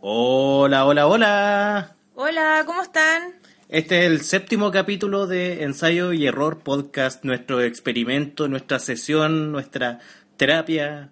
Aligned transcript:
Hola, 0.00 0.86
hola, 0.86 1.08
hola. 1.08 1.96
Hola, 2.14 2.62
¿cómo 2.66 2.82
están? 2.82 3.34
Este 3.68 3.98
es 3.98 4.06
el 4.06 4.20
séptimo 4.20 4.70
capítulo 4.70 5.26
de 5.26 5.64
Ensayo 5.64 6.12
y 6.12 6.24
Error 6.24 6.60
Podcast, 6.60 7.24
nuestro 7.24 7.60
experimento, 7.62 8.46
nuestra 8.46 8.78
sesión, 8.78 9.50
nuestra 9.50 9.98
terapia, 10.36 11.10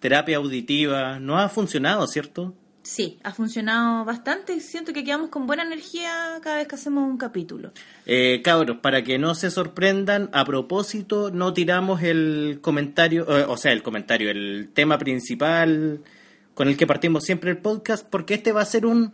terapia 0.00 0.38
auditiva. 0.38 1.20
No 1.20 1.38
ha 1.38 1.48
funcionado, 1.48 2.08
¿cierto? 2.08 2.54
Sí, 2.82 3.20
ha 3.22 3.32
funcionado 3.32 4.04
bastante. 4.04 4.58
Siento 4.58 4.92
que 4.92 5.04
quedamos 5.04 5.30
con 5.30 5.46
buena 5.46 5.62
energía 5.62 6.40
cada 6.42 6.56
vez 6.56 6.66
que 6.66 6.74
hacemos 6.74 7.08
un 7.08 7.16
capítulo. 7.16 7.70
Eh, 8.04 8.42
cabros, 8.42 8.78
para 8.78 9.04
que 9.04 9.16
no 9.16 9.36
se 9.36 9.52
sorprendan, 9.52 10.28
a 10.32 10.44
propósito, 10.44 11.30
no 11.30 11.54
tiramos 11.54 12.02
el 12.02 12.58
comentario, 12.60 13.26
eh, 13.28 13.44
o 13.46 13.56
sea, 13.56 13.70
el 13.70 13.84
comentario, 13.84 14.28
el 14.28 14.70
tema 14.74 14.98
principal 14.98 16.02
con 16.54 16.68
el 16.68 16.76
que 16.76 16.86
partimos 16.86 17.24
siempre 17.24 17.50
el 17.50 17.58
podcast, 17.58 18.06
porque 18.08 18.34
este 18.34 18.52
va 18.52 18.62
a 18.62 18.64
ser 18.66 18.86
un, 18.86 19.12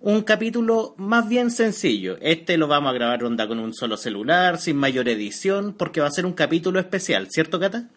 un 0.00 0.22
capítulo 0.22 0.94
más 0.98 1.28
bien 1.28 1.50
sencillo. 1.50 2.18
Este 2.20 2.56
lo 2.58 2.66
vamos 2.66 2.90
a 2.90 2.94
grabar 2.94 3.24
onda 3.24 3.46
con 3.46 3.58
un 3.58 3.72
solo 3.72 3.96
celular, 3.96 4.58
sin 4.58 4.76
mayor 4.76 5.08
edición, 5.08 5.74
porque 5.76 6.00
va 6.00 6.08
a 6.08 6.10
ser 6.10 6.26
un 6.26 6.32
capítulo 6.32 6.80
especial, 6.80 7.28
¿cierto, 7.30 7.60
Cata? 7.60 7.88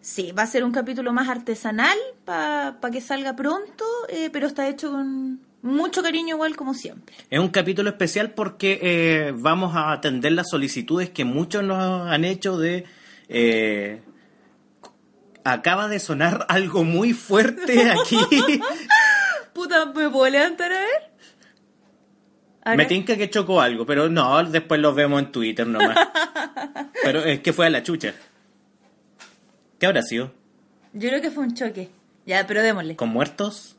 Sí, 0.00 0.32
va 0.32 0.42
a 0.42 0.46
ser 0.46 0.64
un 0.64 0.72
capítulo 0.72 1.12
más 1.12 1.28
artesanal 1.28 1.96
para 2.24 2.76
que 2.92 3.00
salga 3.00 3.36
pronto, 3.36 3.84
eh, 4.08 4.30
pero 4.32 4.48
está 4.48 4.68
hecho 4.68 4.90
con 4.90 5.40
mucho 5.62 6.02
cariño 6.02 6.34
igual 6.34 6.56
como 6.56 6.74
siempre. 6.74 7.14
Es 7.30 7.38
un 7.38 7.50
capítulo 7.50 7.90
especial 7.90 8.32
porque 8.32 8.80
eh, 8.82 9.32
vamos 9.36 9.76
a 9.76 9.92
atender 9.92 10.32
las 10.32 10.50
solicitudes 10.50 11.10
que 11.10 11.24
muchos 11.24 11.62
nos 11.62 12.08
han 12.10 12.24
hecho 12.24 12.58
de... 12.58 12.84
eh, 13.28 14.02
acaba 15.44 15.88
de 15.88 15.98
sonar 15.98 16.46
algo 16.48 16.84
muy 16.84 17.12
fuerte 17.12 17.90
aquí. 17.90 18.16
Puta, 19.52 19.86
¿me 19.86 20.08
puedo 20.08 20.28
levantar 20.30 20.72
a 20.72 20.78
ver? 20.80 21.12
Ahora- 22.64 22.76
Me 22.76 22.84
tinca 22.86 23.16
que 23.16 23.28
chocó 23.28 23.60
algo, 23.60 23.84
pero 23.84 24.08
no, 24.08 24.42
después 24.44 24.80
lo 24.80 24.94
vemos 24.94 25.20
en 25.22 25.32
Twitter 25.32 25.66
nomás. 25.66 25.96
pero 27.02 27.20
es 27.24 27.40
que 27.40 27.52
fue 27.52 27.66
a 27.66 27.70
la 27.70 27.82
chucha. 27.82 28.14
¿Qué 29.78 29.86
habrá 29.86 30.02
sido? 30.02 30.32
Yo 30.92 31.08
creo 31.08 31.20
que 31.20 31.30
fue 31.30 31.42
un 31.44 31.54
choque. 31.54 31.90
Ya, 32.24 32.46
pero 32.46 32.62
démosle. 32.62 32.94
¿Con 32.96 33.08
muertos? 33.08 33.74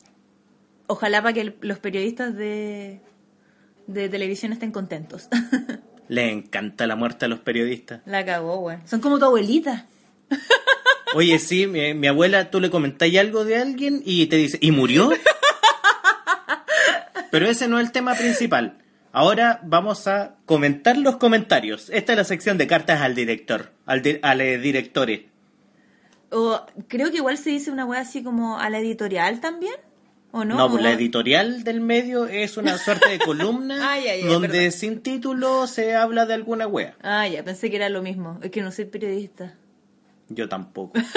Ojalá 0.86 1.22
para 1.22 1.32
que 1.32 1.56
los 1.62 1.78
periodistas 1.78 2.36
de, 2.36 3.00
de 3.86 4.08
televisión 4.10 4.52
estén 4.52 4.70
contentos. 4.70 5.28
Le 6.08 6.30
encanta 6.30 6.86
la 6.86 6.94
muerte 6.94 7.24
a 7.24 7.28
los 7.28 7.38
periodistas. 7.40 8.02
La 8.04 8.22
cagó, 8.26 8.58
güey. 8.58 8.76
Son 8.84 9.00
como 9.00 9.18
tu 9.18 9.24
abuelita. 9.24 9.86
Oye, 11.14 11.38
sí, 11.38 11.66
mi, 11.66 11.94
mi 11.94 12.06
abuela, 12.08 12.50
tú 12.50 12.60
le 12.60 12.70
comentáis 12.70 13.18
algo 13.18 13.44
de 13.44 13.56
alguien 13.56 14.02
y 14.04 14.26
te 14.26 14.36
dice, 14.36 14.58
¿y 14.60 14.70
murió? 14.72 15.10
Pero 17.30 17.48
ese 17.48 17.68
no 17.68 17.78
es 17.78 17.86
el 17.86 17.92
tema 17.92 18.14
principal. 18.14 18.78
Ahora 19.12 19.60
vamos 19.64 20.06
a 20.06 20.36
comentar 20.44 20.96
los 20.96 21.16
comentarios. 21.16 21.88
Esta 21.90 22.12
es 22.12 22.18
la 22.18 22.24
sección 22.24 22.58
de 22.58 22.66
cartas 22.66 23.00
al 23.00 23.14
director, 23.14 23.72
al, 23.86 24.02
di- 24.02 24.18
al 24.22 24.38
directore. 24.60 25.28
O 26.30 26.60
creo 26.88 27.10
que 27.10 27.18
igual 27.18 27.38
se 27.38 27.50
dice 27.50 27.70
una 27.70 27.84
wea 27.84 28.00
así 28.00 28.22
como 28.22 28.58
a 28.58 28.68
la 28.70 28.78
editorial 28.80 29.40
también. 29.40 29.74
¿O 30.32 30.44
no? 30.44 30.56
No, 30.56 30.68
pues 30.68 30.82
la 30.82 30.90
editorial 30.92 31.62
del 31.62 31.80
medio 31.80 32.26
es 32.26 32.56
una 32.56 32.76
suerte 32.76 33.08
de 33.08 33.18
columna 33.20 33.78
ay, 33.92 34.22
donde 34.24 34.48
perdón. 34.48 34.72
sin 34.72 35.00
título 35.00 35.68
se 35.68 35.94
habla 35.94 36.26
de 36.26 36.34
alguna 36.34 36.66
wea. 36.66 36.96
Ah, 37.02 37.28
ya, 37.28 37.44
pensé 37.44 37.70
que 37.70 37.76
era 37.76 37.88
lo 37.88 38.02
mismo. 38.02 38.40
Es 38.42 38.50
que 38.50 38.60
no 38.62 38.72
soy 38.72 38.86
periodista. 38.86 39.54
Yo 40.34 40.48
tampoco. 40.48 40.98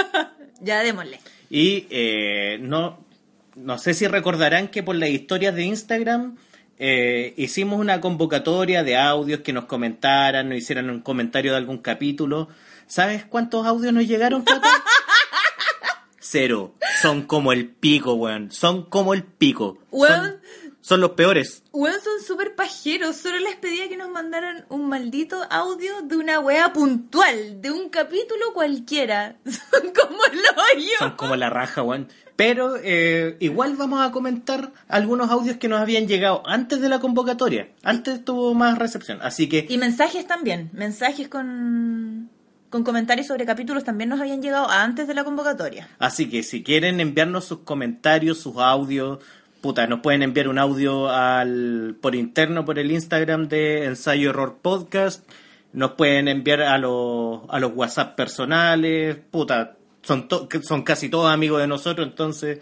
Ya, 0.60 0.82
démosle. 0.82 1.20
Y 1.52 1.86
eh, 1.92 2.58
no, 2.60 3.06
no 3.54 3.78
sé 3.78 3.94
si 3.94 4.08
recordarán 4.08 4.70
que 4.70 4.82
por 4.82 4.96
las 4.96 5.10
historias 5.10 5.54
de 5.54 5.64
Instagram 5.64 6.36
eh, 6.80 7.34
hicimos 7.38 7.80
una 7.80 8.02
convocatoria 8.02 8.84
de 8.84 8.98
audios 8.98 9.42
que 9.42 9.54
nos 9.54 9.66
comentaran, 9.66 10.50
nos 10.50 10.58
hicieran 10.58 10.90
un 10.90 11.02
comentario 11.02 11.52
de 11.52 11.58
algún 11.58 11.80
capítulo. 11.80 12.50
¿Sabes 12.88 13.26
cuántos 13.26 13.66
audios 13.66 13.94
nos 13.94 14.08
llegaron, 14.08 14.44
Cata? 14.44 14.68
Cero. 16.20 16.76
Son 17.02 17.24
como 17.24 17.52
el 17.52 17.68
pico, 17.68 18.14
weón. 18.14 18.52
Son 18.52 18.84
como 18.84 19.14
el 19.14 19.24
pico. 19.24 19.78
Weón. 19.92 20.22
Son, 20.22 20.42
son 20.88 21.02
los 21.02 21.12
peores. 21.12 21.64
Weón, 21.74 22.00
son 22.02 22.26
súper 22.26 22.56
pajeros. 22.56 23.18
Solo 23.18 23.40
les 23.40 23.58
pedía 23.58 23.90
que 23.90 23.98
nos 23.98 24.10
mandaran 24.10 24.66
un 24.70 24.88
maldito 24.88 25.44
audio 25.50 26.02
de 26.04 26.16
una 26.16 26.40
wea 26.40 26.72
puntual, 26.72 27.62
de 27.62 27.72
un 27.72 27.90
capítulo 27.90 28.54
cualquiera. 28.54 29.36
Son 29.44 29.92
como 29.94 30.18
el 30.32 30.40
hoyo. 30.40 30.90
Son 30.98 31.12
como 31.18 31.36
la 31.36 31.50
raja, 31.50 31.84
weón. 31.84 32.08
Pero 32.38 32.78
eh, 32.82 33.36
igual 33.42 33.76
vamos 33.76 34.00
a 34.00 34.14
comentar 34.14 34.72
algunos 34.88 35.30
audios 35.30 35.58
que 35.58 35.68
nos 35.68 35.82
habían 35.82 36.08
llegado 36.08 36.42
antes 36.46 36.80
de 36.80 36.88
la 36.88 37.02
convocatoria. 37.02 37.68
Antes 37.84 38.24
tuvo 38.24 38.54
más 38.54 38.78
recepción. 38.78 39.20
Así 39.22 39.50
que 39.50 39.66
Y 39.68 39.78
mensajes 39.78 40.26
también. 40.26 40.70
Mensajes 40.72 41.28
con, 41.28 42.30
con 42.70 42.86
comentarios 42.86 43.28
sobre 43.28 43.46
capítulos 43.46 43.84
también 43.84 44.10
nos 44.10 44.22
habían 44.22 44.42
llegado 44.42 44.70
antes 44.70 45.06
de 45.10 45.16
la 45.16 45.26
convocatoria. 45.26 45.90
Así 46.00 46.30
que 46.30 46.44
si 46.44 46.64
quieren 46.64 47.02
enviarnos 47.02 47.44
sus 47.44 47.60
comentarios, 47.60 48.38
sus 48.38 48.56
audios, 48.56 49.20
puta, 49.62 49.88
nos 49.88 50.00
pueden 50.02 50.24
enviar 50.24 50.48
un 50.48 50.60
audio 50.60 51.10
al 51.10 51.96
por 52.02 52.16
interno 52.16 52.66
por 52.66 52.80
el 52.80 52.92
Instagram 52.92 53.48
de 53.48 53.86
Ensayo 53.86 54.30
Error 54.30 54.60
Podcast. 54.62 55.28
Nos 55.74 55.92
pueden 55.92 56.28
enviar 56.28 56.62
a 56.62 56.78
los 56.78 57.42
a 57.50 57.60
los 57.60 57.74
WhatsApp 57.76 58.16
personales, 58.16 59.18
puta, 59.32 59.76
son 60.02 60.28
to- 60.28 60.48
son 60.64 60.84
casi 60.84 61.10
todos 61.10 61.32
amigos 61.32 61.60
de 61.62 61.68
nosotros, 61.68 62.08
entonces 62.08 62.60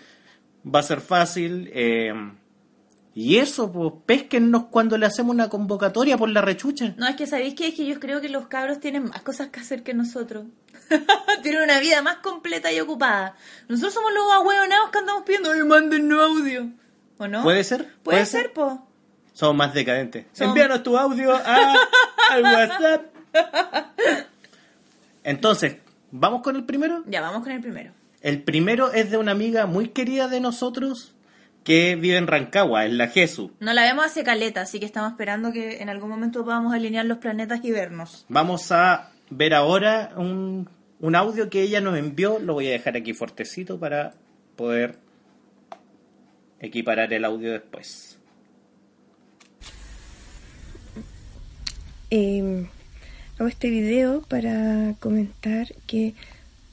va 0.66 0.79
a 0.79 0.83
ser 0.83 1.01
fácil. 1.01 1.69
eh, 1.73 2.13
y 3.17 3.38
eso, 3.38 3.72
pues, 3.72 3.94
pesquennos 4.06 4.66
cuando 4.66 4.97
le 4.97 5.06
hacemos 5.06 5.33
una 5.33 5.47
convocatoria 5.47 6.17
por 6.17 6.27
la 6.27 6.41
rechucha. 6.41 6.95
No, 6.97 7.07
es 7.07 7.16
que 7.16 7.25
sabéis 7.27 7.53
que 7.56 7.67
es 7.69 7.73
que 7.73 7.85
yo 7.85 7.97
creo 7.97 8.19
que 8.19 8.27
los 8.27 8.47
cabros 8.47 8.81
tienen 8.81 9.06
más 9.06 9.22
cosas 9.22 9.47
que 9.50 9.62
hacer 9.62 9.83
que 9.83 9.94
nosotros. 9.94 10.47
tienen 11.41 11.62
una 11.63 11.79
vida 11.79 12.01
más 12.01 12.17
completa 12.17 12.73
y 12.73 12.79
ocupada. 12.81 13.35
Nosotros 13.69 13.94
somos 13.94 14.12
los 14.13 14.33
ahueonados 14.33 14.89
que 14.89 14.97
andamos 14.97 15.23
pidiendo, 15.23 15.50
ay, 15.51 15.63
mándennos 15.63 16.19
audio. 16.19 16.72
¿O 17.18 17.28
no? 17.28 17.44
¿Puede 17.44 17.64
ser? 17.64 17.81
Puede, 17.81 17.98
¿Puede 18.03 18.26
ser, 18.26 18.42
ser? 18.44 18.53
po. 18.53 18.88
Somos 19.34 19.56
más 19.56 19.74
decadentes. 19.74 20.26
Envíanos 20.40 20.84
tu 20.84 20.98
audio 20.98 21.34
a, 21.36 21.76
al 22.31 22.44
WhatsApp. 22.44 23.06
Entonces, 25.24 25.78
¿vamos 26.12 26.42
con 26.42 26.56
el 26.56 26.64
primero? 26.66 27.04
Ya, 27.08 27.22
vamos 27.22 27.44
con 27.44 27.52
el 27.52 27.62
primero. 27.62 27.92
El 28.22 28.42
primero 28.44 28.92
es 28.94 29.12
de 29.12 29.18
una 29.18 29.31
amiga 29.31 29.66
muy 29.66 29.90
querida 29.90 30.28
de 30.28 30.40
nosotros 30.40 31.14
que 31.64 31.96
vive 31.96 32.18
en 32.18 32.28
Rancagua, 32.28 32.86
en 32.86 32.98
la 32.98 33.08
Jesu. 33.08 33.52
No 33.59 33.74
la 33.74 33.84
vemos 33.84 34.06
hace 34.06 34.24
caleta, 34.24 34.62
así 34.62 34.80
que 34.80 34.86
estamos 34.86 35.12
esperando 35.12 35.52
que 35.52 35.81
en 35.81 35.90
algún 35.90 36.09
momento 36.09 36.46
podamos 36.46 36.74
alinear 36.74 37.06
los 37.06 37.18
planetas 37.18 37.59
y 37.64 37.72
vernos. 37.72 38.25
Vamos 38.30 38.72
a 38.72 39.12
ver 39.31 39.54
ahora 39.54 40.12
un, 40.16 40.70
un 41.00 41.16
audio 41.16 41.50
que 41.50 41.62
ella 41.62 41.81
nos 41.81 41.98
envió. 41.98 42.40
Lo 42.40 42.54
voy 42.54 42.68
a 42.68 42.72
dejar 42.72 42.96
aquí 42.96 43.14
fuertecito 43.14 43.80
para 43.80 44.14
poder 44.56 45.00
equiparar 46.66 47.14
el 47.14 47.26
audio 47.26 47.52
después. 47.52 48.18
Eh, 52.12 52.66
hago 53.38 53.48
este 53.48 53.70
video 53.70 54.22
para 54.22 54.96
comentar 55.00 55.68
que 55.88 56.14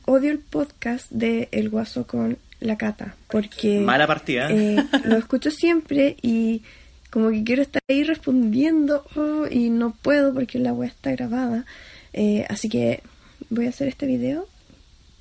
odio 0.04 0.31
el 0.31 0.38
podcast 0.38 1.10
de 1.10 1.48
El 1.52 1.69
Guaso 1.70 2.06
con 2.06 2.38
la 2.60 2.76
Cata, 2.76 3.16
porque 3.28 3.81
Mala 3.81 4.06
partida. 4.06 4.48
¿eh? 4.50 4.76
lo 5.04 5.16
escucho 5.16 5.50
siempre 5.50 6.16
y 6.22 6.62
como 7.10 7.31
que 7.31 7.44
quiero 7.44 7.62
estar 7.62 7.82
ahí 7.88 8.04
respondiendo 8.04 9.04
oh, 9.16 9.47
y 9.50 9.70
no 9.70 9.94
puedo 10.00 10.32
porque 10.32 10.58
la 10.58 10.72
web 10.72 10.88
está 10.88 11.10
grabada. 11.12 11.66
Eh, 12.12 12.47
así 12.48 12.69
que 12.69 13.02
voy 13.50 13.66
a 13.66 13.70
hacer 13.70 13.88
este 13.88 14.06
video 14.06 14.47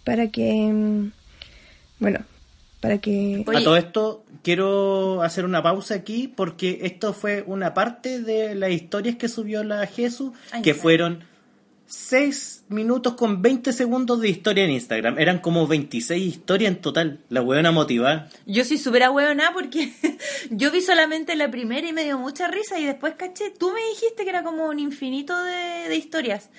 para 0.03 0.27
que, 0.29 0.53
mm, 0.71 1.11
bueno, 1.99 2.19
para 2.81 2.97
que... 2.97 3.45
Oye. 3.47 3.57
A 3.57 3.63
todo 3.63 3.77
esto, 3.77 4.25
quiero 4.43 5.21
hacer 5.21 5.45
una 5.45 5.63
pausa 5.63 5.93
aquí 5.95 6.27
porque 6.27 6.79
esto 6.81 7.13
fue 7.13 7.43
una 7.45 7.73
parte 7.73 8.21
de 8.21 8.55
las 8.55 8.71
historias 8.71 9.15
que 9.15 9.29
subió 9.29 9.63
la 9.63 9.85
Jesús, 9.87 10.31
Ay, 10.51 10.63
que 10.63 10.73
fueron 10.73 11.23
6 11.91 12.65
minutos 12.69 13.15
con 13.15 13.41
20 13.41 13.73
segundos 13.73 14.21
de 14.21 14.29
historia 14.29 14.63
en 14.63 14.71
Instagram. 14.71 15.19
Eran 15.19 15.39
como 15.39 15.67
26 15.67 16.23
historias 16.23 16.71
en 16.71 16.81
total. 16.81 17.19
La 17.27 17.41
huevona 17.41 17.71
motivada. 17.71 18.29
Yo 18.45 18.63
soy 18.63 18.77
súper 18.77 19.03
ahueonada 19.03 19.51
porque 19.53 19.91
yo 20.49 20.71
vi 20.71 20.81
solamente 20.81 21.35
la 21.35 21.51
primera 21.51 21.85
y 21.85 21.91
me 21.91 22.05
dio 22.05 22.17
mucha 22.17 22.47
risa 22.47 22.79
y 22.79 22.85
después 22.85 23.15
caché, 23.15 23.51
tú 23.51 23.73
me 23.73 23.81
dijiste 23.89 24.23
que 24.23 24.29
era 24.29 24.41
como 24.41 24.67
un 24.67 24.79
infinito 24.79 25.37
de, 25.43 25.89
de 25.89 25.95
historias. 25.97 26.49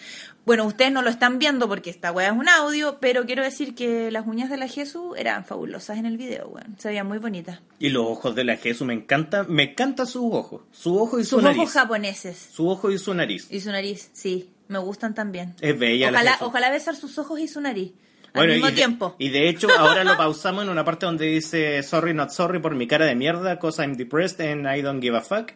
Bueno, 0.45 0.65
ustedes 0.65 0.91
no 0.91 1.03
lo 1.03 1.11
están 1.11 1.39
viendo 1.39 1.69
porque 1.69 1.89
esta 1.91 2.11
wea 2.11 2.27
es 2.29 2.33
un 2.33 2.49
audio, 2.49 2.99
pero 3.01 3.25
quiero 3.27 3.45
decir 3.45 3.77
que 3.77 4.11
las 4.11 4.27
uñas 4.27 4.51
de 4.51 4.57
la 4.57 4.67
Jesús 4.67 5.15
eran 5.17 5.45
fabulosas 5.45 5.99
en 5.99 6.07
el 6.07 6.17
video, 6.17 6.49
weón. 6.49 6.75
Se 6.79 6.89
veían 6.89 7.07
muy 7.07 7.19
bonitas. 7.19 7.61
Y 7.79 7.91
los 7.91 8.05
ojos 8.07 8.35
de 8.35 8.43
la 8.43 8.57
Jesús, 8.57 8.85
me 8.87 8.93
encanta, 8.95 9.45
me 9.45 9.63
encantan 9.71 10.07
sus 10.09 10.23
ojos. 10.25 10.63
Su 10.73 10.99
ojo 11.01 11.21
y 11.21 11.25
su 11.25 11.37
Sus 11.37 11.43
nariz. 11.45 11.59
ojos 11.61 11.73
japoneses 11.75 12.49
Su 12.53 12.69
ojo 12.69 12.91
y 12.91 12.99
su 12.99 13.15
nariz. 13.15 13.47
y 13.53 13.61
su 13.61 13.71
nariz, 13.71 14.11
sí, 14.13 14.51
me 14.67 14.81
gustan 14.81 15.15
también. 15.15 15.55
Es 15.61 15.79
bella 15.79 16.11
la 16.11 16.19
Ojalá, 16.19 16.33
Jesús. 16.33 16.49
ojalá 16.49 16.71
besar 16.71 16.97
sus 16.97 17.17
ojos 17.19 17.39
y 17.39 17.47
su 17.47 17.61
nariz. 17.61 17.93
Bueno, 18.35 18.53
mismo 18.55 18.67
y 18.67 18.71
de- 18.71 18.77
tiempo. 18.77 19.15
y 19.19 19.29
de 19.29 19.49
hecho, 19.49 19.69
ahora 19.79 20.03
lo 20.03 20.17
pausamos 20.17 20.65
en 20.65 20.71
una 20.71 20.85
parte 20.85 21.07
donde 21.07 21.27
dice 21.27 21.83
sorry, 21.85 22.15
not 22.15 22.31
sorry 22.31 22.59
por 22.59 22.75
mi 22.75 22.89
cara 22.89 23.05
de 23.07 23.15
mierda, 23.15 23.61
cause 23.61 23.81
I'm 23.81 23.95
depressed 23.97 24.41
and 24.41 24.67
I 24.67 24.83
don't 24.83 25.01
give 25.01 25.17
a 25.17 25.21
fuck. 25.21 25.53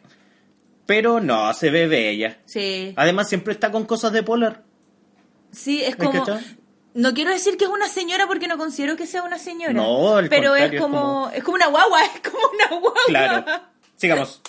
Pero 0.87 1.21
no, 1.21 1.53
se 1.55 1.71
ve 1.71 1.89
bella. 1.89 2.39
Sí. 2.45 2.93
Además, 2.95 3.29
siempre 3.29 3.53
está 3.53 3.73
con 3.73 3.87
cosas 3.87 4.13
de 4.13 4.23
Polar. 4.23 4.63
Sí, 5.53 5.83
es 5.83 5.99
¿Me 5.99 6.07
como... 6.07 6.25
No 6.95 7.13
quiero 7.13 7.31
decir 7.31 7.59
que 7.59 7.65
es 7.65 7.71
una 7.71 7.89
señora 7.89 8.27
porque 8.27 8.49
no 8.49 8.57
considero 8.57 8.97
que 8.97 9.07
sea 9.07 9.23
una 9.23 9.39
señora. 9.39 9.75
No, 9.75 10.17
al 10.17 10.31
Pero 10.31 10.57
es 10.57 10.81
como, 10.81 11.29
es 11.29 11.45
como 11.45 11.57
una 11.57 11.67
guagua, 11.67 12.03
es 12.15 12.21
como 12.31 12.43
una 12.55 12.81
guagua. 12.81 13.01
Claro. 13.07 13.45
Sigamos. 13.97 14.41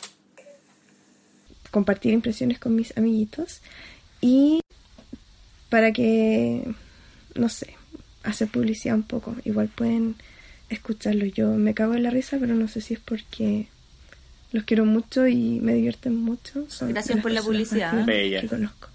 compartir 1.72 2.14
impresiones 2.14 2.58
con 2.58 2.74
mis 2.74 2.98
amiguitos 2.98 3.62
y 4.22 4.62
para 5.70 5.92
que, 5.92 6.74
no 7.36 7.50
sé, 7.50 7.76
hacer 8.24 8.48
publicidad 8.48 8.96
un 8.96 9.04
poco. 9.04 9.36
Igual 9.44 9.68
pueden 9.68 10.16
escucharlo. 10.70 11.26
Yo 11.26 11.50
me 11.50 11.74
cago 11.74 11.96
en 11.96 12.04
la 12.04 12.12
risa, 12.12 12.38
pero 12.40 12.56
no 12.56 12.70
sé 12.70 12.80
si 12.80 12.94
es 12.94 13.00
porque 13.02 13.68
los 14.54 14.64
quiero 14.64 14.86
mucho 14.86 15.28
y 15.28 15.60
me 15.62 15.74
divierten 15.74 16.16
mucho. 16.16 16.66
Son 16.70 16.90
Gracias 16.90 17.22
por 17.22 17.32
la 17.32 17.42
publicidad. 17.42 18.06
Bella. 18.06 18.40
que 18.40 18.48
conozco. 18.48 18.88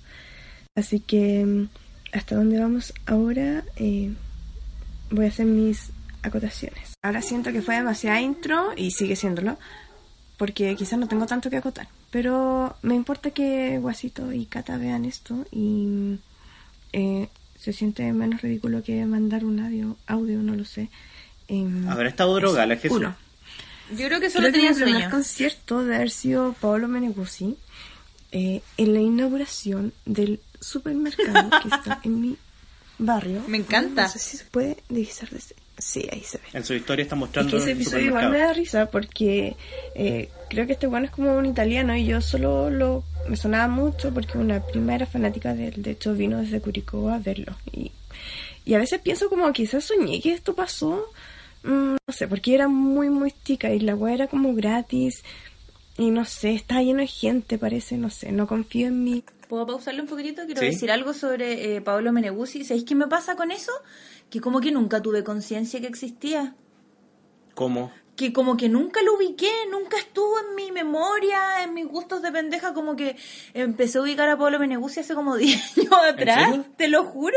Así 0.75 1.00
que 1.00 1.44
mm, 1.44 1.69
hasta 2.12 2.36
dónde 2.36 2.58
vamos 2.58 2.92
ahora 3.06 3.64
eh, 3.76 4.12
voy 5.10 5.24
a 5.24 5.28
hacer 5.28 5.46
mis 5.46 5.90
acotaciones. 6.22 6.94
Ahora 7.02 7.22
siento 7.22 7.52
que 7.52 7.62
fue 7.62 7.74
demasiada 7.76 8.20
intro 8.20 8.72
y 8.76 8.90
sigue 8.92 9.16
siéndolo 9.16 9.58
porque 10.36 10.74
quizás 10.76 10.98
no 10.98 11.08
tengo 11.08 11.26
tanto 11.26 11.50
que 11.50 11.56
acotar. 11.56 11.88
Pero 12.10 12.76
me 12.82 12.94
importa 12.94 13.30
que 13.30 13.78
Guasito 13.78 14.32
y 14.32 14.46
Cata 14.46 14.76
vean 14.76 15.04
esto 15.04 15.46
y 15.50 16.18
eh, 16.92 17.28
se 17.58 17.72
siente 17.72 18.12
menos 18.12 18.42
ridículo 18.42 18.82
que 18.82 19.04
mandar 19.06 19.44
un 19.44 19.60
audio, 19.60 19.96
audio 20.06 20.42
no 20.42 20.54
lo 20.54 20.64
sé. 20.64 20.90
Em, 21.48 21.88
Habrá 21.88 22.08
estado 22.08 22.34
drogada 22.34 22.66
la 22.66 22.76
Jesús. 22.76 22.98
uno. 22.98 23.16
Yo 23.96 24.06
creo 24.06 24.20
que 24.20 24.30
solo 24.30 24.48
Creo 24.48 24.52
que 24.52 24.58
tenía 24.58 24.72
primer 24.74 24.92
sueño. 24.94 25.10
concierto 25.10 25.84
de 25.84 25.96
haber 25.96 26.10
sido 26.10 26.54
Paolo 26.54 26.88
Meneguzzi 26.88 27.56
eh, 28.30 28.62
en 28.76 28.94
la 28.94 29.00
inauguración 29.00 29.92
del 30.06 30.40
supermercado 30.62 31.50
que 31.62 31.68
está 31.68 32.00
en 32.04 32.20
mi 32.20 32.36
barrio. 32.98 33.42
Me 33.46 33.58
encanta. 33.58 34.02
No 34.02 34.08
sé 34.08 34.18
si 34.18 34.36
se 34.36 34.44
puede 34.44 34.78
divisar 34.88 35.28
desde... 35.30 35.54
Sí, 35.78 36.06
ahí 36.12 36.22
se 36.22 36.38
ve. 36.38 36.44
En 36.52 36.64
su 36.64 36.74
historia 36.74 37.02
está 37.02 37.16
Es 37.16 37.20
mostrando 37.20 37.50
que 37.50 37.56
ese 37.56 37.72
episodio 37.72 38.06
igual 38.06 38.30
me 38.30 38.38
da 38.38 38.52
risa 38.52 38.90
porque 38.90 39.56
eh, 39.94 40.30
creo 40.48 40.66
que 40.66 40.74
este 40.74 40.86
bueno 40.86 41.06
es 41.06 41.12
como 41.12 41.34
un 41.34 41.46
italiano 41.46 41.96
y 41.96 42.04
yo 42.04 42.20
solo 42.20 42.70
lo 42.70 43.02
me 43.28 43.36
sonaba 43.36 43.68
mucho 43.68 44.12
porque 44.12 44.38
una 44.38 44.60
prima 44.60 44.94
era 44.94 45.06
fanática 45.06 45.54
de 45.54 45.68
él. 45.68 45.82
De 45.82 45.92
hecho, 45.92 46.14
vino 46.14 46.40
desde 46.40 46.60
Curicó 46.60 47.08
a 47.10 47.18
verlo. 47.18 47.56
Y, 47.72 47.92
y 48.64 48.74
a 48.74 48.78
veces 48.78 49.00
pienso 49.00 49.28
como 49.28 49.52
quizás 49.52 49.84
soñé 49.84 50.20
que 50.20 50.32
esto 50.32 50.54
pasó. 50.54 51.06
Mm, 51.62 51.96
no 52.06 52.12
sé, 52.12 52.28
porque 52.28 52.54
era 52.54 52.68
muy, 52.68 53.10
muy 53.10 53.32
chica 53.44 53.72
y 53.72 53.80
la 53.80 53.94
web 53.94 54.14
era 54.14 54.26
como 54.26 54.54
gratis. 54.54 55.22
Y 55.98 56.10
no 56.10 56.24
sé, 56.24 56.54
estaba 56.54 56.82
lleno 56.82 57.00
de 57.00 57.06
gente, 57.06 57.58
parece, 57.58 57.96
no 57.96 58.10
sé, 58.10 58.32
no 58.32 58.46
confío 58.46 58.88
en 58.88 59.04
mí. 59.04 59.24
¿Puedo 59.52 59.66
pausarle 59.66 60.00
un 60.00 60.06
poquitito? 60.08 60.46
Quiero 60.46 60.62
Sí. 60.62 60.69
decir 60.69 60.90
algo 60.90 61.12
sobre 61.12 61.76
eh, 61.76 61.82
Paolo 61.82 62.10
Meneguzzi. 62.10 62.64
¿Sabéis 62.64 62.87
qué 62.87 62.94
me 62.94 63.06
pasa 63.06 63.37
con 63.37 63.50
eso? 63.50 63.70
Que 64.31 64.40
como 64.40 64.62
que 64.62 64.72
nunca 64.72 65.02
tuve 65.02 65.22
conciencia 65.25 65.78
que 65.78 65.88
existía. 65.88 66.54
¿Cómo? 67.54 67.93
Que 68.16 68.32
como 68.32 68.56
que 68.56 68.70
nunca 68.70 69.02
lo 69.02 69.14
ubiqué, 69.14 69.52
nunca 69.70 69.99
estuvo 69.99 70.40
en 70.40 70.54
mi 70.54 70.72
memoria, 70.72 71.62
en 71.64 71.75
mis 71.75 71.87
gustos 71.87 72.22
de 72.22 72.32
pendeja, 72.32 72.72
como 72.72 72.96
que 72.96 73.14
empecé 73.52 73.99
a 73.99 74.00
ubicar 74.00 74.26
a 74.31 74.38
Paolo 74.38 74.58
Meneguzzi 74.58 75.00
hace 75.00 75.14
como 75.14 75.37
10 75.37 75.76
años 75.76 75.93
atrás, 75.93 76.58
te 76.78 76.88
lo 76.88 77.05
juro. 77.05 77.37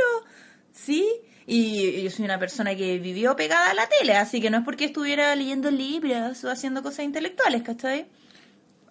Sí. 0.72 1.06
Y 1.46 2.02
yo 2.02 2.10
soy 2.12 2.24
una 2.24 2.40
persona 2.40 2.78
que 2.78 2.98
vivió 2.98 3.36
pegada 3.36 3.72
a 3.72 3.74
la 3.74 3.90
tele, 3.90 4.14
así 4.16 4.40
que 4.40 4.50
no 4.50 4.60
es 4.60 4.64
porque 4.64 4.86
estuviera 4.86 5.36
leyendo 5.36 5.70
libros 5.70 6.46
o 6.46 6.50
haciendo 6.50 6.82
cosas 6.82 7.04
intelectuales, 7.04 7.62
¿cachai? 7.64 8.06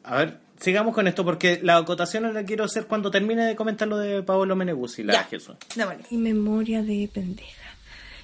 A 0.03 0.19
ver, 0.19 0.44
sigamos 0.59 0.95
con 0.95 1.07
esto 1.09 1.25
porque 1.25 1.61
la 1.63 1.77
acotación 1.77 2.33
la 2.33 2.45
quiero 2.45 2.65
hacer 2.65 2.87
cuando 2.87 3.11
termine 3.11 3.45
de 3.45 3.57
comentar 3.57 3.89
lo 3.89 3.99
de 3.99 4.23
Paolo 4.23 4.57
Meneguzzi, 4.57 5.03
la 5.03 5.13
Ya. 5.15 5.25
Jesús. 5.25 5.57
Démosle. 5.75 6.05
mi 6.11 6.19
memoria 6.19 6.83
de 6.83 7.09
pendeja. 7.13 7.63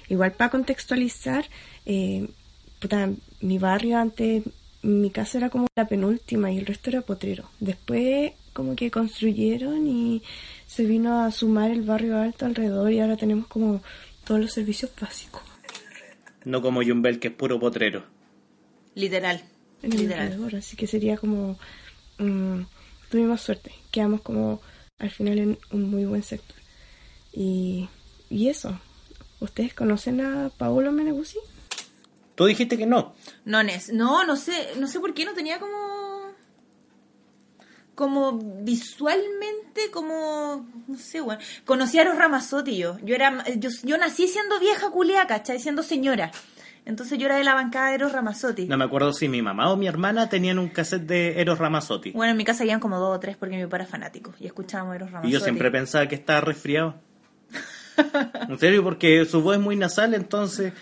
Igual 0.09 0.33
para 0.33 0.49
contextualizar, 0.49 1.45
eh, 1.85 2.27
puta, 2.79 3.09
mi 3.41 3.57
barrio 3.59 3.97
antes, 3.97 4.43
mi 4.81 5.09
casa 5.11 5.37
era 5.37 5.49
como 5.49 5.67
la 5.75 5.87
penúltima 5.87 6.51
y 6.51 6.57
el 6.57 6.65
resto 6.65 6.89
era 6.89 7.01
potrero. 7.01 7.49
Después 7.59 8.33
como 8.53 8.75
que 8.75 8.91
construyeron 8.91 9.87
y 9.87 10.21
se 10.67 10.83
vino 10.83 11.23
a 11.23 11.31
sumar 11.31 11.71
el 11.71 11.83
barrio 11.83 12.17
alto 12.19 12.45
alrededor 12.45 12.91
y 12.91 12.99
ahora 12.99 13.15
tenemos 13.15 13.47
como 13.47 13.81
todos 14.25 14.41
los 14.41 14.51
servicios 14.51 14.91
básicos 14.99 15.41
No 16.43 16.61
como 16.61 16.83
Jumbel, 16.83 17.19
que 17.19 17.29
es 17.29 17.33
puro 17.33 17.59
potrero. 17.59 18.03
Literal. 18.95 19.41
en 19.83 19.93
el 19.93 19.99
Literal. 19.99 20.19
alrededor. 20.27 20.55
Así 20.57 20.75
que 20.75 20.87
sería 20.87 21.15
como... 21.17 21.57
mm, 22.17 22.61
tuvimos 23.09 23.41
suerte, 23.41 23.73
quedamos 23.91 24.21
como 24.21 24.61
al 24.99 25.09
final 25.09 25.39
en 25.39 25.57
un 25.71 25.89
muy 25.89 26.05
buen 26.05 26.23
sector. 26.23 26.57
Y, 27.33 27.89
y 28.29 28.49
eso, 28.49 28.79
¿ustedes 29.39 29.73
conocen 29.73 30.21
a 30.21 30.49
Paolo 30.57 30.91
Meneguzzi? 30.91 31.39
Tú 32.35 32.45
dijiste 32.45 32.77
que 32.77 32.85
no. 32.85 33.13
No, 33.45 33.63
Nes, 33.63 33.91
no, 33.93 34.23
no 34.25 34.35
sé, 34.35 34.69
no 34.77 34.87
sé 34.87 34.99
por 34.99 35.13
qué 35.13 35.25
no 35.25 35.33
tenía 35.33 35.59
como 35.59 36.31
como 37.93 38.39
visualmente 38.63 39.91
como 39.91 40.65
no 40.87 40.97
sé, 40.97 41.21
bueno, 41.21 41.39
conocí 41.65 41.99
a 41.99 42.01
Eros 42.01 42.17
Ramazzotti 42.17 42.77
yo. 42.77 42.97
Yo 43.03 43.13
era 43.13 43.43
yo, 43.57 43.69
yo 43.83 43.97
nací 43.97 44.27
siendo 44.27 44.59
vieja 44.59 44.89
culia, 44.89 45.27
¿cachai? 45.27 45.59
Siendo 45.59 45.83
señora. 45.83 46.31
Entonces 46.85 47.17
yo 47.19 47.27
era 47.27 47.35
de 47.37 47.43
la 47.43 47.53
bancada 47.53 47.89
de 47.89 47.95
Eros 47.95 48.11
Ramazzotti. 48.11 48.65
No 48.67 48.77
me 48.77 48.85
acuerdo 48.85 49.13
si 49.13 49.29
mi 49.29 49.41
mamá 49.41 49.71
o 49.71 49.77
mi 49.77 49.87
hermana 49.87 50.29
tenían 50.29 50.57
un 50.59 50.69
cassette 50.69 51.03
de 51.05 51.39
Eros 51.39 51.59
Ramazzotti. 51.59 52.11
Bueno, 52.11 52.31
en 52.31 52.37
mi 52.37 52.43
casa 52.43 52.63
habían 52.63 52.79
como 52.79 52.97
dos 52.99 53.15
o 53.17 53.19
tres 53.19 53.37
porque 53.37 53.55
mi 53.55 53.63
papá 53.63 53.77
era 53.77 53.85
fanático 53.85 54.33
y 54.39 54.47
escuchábamos 54.47 54.95
Eros 54.95 55.09
Ramazzotti. 55.11 55.29
Y 55.29 55.31
yo 55.31 55.39
siempre 55.39 55.69
pensaba 55.71 56.07
que 56.07 56.15
estaba 56.15 56.41
resfriado. 56.41 56.95
En 58.49 58.57
serio, 58.57 58.83
porque 58.83 59.25
su 59.25 59.41
voz 59.41 59.57
es 59.57 59.61
muy 59.61 59.75
nasal, 59.75 60.13
entonces 60.15 60.73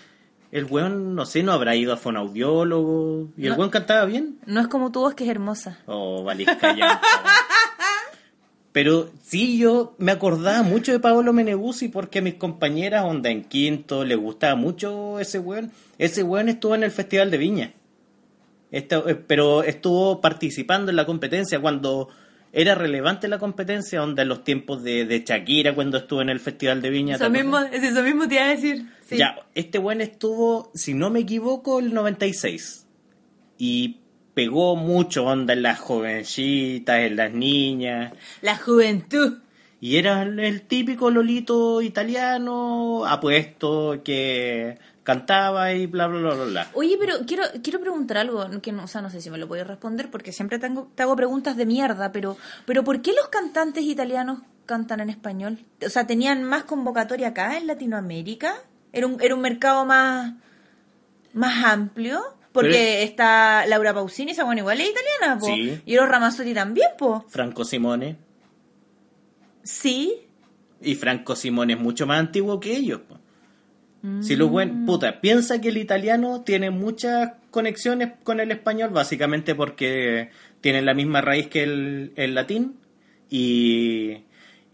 el 0.52 0.64
weón, 0.64 1.14
no 1.14 1.26
sé, 1.26 1.42
no 1.42 1.52
habrá 1.52 1.74
ido 1.76 1.92
a 1.92 1.96
fonaudiólogo. 1.96 3.28
¿Y 3.36 3.44
el 3.46 3.50
No. 3.52 3.56
weón 3.58 3.70
cantaba 3.70 4.04
bien? 4.06 4.38
No 4.46 4.60
es 4.60 4.68
como 4.68 4.90
tu 4.90 5.00
voz 5.00 5.14
que 5.14 5.24
es 5.24 5.30
hermosa. 5.30 5.78
Oh, 5.86 6.24
callampa, 6.26 6.68
weón. 6.68 6.88
Pero 8.72 9.10
sí, 9.22 9.58
yo 9.58 9.94
me 9.98 10.12
acordaba 10.12 10.62
mucho 10.62 10.92
de 10.92 11.00
Paolo 11.00 11.32
Meneguzzi 11.32 11.88
porque 11.88 12.20
a 12.20 12.22
mis 12.22 12.34
compañeras, 12.34 13.04
onda 13.04 13.28
en 13.30 13.42
quinto, 13.44 14.04
les 14.04 14.16
gustaba 14.16 14.54
mucho 14.54 15.18
ese 15.18 15.40
weón. 15.40 15.72
Ese 15.98 16.22
weón 16.22 16.48
estuvo 16.48 16.74
en 16.76 16.84
el 16.84 16.90
Festival 16.92 17.30
de 17.32 17.38
Viña. 17.38 17.72
Esto- 18.70 19.08
eh, 19.08 19.16
pero 19.16 19.64
estuvo 19.64 20.20
participando 20.20 20.90
en 20.90 20.96
la 20.96 21.04
competencia 21.06 21.58
cuando 21.60 22.08
era 22.52 22.74
relevante 22.76 23.26
la 23.28 23.38
competencia, 23.38 24.02
onda 24.02 24.22
en 24.22 24.28
los 24.28 24.44
tiempos 24.44 24.82
de, 24.82 25.04
de 25.04 25.24
Shakira, 25.26 25.74
cuando 25.74 25.98
estuvo 25.98 26.20
en 26.22 26.28
el 26.30 26.38
Festival 26.40 26.80
de 26.82 26.90
Viña. 26.90 27.18
¿te 27.18 27.24
Eso 27.24 27.30
mismo, 27.32 27.58
eso 27.58 28.02
mismo 28.02 28.28
te 28.28 28.34
iba 28.36 28.44
a 28.44 28.48
decir. 28.48 28.86
Sí. 29.04 29.16
Ya, 29.16 29.36
este 29.54 29.78
weón 29.78 30.00
estuvo, 30.00 30.70
si 30.74 30.94
no 30.94 31.10
me 31.10 31.20
equivoco, 31.20 31.80
el 31.80 31.92
96. 31.92 32.86
Y 33.58 33.99
pegó 34.34 34.76
mucho 34.76 35.24
onda 35.24 35.52
en 35.52 35.62
las 35.62 35.78
jovencitas, 35.78 37.00
en 37.00 37.16
las 37.16 37.32
niñas. 37.32 38.12
La 38.42 38.56
juventud. 38.56 39.38
Y 39.80 39.96
era 39.96 40.22
el, 40.22 40.62
típico 40.62 41.10
Lolito 41.10 41.80
italiano, 41.80 43.06
apuesto, 43.06 44.02
que 44.04 44.78
cantaba 45.02 45.72
y 45.72 45.86
bla, 45.86 46.06
bla, 46.06 46.20
bla, 46.20 46.34
bla, 46.34 46.44
bla. 46.44 46.70
Oye, 46.74 46.96
pero 47.00 47.24
quiero, 47.26 47.44
quiero 47.62 47.80
preguntar 47.80 48.18
algo, 48.18 48.46
que 48.60 48.72
no, 48.72 48.84
o 48.84 48.86
sea, 48.86 49.00
no 49.00 49.08
sé 49.08 49.22
si 49.22 49.30
me 49.30 49.38
lo 49.38 49.48
puedes 49.48 49.66
responder 49.66 50.10
porque 50.10 50.32
siempre 50.32 50.58
tengo, 50.58 50.90
te 50.94 51.02
hago 51.02 51.16
preguntas 51.16 51.56
de 51.56 51.64
mierda, 51.64 52.12
pero, 52.12 52.36
pero 52.66 52.84
¿por 52.84 53.00
qué 53.00 53.12
los 53.12 53.28
cantantes 53.28 53.84
italianos 53.84 54.40
cantan 54.66 55.00
en 55.00 55.08
español? 55.08 55.64
O 55.84 55.88
sea, 55.88 56.06
¿tenían 56.06 56.44
más 56.44 56.64
convocatoria 56.64 57.28
acá 57.28 57.56
en 57.56 57.66
Latinoamérica? 57.66 58.54
¿Era 58.92 59.06
un, 59.06 59.20
era 59.22 59.34
un 59.34 59.40
mercado 59.40 59.86
más, 59.86 60.34
más 61.32 61.64
amplio? 61.64 62.20
Porque 62.52 62.70
Pero- 62.70 63.04
está 63.10 63.64
Laura 63.66 63.94
Pausini, 63.94 64.32
esa 64.32 64.44
buena 64.44 64.60
igual 64.60 64.80
es 64.80 64.88
italiana, 64.90 65.38
po. 65.38 65.46
Sí. 65.46 65.80
Y 65.86 65.94
Eros 65.94 66.08
Ramazzotti 66.08 66.52
también, 66.52 66.88
po. 66.98 67.24
Franco 67.28 67.64
Simone. 67.64 68.16
Sí. 69.62 70.14
Y 70.80 70.94
Franco 70.94 71.36
Simone 71.36 71.74
es 71.74 71.78
mucho 71.80 72.06
más 72.06 72.18
antiguo 72.18 72.58
que 72.60 72.76
ellos. 72.76 73.00
po. 73.08 73.18
Si 74.22 74.34
lo 74.34 74.48
buen, 74.48 74.86
puta, 74.86 75.20
piensa 75.20 75.60
que 75.60 75.68
el 75.68 75.76
italiano 75.76 76.40
tiene 76.40 76.70
muchas 76.70 77.32
conexiones 77.50 78.12
con 78.22 78.40
el 78.40 78.50
español, 78.50 78.88
básicamente 78.90 79.54
porque 79.54 80.30
tienen 80.62 80.86
la 80.86 80.94
misma 80.94 81.20
raíz 81.20 81.48
que 81.48 81.62
el, 81.64 82.12
el 82.16 82.34
latín. 82.34 82.76
Y, 83.28 84.22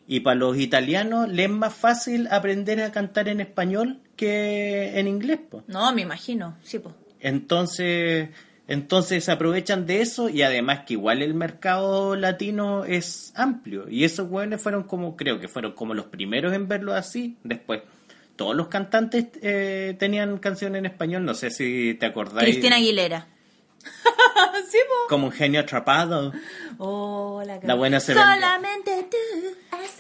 y 0.07 0.21
para 0.21 0.37
los 0.37 0.57
italianos 0.57 1.29
les 1.29 1.47
es 1.47 1.51
más 1.53 1.75
fácil 1.75 2.29
aprender 2.31 2.81
a 2.81 2.93
cantar 2.93 3.29
en 3.29 3.41
español 3.41 3.99
que 4.15 4.97
en 4.99 5.09
inglés. 5.09 5.41
po. 5.51 5.65
No, 5.67 5.93
me 5.93 6.03
imagino, 6.03 6.57
sí, 6.63 6.79
po. 6.79 6.95
Entonces, 7.21 8.31
entonces 8.69 9.25
se 9.25 9.33
aprovechan 9.33 9.87
de 9.87 10.01
eso 10.01 10.29
y 10.29 10.43
además 10.43 10.81
que 10.87 10.95
igual 10.95 11.23
el 11.23 11.35
mercado 11.35 12.17
latino 12.17 12.85
es 12.85 13.33
amplio. 13.37 13.89
Y 13.89 14.05
esos 14.05 14.29
hueones 14.31 14.61
fueron 14.61 14.85
como, 14.85 15.17
creo 15.17 15.39
que 15.39 15.49
fueron 15.49 15.73
como 15.73 15.95
los 15.95 16.07
primeros 16.07 16.53
en 16.55 16.69
verlo 16.69 16.95
así. 16.95 17.37
Después 17.45 17.83
todos 18.37 18.55
los 18.55 18.69
cantantes 18.69 19.27
eh, 19.41 19.97
tenían 19.99 20.39
canciones 20.39 20.79
en 20.81 20.87
español. 20.87 21.25
No 21.25 21.35
sé 21.35 21.51
si 21.51 21.95
te 21.95 22.07
acordáis. 22.07 22.49
Cristina 22.49 22.77
Aguilera. 22.77 23.27
sí. 24.71 24.79
Como 25.09 25.27
un 25.27 25.33
genio 25.33 25.61
atrapado. 25.61 26.33
Oh, 26.79 27.43
la, 27.47 27.59
La 27.63 27.75
buena 27.75 28.01
se. 28.01 28.15
Solamente 28.15 29.07
tú, 29.11 29.17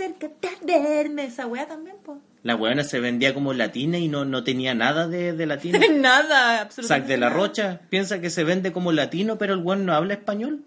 acércate 0.06 0.75
a 0.75 0.80
verme. 0.82 1.25
Esa 1.25 1.46
wea 1.46 1.66
también, 1.66 1.96
po. 2.04 2.18
La 2.42 2.54
buena 2.54 2.84
se 2.84 3.00
vendía 3.00 3.34
como 3.34 3.52
latina 3.52 3.98
y 3.98 4.08
no, 4.08 4.25
no 4.25 4.44
tenía 4.44 4.75
nada 4.75 5.08
de, 5.08 5.32
de 5.32 5.46
latino. 5.46 5.78
Nada, 5.98 6.60
absolutamente. 6.62 7.08
Zack 7.08 7.08
de 7.08 7.16
la. 7.18 7.28
Rocha 7.30 7.80
piensa 7.90 8.20
que 8.20 8.30
se 8.30 8.44
vende 8.44 8.72
como 8.72 8.92
latino, 8.92 9.36
pero 9.38 9.54
el 9.54 9.60
buen 9.60 9.84
no 9.84 9.92
habla 9.94 10.14
español. 10.14 10.64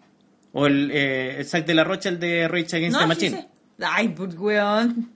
O 0.51 0.65
el, 0.65 0.91
eh, 0.91 1.37
el 1.39 1.45
Zack 1.45 1.65
de 1.65 1.73
la 1.75 1.83
Rocha, 1.83 2.09
el 2.09 2.19
de 2.19 2.47
Rage 2.47 2.75
Against 2.75 2.99
No, 2.99 3.07
the 3.07 3.15
sí 3.15 3.29
Machine. 3.29 3.41
sé. 3.41 3.47
Ay, 3.85 4.09
pues, 4.09 4.35
weón. 4.35 5.11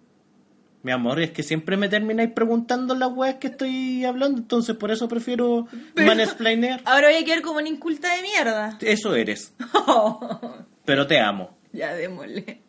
Mi 0.84 0.92
amor, 0.92 1.20
es 1.22 1.32
que 1.32 1.44
siempre 1.44 1.76
me 1.78 1.88
termináis 1.90 2.32
preguntando 2.32 2.94
las 2.94 3.10
weas 3.14 3.36
que 3.36 3.48
estoy 3.48 4.04
hablando, 4.06 4.38
entonces 4.40 4.76
por 4.76 4.92
eso 4.92 5.08
prefiero 5.08 5.66
mansplainear. 5.96 6.82
Ahora 6.86 7.08
voy 7.08 7.18
a 7.18 7.26
quedar 7.26 7.42
como 7.42 7.60
una 7.60 7.70
inculta 7.70 8.14
de 8.16 8.22
mierda. 8.22 8.78
Eso 8.82 9.16
eres, 9.16 9.54
pero 10.86 11.08
te 11.08 11.20
amo. 11.22 11.58
ya, 11.72 11.94
démosle. 11.94 12.62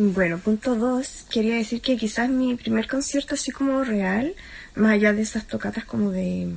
Bueno, 0.00 0.38
punto 0.38 0.76
dos, 0.76 1.26
quería 1.28 1.56
decir 1.56 1.80
que 1.80 1.96
quizás 1.96 2.30
mi 2.30 2.54
primer 2.54 2.86
concierto 2.86 3.34
así 3.34 3.50
como 3.50 3.82
real, 3.82 4.32
más 4.76 4.92
allá 4.92 5.12
de 5.12 5.22
esas 5.22 5.48
tocatas 5.48 5.84
como 5.84 6.12
de, 6.12 6.52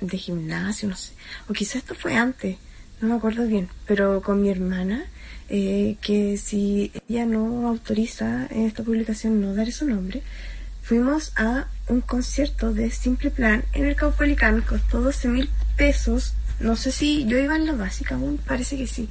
de 0.00 0.18
gimnasio, 0.18 0.88
no 0.88 0.96
sé, 0.96 1.12
o 1.48 1.52
quizás 1.52 1.76
esto 1.76 1.94
fue 1.94 2.16
antes, 2.16 2.56
no 3.00 3.10
me 3.10 3.14
acuerdo 3.14 3.46
bien, 3.46 3.68
pero 3.86 4.22
con 4.22 4.42
mi 4.42 4.50
hermana, 4.50 5.04
eh, 5.48 5.98
que 6.00 6.36
si 6.36 6.90
ella 7.08 7.26
no 7.26 7.68
autoriza 7.68 8.48
en 8.50 8.66
esta 8.66 8.82
publicación 8.82 9.40
no 9.40 9.54
dar 9.54 9.70
su 9.70 9.86
nombre, 9.86 10.24
fuimos 10.82 11.32
a 11.36 11.68
un 11.86 12.00
concierto 12.00 12.72
de 12.72 12.90
Simple 12.90 13.30
Plan 13.30 13.64
en 13.72 13.84
el 13.84 13.94
Caupolicán, 13.94 14.62
costó 14.62 15.00
12 15.00 15.28
mil 15.28 15.48
pesos, 15.76 16.34
no 16.58 16.74
sé 16.74 16.90
si 16.90 17.24
yo 17.26 17.38
iba 17.38 17.54
en 17.54 17.66
la 17.66 17.74
básica 17.74 18.16
aún, 18.16 18.38
parece 18.38 18.76
que 18.76 18.88
sí. 18.88 19.08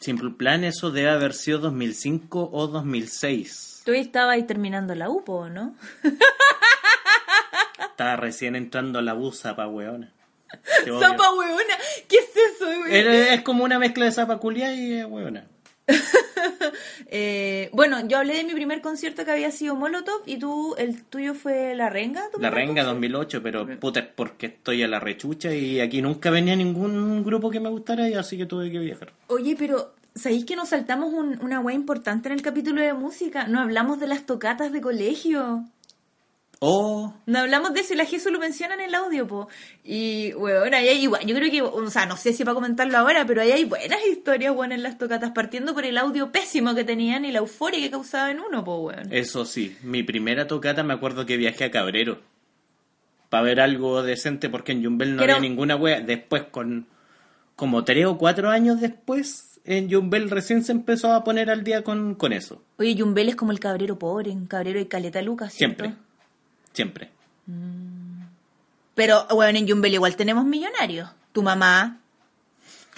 Simple 0.00 0.30
Plan, 0.30 0.64
eso 0.64 0.90
debe 0.90 1.10
haber 1.10 1.34
sido 1.34 1.58
2005 1.58 2.50
o 2.52 2.66
2006. 2.68 3.82
Tú 3.84 3.92
estabas 3.92 4.34
ahí 4.34 4.42
terminando 4.44 4.94
la 4.94 5.08
UPO, 5.10 5.48
¿no? 5.48 5.74
Estaba 7.90 8.16
recién 8.16 8.54
entrando 8.54 8.98
a 8.98 9.02
la 9.02 9.12
busa 9.14 9.56
pa' 9.56 9.66
weona. 9.66 10.12
¡Zapa 11.00 11.32
weona! 11.34 11.74
¿Qué 12.08 12.16
es 12.16 12.30
eso? 12.54 12.86
Era- 12.86 13.34
Es 13.34 13.42
como 13.42 13.64
una 13.64 13.78
mezcla 13.78 14.04
de 14.04 14.12
zapa 14.12 14.38
culia 14.38 14.72
y 14.72 15.02
weona. 15.04 15.46
Eh, 17.10 17.70
bueno, 17.72 18.06
yo 18.06 18.18
hablé 18.18 18.36
de 18.36 18.44
mi 18.44 18.52
primer 18.52 18.82
concierto 18.82 19.24
que 19.24 19.30
había 19.30 19.50
sido 19.50 19.74
Molotov 19.74 20.20
y 20.26 20.38
tú, 20.38 20.74
el 20.76 21.02
tuyo 21.04 21.32
fue 21.34 21.74
La 21.74 21.88
Renga. 21.88 22.28
¿tu 22.30 22.38
La 22.40 22.50
Renga 22.50 22.66
concierto? 22.84 22.90
2008, 22.92 23.42
pero 23.42 23.66
puta 23.80 24.00
es 24.00 24.06
porque 24.14 24.46
estoy 24.46 24.82
a 24.82 24.88
la 24.88 25.00
rechucha 25.00 25.52
y 25.54 25.80
aquí 25.80 26.02
nunca 26.02 26.30
venía 26.30 26.54
ningún 26.54 27.24
grupo 27.24 27.50
que 27.50 27.60
me 27.60 27.70
gustara 27.70 28.08
y 28.08 28.14
así 28.14 28.36
que 28.36 28.44
tuve 28.46 28.70
que 28.70 28.78
viajar. 28.78 29.12
Oye, 29.28 29.56
pero 29.58 29.94
¿sabéis 30.14 30.44
que 30.44 30.54
nos 30.56 30.68
saltamos 30.68 31.14
un- 31.14 31.40
una 31.42 31.60
wea 31.60 31.74
importante 31.74 32.28
en 32.28 32.34
el 32.34 32.42
capítulo 32.42 32.82
de 32.82 32.92
música? 32.92 33.46
No 33.48 33.60
hablamos 33.60 33.98
de 34.00 34.06
las 34.08 34.26
tocatas 34.26 34.70
de 34.72 34.80
colegio. 34.82 35.64
Oh, 36.60 37.14
No 37.26 37.38
hablamos 37.38 37.72
de 37.72 37.80
eso 37.80 37.94
y 37.94 37.96
la 37.96 38.04
Jesús 38.04 38.32
lo 38.32 38.40
menciona 38.40 38.74
en 38.74 38.80
el 38.80 38.94
audio, 38.94 39.28
po. 39.28 39.48
Y, 39.84 40.32
weón, 40.34 40.74
ahí 40.74 40.88
hay 40.88 41.02
igual. 41.02 41.24
Yo 41.24 41.36
creo 41.36 41.50
que, 41.52 41.62
o 41.62 41.88
sea, 41.90 42.04
no 42.06 42.16
sé 42.16 42.32
si 42.32 42.42
para 42.44 42.54
comentarlo 42.54 42.98
ahora, 42.98 43.24
pero 43.26 43.42
ahí 43.42 43.52
hay 43.52 43.64
buenas 43.64 44.00
historias, 44.10 44.54
weón, 44.56 44.72
en 44.72 44.82
las 44.82 44.98
tocatas, 44.98 45.30
partiendo 45.30 45.72
por 45.72 45.84
el 45.84 45.96
audio 45.96 46.32
pésimo 46.32 46.74
que 46.74 46.82
tenían 46.82 47.24
y 47.24 47.30
la 47.30 47.38
euforia 47.38 47.78
que 47.80 47.90
causaba 47.90 48.30
en 48.32 48.40
uno, 48.40 48.64
po, 48.64 48.78
weón. 48.78 49.12
eso 49.12 49.44
sí, 49.44 49.76
mi 49.82 50.02
primera 50.02 50.48
tocata 50.48 50.82
me 50.82 50.94
acuerdo 50.94 51.26
que 51.26 51.36
viajé 51.36 51.64
a 51.66 51.70
Cabrero 51.70 52.18
para 53.28 53.42
ver 53.44 53.60
algo 53.60 54.02
decente 54.02 54.48
porque 54.48 54.72
en 54.72 54.82
Jumbel 54.82 55.14
no 55.14 55.20
Pero- 55.20 55.34
había 55.36 55.48
ninguna 55.48 55.76
wea. 55.76 56.00
Después, 56.00 56.44
con 56.50 56.86
como 57.56 57.84
tres 57.84 58.06
o 58.06 58.16
cuatro 58.18 58.50
años 58.50 58.80
después, 58.80 59.60
en 59.64 59.90
Jumbel 59.92 60.30
recién 60.30 60.64
se 60.64 60.72
empezó 60.72 61.12
a 61.12 61.22
poner 61.24 61.50
al 61.50 61.62
día 61.62 61.82
con, 61.84 62.14
con 62.14 62.32
eso. 62.32 62.62
Oye, 62.78 62.94
Yumbel 62.94 63.28
es 63.28 63.36
como 63.36 63.52
el 63.52 63.60
cabrero 63.60 63.98
pobre, 63.98 64.30
en 64.32 64.46
cabrero 64.46 64.80
y 64.80 64.86
caleta 64.86 65.20
Lucas, 65.22 65.52
¿cierto? 65.52 65.84
Siempre. 65.84 66.07
Siempre. 66.78 67.10
Pero, 68.94 69.26
bueno, 69.32 69.58
en 69.58 69.66
Yumbel 69.66 69.94
igual 69.94 70.14
tenemos 70.14 70.44
millonarios. 70.44 71.10
Tu 71.32 71.42
mamá. 71.42 71.98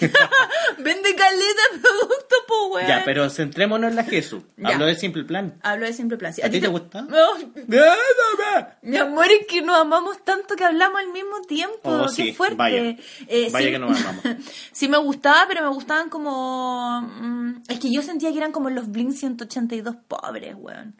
Vende 0.77 1.15
caleta 1.15 1.61
producto, 1.81 2.35
po, 2.47 2.67
weón. 2.67 2.87
Ya, 2.87 3.01
pero 3.05 3.29
centrémonos 3.29 3.89
en 3.91 3.95
la 3.95 4.03
Jesús. 4.03 4.43
Hablo 4.63 4.85
de 4.85 4.95
Simple 4.95 5.23
Plan. 5.25 5.59
Hablo 5.63 5.85
de 5.85 5.93
simple 5.93 6.17
plan. 6.17 6.33
Sí, 6.33 6.41
¿A 6.41 6.49
ti 6.49 6.59
te 6.59 6.67
gusta? 6.67 7.01
No, 7.03 7.27
mi 8.81 8.97
amor, 8.97 9.25
es 9.27 9.45
que 9.47 9.61
nos 9.61 9.77
amamos 9.77 10.23
tanto 10.23 10.55
que 10.55 10.63
hablamos 10.63 10.99
al 10.99 11.09
mismo 11.11 11.41
tiempo. 11.41 11.77
Oh, 11.83 12.05
Qué 12.07 12.11
sí, 12.23 12.33
fuerte. 12.33 12.55
vaya. 12.55 12.95
Eh, 13.27 13.49
Vaya 13.51 13.65
sí- 13.67 13.71
que 13.71 13.79
nos 13.79 13.99
amamos. 13.99 14.23
sí 14.71 14.87
me 14.87 14.97
gustaba, 14.97 15.45
pero 15.47 15.61
me 15.61 15.69
gustaban 15.69 16.09
como... 16.09 17.01
mm, 17.01 17.63
es 17.69 17.79
que 17.79 17.91
yo 17.93 18.01
sentía 18.01 18.31
que 18.31 18.37
eran 18.37 18.51
como 18.51 18.69
los 18.69 18.89
Blink 18.91 19.11
182 19.13 19.95
pobres, 20.07 20.55
weón. 20.57 20.95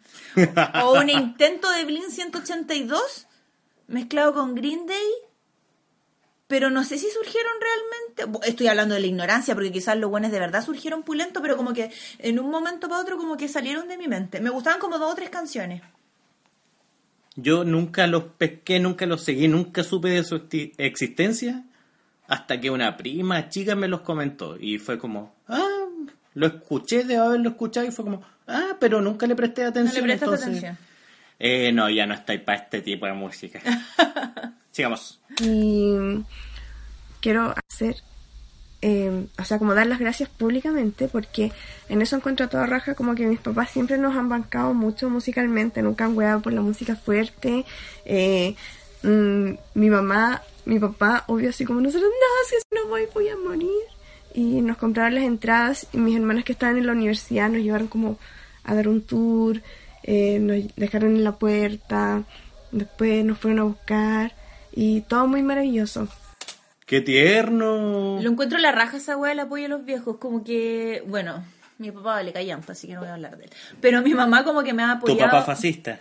o 0.83 0.93
un 0.99 1.09
intento 1.09 1.69
de 1.71 1.85
Blink 1.85 2.09
182 2.09 3.27
mezclado 3.87 4.33
con 4.33 4.55
Green 4.55 4.85
Day. 4.85 5.07
Pero 6.51 6.69
no 6.69 6.83
sé 6.83 6.97
si 6.97 7.09
surgieron 7.09 7.53
realmente. 7.61 8.45
Estoy 8.45 8.67
hablando 8.67 8.93
de 8.93 8.99
la 8.99 9.07
ignorancia, 9.07 9.53
porque 9.53 9.71
quizás 9.71 9.97
los 9.97 10.09
buenos 10.09 10.33
de 10.33 10.39
verdad 10.41 10.65
surgieron 10.65 11.01
pulentos, 11.01 11.41
pero 11.41 11.55
como 11.55 11.71
que 11.71 11.91
en 12.19 12.39
un 12.41 12.51
momento 12.51 12.89
para 12.89 13.01
otro, 13.01 13.15
como 13.15 13.37
que 13.37 13.47
salieron 13.47 13.87
de 13.87 13.97
mi 13.97 14.09
mente. 14.09 14.41
Me 14.41 14.49
gustaban 14.49 14.81
como 14.81 14.99
dos 14.99 15.13
o 15.13 15.15
tres 15.15 15.29
canciones. 15.29 15.81
Yo 17.37 17.63
nunca 17.63 18.05
los 18.05 18.25
pesqué, 18.37 18.81
nunca 18.81 19.05
los 19.05 19.23
seguí, 19.23 19.47
nunca 19.47 19.85
supe 19.85 20.09
de 20.09 20.25
su 20.25 20.41
existencia 20.77 21.63
hasta 22.27 22.59
que 22.59 22.69
una 22.69 22.97
prima 22.97 23.47
chica 23.47 23.73
me 23.75 23.87
los 23.87 24.01
comentó 24.01 24.57
y 24.59 24.77
fue 24.77 24.99
como, 24.99 25.33
ah, 25.47 25.85
lo 26.33 26.47
escuché, 26.47 27.05
de 27.05 27.15
haberlo 27.15 27.51
escuchado 27.51 27.87
y 27.87 27.91
fue 27.91 28.03
como, 28.03 28.23
ah, 28.47 28.75
pero 28.77 28.99
nunca 28.99 29.25
le 29.25 29.37
presté 29.37 29.61
No 29.61 29.67
le 29.67 29.69
atención. 29.69 30.09
entonces, 30.09 30.47
atención. 30.47 30.77
Eh, 31.39 31.71
no, 31.71 31.89
ya 31.89 32.05
no 32.05 32.13
estoy 32.13 32.39
para 32.39 32.57
este 32.57 32.81
tipo 32.81 33.05
de 33.05 33.13
música. 33.13 33.61
Sigamos. 34.71 35.19
Y 35.41 35.93
quiero 37.21 37.53
hacer, 37.69 37.97
eh, 38.81 39.27
o 39.37 39.45
sea, 39.45 39.59
como 39.59 39.73
dar 39.73 39.87
las 39.87 39.99
gracias 39.99 40.29
públicamente, 40.29 41.07
porque 41.07 41.51
en 41.89 42.01
eso 42.01 42.15
encuentro 42.15 42.45
a 42.45 42.49
toda 42.49 42.65
raja 42.65 42.95
como 42.95 43.15
que 43.15 43.27
mis 43.27 43.39
papás 43.39 43.69
siempre 43.69 43.97
nos 43.97 44.15
han 44.15 44.29
bancado 44.29 44.73
mucho 44.73 45.09
musicalmente, 45.09 45.81
nunca 45.81 46.05
han 46.05 46.17
weado 46.17 46.41
por 46.41 46.53
la 46.53 46.61
música 46.61 46.95
fuerte. 46.95 47.65
Eh, 48.05 48.55
mm, 49.03 49.51
mi 49.75 49.89
mamá, 49.89 50.41
mi 50.65 50.79
papá, 50.79 51.23
obvio, 51.27 51.49
así 51.49 51.65
como 51.65 51.81
nosotros, 51.81 52.09
no, 52.09 52.49
si 52.49 52.55
no 52.75 52.89
voy, 52.89 53.07
voy 53.13 53.29
a 53.29 53.37
morir. 53.37 53.69
Y 54.33 54.61
nos 54.61 54.77
compraron 54.77 55.15
las 55.15 55.25
entradas 55.25 55.87
y 55.91 55.97
mis 55.97 56.15
hermanas 56.15 56.45
que 56.45 56.53
estaban 56.53 56.77
en 56.77 56.87
la 56.87 56.93
universidad 56.93 57.49
nos 57.49 57.61
llevaron 57.61 57.87
como 57.87 58.17
a 58.63 58.73
dar 58.73 58.87
un 58.87 59.01
tour, 59.01 59.61
eh, 60.03 60.39
nos 60.39 60.73
dejaron 60.77 61.17
en 61.17 61.23
la 61.25 61.33
puerta, 61.33 62.23
después 62.71 63.25
nos 63.25 63.37
fueron 63.37 63.59
a 63.59 63.63
buscar 63.63 64.40
y 64.73 65.01
todo 65.01 65.27
muy 65.27 65.41
maravilloso. 65.43 66.07
¡Qué 66.85 67.01
tierno! 67.01 68.19
Lo 68.21 68.29
encuentro 68.29 68.57
la 68.59 68.71
raja 68.71 68.97
esa 68.97 69.15
weá 69.17 69.29
del 69.29 69.39
apoyo 69.41 69.65
a 69.65 69.69
los 69.69 69.85
viejos, 69.85 70.17
como 70.17 70.43
que, 70.43 71.03
bueno, 71.07 71.43
mi 71.77 71.89
papá 71.91 72.21
le 72.21 72.33
callampa, 72.33 72.73
así 72.73 72.87
que 72.87 72.93
no 72.93 72.99
voy 72.99 73.09
a 73.09 73.13
hablar 73.13 73.37
de 73.37 73.45
él. 73.45 73.49
Pero 73.79 74.01
mi 74.01 74.13
mamá 74.13 74.43
como 74.43 74.61
que 74.63 74.73
me 74.73 74.83
ha 74.83 74.87
Tu 74.99 75.05
apoyado. 75.05 75.31
papá 75.31 75.43
fascista. 75.43 75.99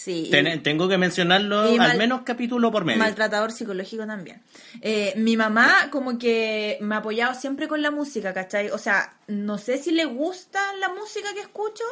Sí. 0.00 0.28
Ten- 0.30 0.62
tengo 0.62 0.88
que 0.88 0.96
mencionarlo 0.96 1.74
mal- 1.76 1.90
al 1.90 1.98
menos 1.98 2.20
capítulo 2.22 2.70
por 2.70 2.84
medio. 2.84 3.00
Maltratador 3.00 3.50
psicológico 3.50 4.06
también. 4.06 4.40
Eh, 4.80 5.12
mi 5.16 5.36
mamá 5.36 5.88
como 5.90 6.18
que 6.18 6.78
me 6.80 6.94
ha 6.94 6.98
apoyado 6.98 7.34
siempre 7.34 7.66
con 7.66 7.82
la 7.82 7.90
música, 7.90 8.32
¿cachai? 8.32 8.70
O 8.70 8.78
sea, 8.78 9.14
no 9.26 9.58
sé 9.58 9.76
si 9.78 9.90
le 9.90 10.04
gusta 10.04 10.60
la 10.80 10.88
música 10.90 11.34
que 11.34 11.40
escucho, 11.40 11.82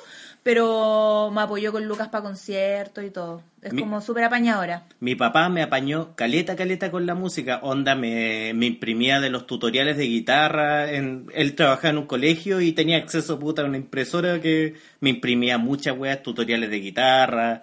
pero 0.44 1.30
me 1.34 1.40
apoyó 1.40 1.72
con 1.72 1.84
Lucas 1.86 2.08
para 2.08 2.22
conciertos 2.22 3.04
y 3.04 3.10
todo. 3.10 3.42
Es 3.60 3.72
Mi- 3.72 3.80
como 3.82 4.00
súper 4.00 4.22
apañadora. 4.22 4.84
Mi 5.00 5.16
papá 5.16 5.48
me 5.48 5.62
apañó 5.62 6.14
caleta, 6.14 6.54
caleta 6.54 6.92
con 6.92 7.04
la 7.06 7.16
música. 7.16 7.58
Onda, 7.64 7.96
me, 7.96 8.52
me 8.54 8.66
imprimía 8.66 9.18
de 9.18 9.30
los 9.30 9.48
tutoriales 9.48 9.96
de 9.96 10.04
guitarra. 10.04 10.92
En, 10.92 11.26
él 11.34 11.56
trabajaba 11.56 11.88
en 11.90 11.98
un 11.98 12.06
colegio 12.06 12.60
y 12.60 12.70
tenía 12.70 12.98
acceso 12.98 13.40
puta 13.40 13.62
a 13.62 13.64
una 13.64 13.78
impresora 13.78 14.40
que 14.40 14.74
me 15.00 15.10
imprimía 15.10 15.58
muchas 15.58 15.98
weas, 15.98 16.22
tutoriales 16.22 16.70
de 16.70 16.78
guitarra. 16.78 17.62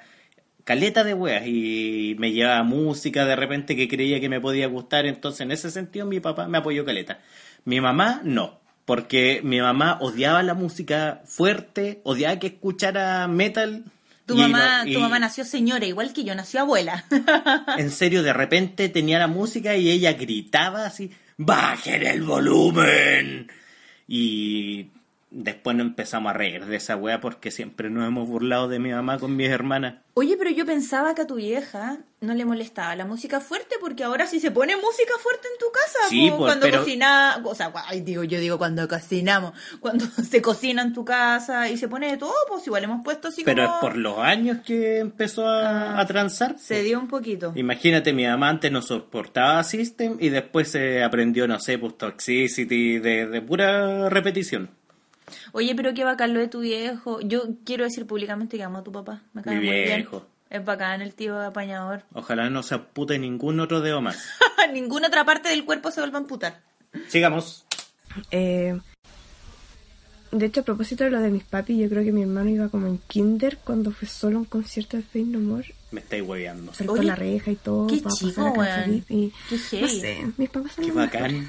Caleta 0.64 1.04
de 1.04 1.14
weas 1.14 1.46
y 1.46 2.16
me 2.20 2.32
llevaba 2.32 2.64
música 2.64 3.26
de 3.26 3.36
repente 3.36 3.76
que 3.76 3.88
creía 3.88 4.20
que 4.20 4.30
me 4.30 4.40
podía 4.40 4.68
gustar. 4.68 5.06
Entonces, 5.06 5.42
en 5.42 5.52
ese 5.52 5.70
sentido, 5.72 6.06
mi 6.06 6.20
papá 6.20 6.48
me 6.48 6.58
apoyó 6.60 6.86
caleta. 6.86 7.20
Mi 7.66 7.82
mamá 7.82 8.22
no, 8.24 8.60
porque 8.86 9.42
mi 9.44 9.60
mamá 9.60 9.98
odiaba 10.00 10.42
la 10.44 10.54
música 10.54 11.22
fuerte, 11.26 12.00
odiaba 12.04 12.40
que 12.40 12.48
escuchara 12.48 13.28
metal. 13.28 13.84
Tu 14.26 14.36
y 14.36 14.38
mamá, 14.38 14.84
y- 14.86 14.94
tu 14.94 15.02
mamá 15.02 15.20
nació 15.20 15.44
señora, 15.44 15.86
igual 15.86 16.14
que 16.14 16.24
yo, 16.24 16.34
nació 16.34 16.62
abuela. 16.62 17.04
en 17.78 17.92
serio, 17.92 18.24
de 18.24 18.32
repente 18.32 18.88
tenía 18.88 19.20
la 19.20 19.28
música 19.28 19.76
y 19.76 19.90
ella 19.90 20.14
gritaba 20.14 20.86
así, 20.86 21.12
¡bajen 21.38 22.06
el 22.06 22.24
volumen! 22.24 23.52
Y 24.08 24.88
después 25.36 25.76
nos 25.76 25.88
empezamos 25.88 26.30
a 26.30 26.34
reír 26.34 26.66
de 26.66 26.76
esa 26.76 26.96
wea 26.96 27.20
porque 27.20 27.50
siempre 27.52 27.90
nos 27.90 28.08
hemos 28.08 28.28
burlado 28.30 28.68
de 28.68 28.80
mi 28.80 28.92
mamá 28.92 29.18
con 29.20 29.36
mis 29.36 29.50
hermanas. 29.50 29.96
Oye, 30.16 30.38
pero 30.38 30.52
yo 30.52 30.64
pensaba 30.66 31.16
que 31.16 31.24
a 31.24 31.28
tu 31.28 31.36
vieja 31.36 31.98
no 32.22 32.36
le 32.36 32.46
molestaba 32.46 32.96
la 32.96 33.06
música 33.06 33.40
fuerte 33.42 33.76
porque 33.82 34.04
ahora 34.04 34.28
sí 34.28 34.40
se 34.40 34.52
pone 34.52 34.76
música 34.78 35.14
fuerte 35.20 35.48
en 35.52 35.58
tu 35.60 35.66
casa. 35.72 36.00
Sí, 36.10 36.28
pues, 36.30 36.38
cuando 36.40 36.68
pero- 36.68 36.80
cocina, 36.80 37.42
o 37.44 37.56
sea, 37.56 37.74
ay, 37.88 38.02
digo, 38.02 38.24
yo 38.24 38.40
digo 38.40 38.60
cuando 38.60 38.88
cocinamos, 38.88 39.54
cuando 39.80 40.06
se 40.30 40.40
cocina 40.42 40.84
en 40.84 40.94
tu 40.94 41.04
casa 41.04 41.68
y 41.68 41.78
se 41.78 41.88
pone 41.88 42.12
de 42.12 42.18
todo, 42.18 42.34
pues 42.48 42.66
igual 42.68 42.84
hemos 42.84 43.04
puesto 43.04 43.30
así 43.30 43.44
Pero 43.44 43.64
es 43.64 43.70
por 43.82 43.98
los 43.98 44.20
años 44.20 44.60
que 44.64 45.00
empezó 45.00 45.48
a, 45.48 45.64
Ah, 45.96 46.00
a 46.00 46.06
transar. 46.06 46.56
Se 46.60 46.84
dio 46.84 47.00
un 47.00 47.08
poquito. 47.08 47.52
Imagínate, 47.56 48.14
mi 48.14 48.26
mamá 48.28 48.50
antes 48.50 48.72
no 48.72 48.82
soportaba 48.84 49.64
System 49.64 50.18
y 50.20 50.30
después 50.30 50.70
se 50.70 51.04
aprendió, 51.04 51.48
no 51.48 51.60
sé, 51.60 51.80
pues 51.80 51.98
Toxicity 51.98 53.00
de, 53.00 53.26
de 53.28 53.42
pura 53.42 54.10
repetición. 54.10 54.70
Oye, 55.52 55.76
pero 55.76 55.94
qué 55.94 56.04
bacán 56.04 56.34
lo 56.34 56.40
de 56.40 56.48
tu 56.48 56.60
viejo. 56.62 57.20
Yo 57.22 57.44
quiero 57.66 57.84
decir 57.84 58.06
públicamente 58.06 58.58
que 58.58 58.64
amo 58.64 58.80
a 58.80 58.84
tu 58.84 58.92
papá. 58.92 59.22
Me 59.34 59.42
cae 59.42 59.56
Mi 59.60 59.66
muy 59.66 59.76
bien. 59.76 59.98
viejo. 60.02 60.26
Es 60.50 60.64
bacán 60.64 61.02
el 61.02 61.14
tío 61.16 61.42
apañador. 61.42 62.04
Ojalá 62.14 62.50
no 62.50 62.62
se 62.64 62.76
apute 62.76 63.18
ningún 63.20 63.60
otro 63.60 63.82
dedo 63.82 64.02
más. 64.02 64.18
Ninguna 64.74 65.08
otra 65.08 65.26
parte 65.26 65.50
del 65.50 65.66
cuerpo 65.66 65.92
se 65.92 66.02
vuelva 66.02 66.18
a 66.20 66.22
amputar. 66.22 66.62
Sigamos. 67.08 67.66
Eh, 68.32 68.80
de 70.32 70.46
hecho, 70.48 70.62
a 70.62 70.64
propósito 70.64 71.04
de 71.04 71.12
lo 71.12 71.20
de 71.22 71.30
mis 71.30 71.44
papis, 71.44 71.78
yo 71.80 71.88
creo 71.90 72.04
que 72.04 72.12
mi 72.12 72.24
hermano 72.24 72.50
iba 72.50 72.70
como 72.70 72.88
en 72.88 72.98
kinder 72.98 73.58
cuando 73.64 73.92
fue 73.92 74.08
solo 74.08 74.38
a 74.38 74.40
un 74.40 74.46
concierto 74.46 74.98
de 74.98 75.04
Faith 75.04 75.28
No 75.28 75.40
More. 75.40 75.74
Me 75.92 76.00
estáis 76.02 76.24
hueveando. 76.24 76.74
Saltó 76.74 76.94
Oye, 76.94 77.04
la 77.04 77.16
reja 77.16 77.52
y 77.52 77.56
todo 77.56 77.86
qué 77.86 77.98
para 77.98 78.16
chico, 78.16 78.42
weón. 78.52 79.06
Y 79.10 79.32
Qué 79.48 79.82
no 79.82 79.88
sé, 79.88 80.26
mis 80.38 80.50
papás 80.50 80.72
son 80.74 80.86
Qué 80.86 80.92
mejores. 80.92 81.44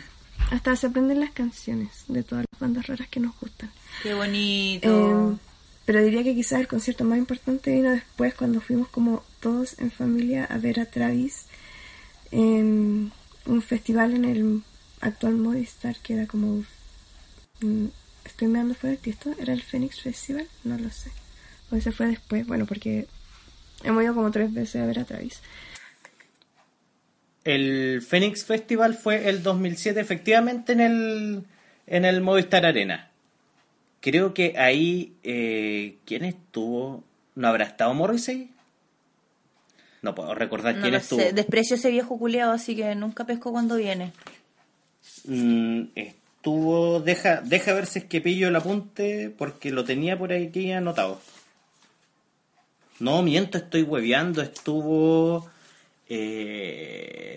Hasta 0.51 0.77
se 0.77 0.87
aprenden 0.87 1.21
las 1.21 1.33
canciones 1.33 2.05
de 2.09 2.23
todas 2.23 2.45
las 2.51 2.61
bandas 2.61 2.87
raras 2.87 3.09
que 3.09 3.21
nos 3.21 3.39
gustan. 3.41 3.71
Qué 4.03 4.15
bonito. 4.15 5.33
Eh, 5.33 5.37
pero 5.85 6.03
diría 6.03 6.23
que 6.23 6.35
quizás 6.35 6.61
el 6.61 6.69
concierto 6.69 7.05
más 7.05 7.19
importante 7.19 7.73
vino 7.73 7.91
después 7.91 8.35
cuando 8.35 8.61
fuimos 8.61 8.89
como 8.89 9.23
todos 9.41 9.79
en 9.79 9.91
familia 9.91 10.45
a 10.45 10.59
ver 10.59 10.81
a 10.81 10.87
Travis 10.87 11.47
en 12.31 13.13
un 13.47 13.63
festival 13.63 14.15
en 14.15 14.25
el 14.25 14.63
actual 15.01 15.37
Movistar 15.37 15.97
que 15.99 16.15
era 16.15 16.27
como 16.27 16.65
mm, 17.61 17.87
estoy 18.25 18.49
mirando 18.49 18.75
fuera 18.75 18.97
de 19.01 19.11
esto 19.11 19.35
era 19.39 19.53
el 19.53 19.63
Phoenix 19.63 20.01
Festival 20.01 20.49
no 20.65 20.79
lo 20.79 20.91
sé 20.91 21.11
o 21.71 21.77
ese 21.77 21.93
fue 21.93 22.07
después 22.07 22.47
bueno 22.47 22.65
porque 22.65 23.07
hemos 23.83 24.03
ido 24.03 24.15
como 24.15 24.31
tres 24.31 24.53
veces 24.53 24.83
a 24.83 24.87
ver 24.87 25.01
a 25.01 25.05
Travis 25.05 25.41
El 27.45 28.03
Phoenix 28.03 28.45
Festival 28.45 28.95
fue 28.95 29.29
el 29.29 29.43
2007 29.43 30.01
efectivamente 30.01 30.73
en 30.73 30.81
el, 30.81 31.45
en 31.87 32.05
el 32.05 32.21
Movistar 32.23 32.65
Arena. 32.65 33.11
Creo 34.01 34.35
que 34.35 34.59
ahí, 34.59 35.15
eh, 35.23 35.97
¿quién 36.05 36.25
estuvo? 36.25 37.05
¿No 37.35 37.49
habrá 37.49 37.65
estado 37.65 37.93
Morrissey? 37.95 38.51
No 40.03 40.15
puedo 40.15 40.35
recordar 40.35 40.77
no 40.77 40.83
quién 40.83 40.95
estuvo. 40.95 41.21
sé. 41.21 41.33
Desprecio 41.33 41.77
ese 41.77 41.91
viejo 41.91 42.19
culiado, 42.19 42.53
así 42.53 42.77
que 42.77 42.95
nunca 42.95 43.25
pesco 43.25 43.53
cuando 43.53 43.77
viene. 43.77 44.13
Mm, 45.27 45.85
estuvo, 45.95 47.01
deja, 47.01 47.41
deja 47.41 47.73
ver 47.73 47.87
si 47.87 48.01
es 48.01 48.05
que 48.05 48.21
pillo 48.21 48.49
el 48.49 48.57
apunte 48.57 49.31
porque 49.37 49.71
lo 49.71 49.85
tenía 49.85 50.19
por 50.19 50.33
aquí 50.33 50.73
anotado. 50.73 51.21
No, 53.01 53.23
miento, 53.23 53.59
estoy 53.59 53.83
hueveando. 53.83 54.43
Estuvo 54.43 55.51
eh, 56.09 56.84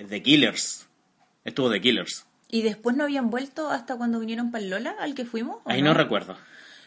The 0.07 0.21
Killers. 0.21 0.87
Estuvo 1.43 1.69
The 1.69 1.81
Killers. 1.81 2.25
¿Y 2.49 2.61
después 2.61 2.95
no 2.95 3.03
habían 3.03 3.29
vuelto 3.29 3.69
hasta 3.69 3.97
cuando 3.97 4.19
vinieron 4.19 4.51
para 4.51 4.63
Lola, 4.63 4.95
al 4.99 5.15
que 5.15 5.25
fuimos? 5.25 5.57
¿o 5.63 5.69
Ahí 5.69 5.81
no 5.81 5.93
recuerdo. 5.93 6.37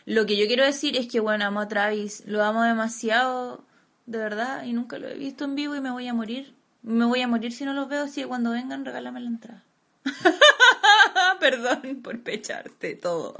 Lo 0.06 0.26
que 0.26 0.36
yo 0.36 0.46
quiero 0.46 0.64
decir 0.64 0.96
es 0.96 1.06
que, 1.06 1.20
bueno, 1.20 1.44
amo 1.44 1.60
a 1.60 1.68
Travis. 1.68 2.24
Lo 2.26 2.42
amo 2.42 2.62
demasiado, 2.62 3.64
de 4.06 4.18
verdad, 4.18 4.64
y 4.64 4.72
nunca 4.72 4.98
lo 4.98 5.08
he 5.08 5.14
visto 5.14 5.44
en 5.44 5.54
vivo 5.54 5.76
y 5.76 5.80
me 5.80 5.90
voy 5.90 6.08
a 6.08 6.14
morir. 6.14 6.54
Me 6.82 7.04
voy 7.04 7.20
a 7.20 7.28
morir 7.28 7.52
si 7.52 7.64
no 7.64 7.74
los 7.74 7.88
veo, 7.88 8.04
así 8.04 8.22
que 8.22 8.26
cuando 8.26 8.50
vengan, 8.50 8.84
regálame 8.84 9.20
la 9.20 9.28
entrada. 9.28 9.64
Perdón 11.40 12.00
por 12.02 12.20
pecharte 12.22 12.94
todo. 12.94 13.37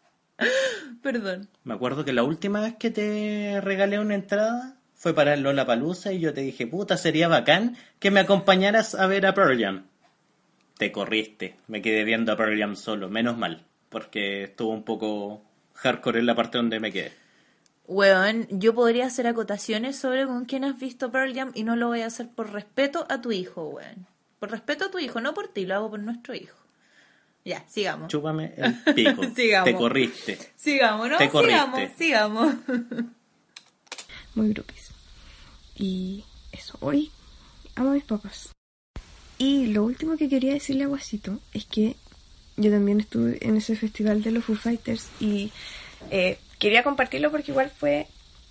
Perdón. 1.02 1.48
Me 1.64 1.74
acuerdo 1.74 2.04
que 2.04 2.12
la 2.12 2.24
última 2.24 2.60
vez 2.60 2.74
que 2.74 2.90
te 2.90 3.60
regalé 3.60 3.98
una 4.00 4.16
entrada 4.16 4.79
fue 5.00 5.14
para 5.14 5.34
Lola 5.34 5.64
Palusa 5.64 6.12
y 6.12 6.20
yo 6.20 6.34
te 6.34 6.42
dije, 6.42 6.66
puta, 6.66 6.98
sería 6.98 7.26
bacán 7.26 7.74
que 7.98 8.10
me 8.10 8.20
acompañaras 8.20 8.94
a 8.94 9.06
ver 9.06 9.24
a 9.24 9.32
Pearl 9.32 9.58
Jam. 9.58 9.86
Te 10.76 10.92
corriste, 10.92 11.56
me 11.68 11.80
quedé 11.80 12.04
viendo 12.04 12.32
a 12.32 12.36
Pearl 12.36 12.58
Jam 12.58 12.76
solo, 12.76 13.08
menos 13.08 13.38
mal, 13.38 13.64
porque 13.88 14.44
estuvo 14.44 14.72
un 14.72 14.84
poco 14.84 15.42
hardcore 15.72 16.18
en 16.18 16.26
la 16.26 16.34
parte 16.34 16.58
donde 16.58 16.80
me 16.80 16.92
quedé. 16.92 17.12
Weón, 17.86 18.46
yo 18.50 18.74
podría 18.74 19.06
hacer 19.06 19.26
acotaciones 19.26 19.96
sobre 19.96 20.26
con 20.26 20.44
quién 20.44 20.64
has 20.64 20.78
visto 20.78 21.10
Pearl 21.10 21.34
Jam 21.34 21.50
y 21.54 21.64
no 21.64 21.76
lo 21.76 21.86
voy 21.86 22.02
a 22.02 22.06
hacer 22.06 22.28
por 22.28 22.52
respeto 22.52 23.06
a 23.08 23.22
tu 23.22 23.32
hijo, 23.32 23.68
weón. 23.68 24.06
Por 24.38 24.50
respeto 24.50 24.84
a 24.84 24.90
tu 24.90 24.98
hijo, 24.98 25.22
no 25.22 25.32
por 25.32 25.48
ti, 25.48 25.64
lo 25.64 25.76
hago 25.76 25.88
por 25.88 26.00
nuestro 26.00 26.34
hijo. 26.34 26.58
Ya, 27.42 27.64
sigamos. 27.68 28.08
Chúpame 28.08 28.52
el 28.54 28.94
pico. 28.94 29.22
Sigamos. 29.34 29.64
Te 29.64 29.74
corriste. 29.74 30.38
Sigamos, 30.56 31.08
¿no? 31.08 31.16
Te 31.16 31.30
corriste. 31.30 31.88
sigamos, 31.96 32.54
sigamos. 32.66 33.10
muy 34.34 34.50
grupis. 34.50 34.90
Y 35.76 36.24
eso, 36.52 36.76
hoy 36.80 37.10
amo 37.74 37.90
a 37.90 37.94
mis 37.94 38.04
papás. 38.04 38.50
Y 39.38 39.68
lo 39.68 39.84
último 39.84 40.16
que 40.16 40.28
quería 40.28 40.52
decirle 40.52 40.84
a 40.84 40.88
Guasito 40.88 41.38
es 41.54 41.64
que 41.64 41.96
yo 42.56 42.70
también 42.70 43.00
estuve 43.00 43.38
en 43.40 43.56
ese 43.56 43.74
festival 43.76 44.22
de 44.22 44.32
los 44.32 44.44
Foo 44.44 44.54
Fighters 44.54 45.08
y 45.18 45.50
eh, 46.10 46.38
quería 46.58 46.82
compartirlo 46.82 47.30
porque 47.30 47.50
igual 47.50 47.70
fue 47.70 48.06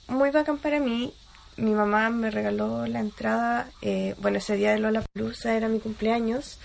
muy 0.07 0.31
bacán 0.31 0.57
para 0.57 0.79
mí. 0.79 1.13
Mi 1.57 1.71
mamá 1.71 2.09
me 2.09 2.31
regaló 2.31 2.87
la 2.87 3.01
entrada, 3.01 3.69
eh, 3.81 4.15
bueno, 4.19 4.37
ese 4.37 4.55
día 4.55 4.71
de 4.71 4.79
Lola 4.79 5.03
Palusa 5.13 5.55
era 5.55 5.67
mi 5.67 5.79
cumpleaños 5.79 6.57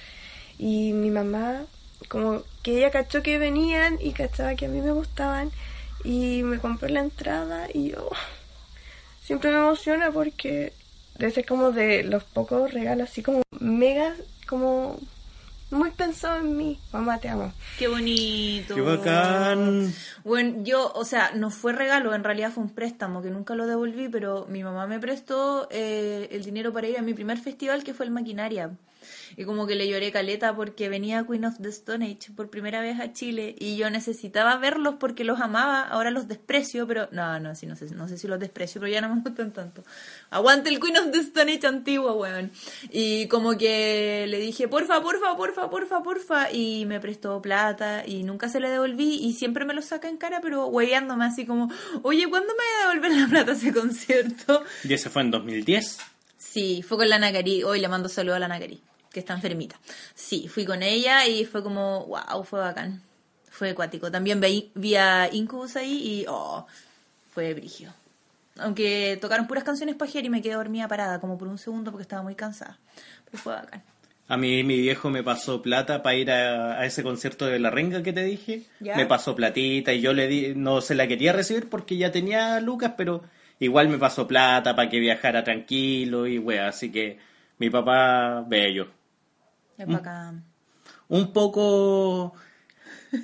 y 0.59 0.93
mi 0.93 1.11
mamá 1.11 1.63
como 2.09 2.43
que 2.63 2.79
ella 2.79 2.91
cachó 2.91 3.23
que 3.23 3.39
venían 3.39 3.99
y 4.01 4.13
cachaba 4.13 4.55
que 4.55 4.67
a 4.67 4.69
mí 4.69 4.81
me 4.81 4.93
gustaban 4.93 5.51
y 6.05 6.43
me 6.45 6.59
compró 6.59 6.89
la 6.89 7.01
entrada 7.01 7.67
y 7.73 7.91
yo 7.91 8.09
siempre 9.25 9.51
me 9.51 9.59
emociona 9.59 10.11
porque 10.13 10.73
ese 11.19 11.45
como 11.45 11.73
de 11.73 12.05
los 12.05 12.25
pocos 12.25 12.73
regalos 12.73 13.11
así 13.11 13.23
como 13.23 13.43
mega 13.59 14.15
como 14.47 14.99
muy 15.71 15.91
pensado 15.91 16.39
en 16.39 16.57
mí 16.57 16.79
mamá 16.93 17.19
te 17.19 17.29
amo 17.29 17.53
Qué 17.79 17.89
bonito. 17.89 18.75
¡Qué 18.75 18.81
bacán! 18.81 19.93
Bueno, 20.23 20.63
yo, 20.63 20.93
o 20.95 21.05
sea, 21.05 21.33
no 21.35 21.51
fue 21.51 21.73
regalo, 21.73 22.15
en 22.15 22.23
realidad 22.23 22.53
fue 22.53 22.63
un 22.63 22.71
préstamo 22.71 23.21
que 23.21 23.31
nunca 23.31 23.57
lo 23.57 23.67
devolví, 23.67 24.09
pero 24.09 24.47
mi 24.49 24.63
mamá 24.63 24.87
me 24.87 25.01
prestó 25.01 25.67
eh, 25.71 26.29
el 26.31 26.45
dinero 26.45 26.73
para 26.73 26.87
ir 26.87 26.99
a 26.99 27.03
mi 27.03 27.15
primer 27.15 27.39
festival 27.39 27.83
que 27.83 27.95
fue 27.95 28.07
el 28.07 28.13
Maquinaria. 28.13 28.71
Y 29.37 29.45
como 29.45 29.67
que 29.67 29.75
le 29.75 29.89
lloré 29.89 30.13
caleta 30.13 30.55
porque 30.55 30.89
venía 30.89 31.25
Queen 31.27 31.45
of 31.45 31.59
the 31.61 31.69
Stone 31.69 32.05
Age 32.05 32.33
por 32.35 32.51
primera 32.51 32.81
vez 32.81 33.01
a 33.01 33.13
Chile 33.13 33.55
y 33.59 33.77
yo 33.77 33.91
necesitaba 33.91 34.57
verlos 34.57 34.97
porque 34.99 35.25
los 35.25 35.41
amaba, 35.41 35.83
ahora 35.83 36.11
los 36.11 36.29
desprecio, 36.29 36.87
pero 36.87 37.09
no, 37.13 37.39
no, 37.41 37.55
sí, 37.55 37.67
no 37.67 37.77
sé, 37.77 37.87
no 37.95 38.09
sé 38.09 38.19
si 38.19 38.29
los 38.29 38.41
desprecio, 38.41 38.81
pero 38.81 38.93
ya 38.93 39.01
no 39.01 39.15
me 39.15 39.21
gustan 39.21 39.53
tanto. 39.53 39.85
Aguante 40.31 40.71
el 40.71 40.81
Queen 40.81 40.97
of 40.99 41.11
the 41.11 41.19
Stone 41.19 41.53
Age 41.53 41.67
antiguo, 41.67 42.15
weón. 42.15 42.51
Y 42.91 43.27
como 43.29 43.57
que 43.57 44.27
le 44.29 44.39
dije, 44.39 44.69
porfa, 44.69 45.01
porfa, 45.01 45.37
porfa, 45.37 45.71
porfa, 45.71 46.03
porfa, 46.03 46.53
y 46.53 46.87
me 46.87 47.01
prestó 47.01 47.41
plata 47.43 48.07
y 48.07 48.23
nunca 48.23 48.49
se 48.49 48.61
le 48.61 48.71
devolví 48.71 49.15
y 49.17 49.33
siempre 49.35 49.65
me 49.65 49.75
lo 49.75 49.83
saca 49.83 50.09
en 50.09 50.17
cara, 50.17 50.41
pero 50.41 50.67
hueveándome 50.67 51.25
así 51.25 51.47
como, 51.47 51.71
oye, 52.03 52.29
¿cuándo 52.29 52.53
me 52.53 52.59
va 52.59 52.91
a 52.91 52.95
devolver 52.95 53.21
la 53.21 53.29
plata 53.29 53.53
a 53.53 53.55
ese 53.55 53.73
concierto? 53.73 54.63
Y 54.83 54.93
ese 54.93 55.11
fue 55.11 55.23
en 55.23 55.31
2010. 55.31 55.99
Sí, 56.39 56.85
fue 56.87 56.99
con 56.99 57.09
la 57.09 57.19
Nagari. 57.19 57.65
Hoy 57.65 57.81
le 57.81 57.89
mando 57.89 58.09
saludo 58.09 58.37
a 58.37 58.39
la 58.39 58.49
Nagari, 58.49 58.81
que 59.15 59.21
está 59.21 59.33
enfermita. 59.33 59.81
Sí, 60.15 60.49
fui 60.49 60.67
con 60.67 60.83
ella 60.83 61.27
y 61.27 61.47
fue 61.47 61.63
como, 61.63 62.05
wow, 62.07 62.43
fue 62.45 62.61
bacán. 62.61 63.01
Fue 63.49 63.71
acuático. 63.71 64.11
También 64.11 64.41
vi, 64.41 64.73
vi 64.75 64.97
a 64.97 65.33
Incubus 65.33 65.77
ahí 65.77 66.03
y, 66.03 66.27
oh, 66.29 66.67
fue 67.31 67.55
brigio. 67.55 67.95
Aunque 68.59 69.17
tocaron 69.21 69.47
puras 69.47 69.65
canciones 69.65 69.95
pajeras 69.95 70.27
y 70.27 70.31
me 70.31 70.43
quedé 70.43 70.55
dormida 70.55 70.89
parada 70.89 71.21
como 71.21 71.39
por 71.39 71.49
un 71.49 71.59
segundo 71.59 71.93
porque 71.93 72.03
estaba 72.03 72.23
muy 72.23 72.35
cansada. 72.35 72.77
Pero 73.25 73.39
fue 73.39 73.55
bacán. 73.55 73.83
A 74.27 74.37
mí 74.37 74.65
mi 74.65 74.81
viejo 74.81 75.11
me 75.11 75.23
pasó 75.23 75.63
plata 75.63 76.03
para 76.03 76.17
ir 76.17 76.31
a, 76.31 76.81
a 76.81 76.87
ese 76.87 77.03
concierto 77.03 77.47
de 77.47 77.61
la 77.61 77.71
renga 77.71 78.03
que 78.03 78.13
te 78.13 78.25
dije. 78.25 78.65
¿Ya? 78.81 78.97
Me 78.97 79.07
pasó 79.07 79.37
platita 79.37 79.93
y 79.93 80.01
yo 80.01 80.13
le 80.13 80.27
di, 80.27 80.55
no 80.57 80.81
se 80.81 80.97
la 80.97 81.07
quería 81.07 81.33
recibir 81.33 81.69
porque 81.69 81.97
ya 81.97 82.11
tenía 82.11 82.61
lucas, 82.61 82.95
pero 82.97 83.23
igual 83.61 83.89
me 83.89 83.99
pasó 83.99 84.27
plata 84.27 84.75
para 84.75 84.89
que 84.89 84.99
viajara 84.99 85.45
tranquilo 85.45 86.27
y 86.27 86.39
wea, 86.39 86.69
así 86.69 86.91
que 86.91 87.19
mi 87.59 87.71
papá 87.71 88.45
bello. 88.49 88.89
Es 89.79 89.87
bacán. 89.87 90.45
Un 91.09 91.33
poco 91.33 92.35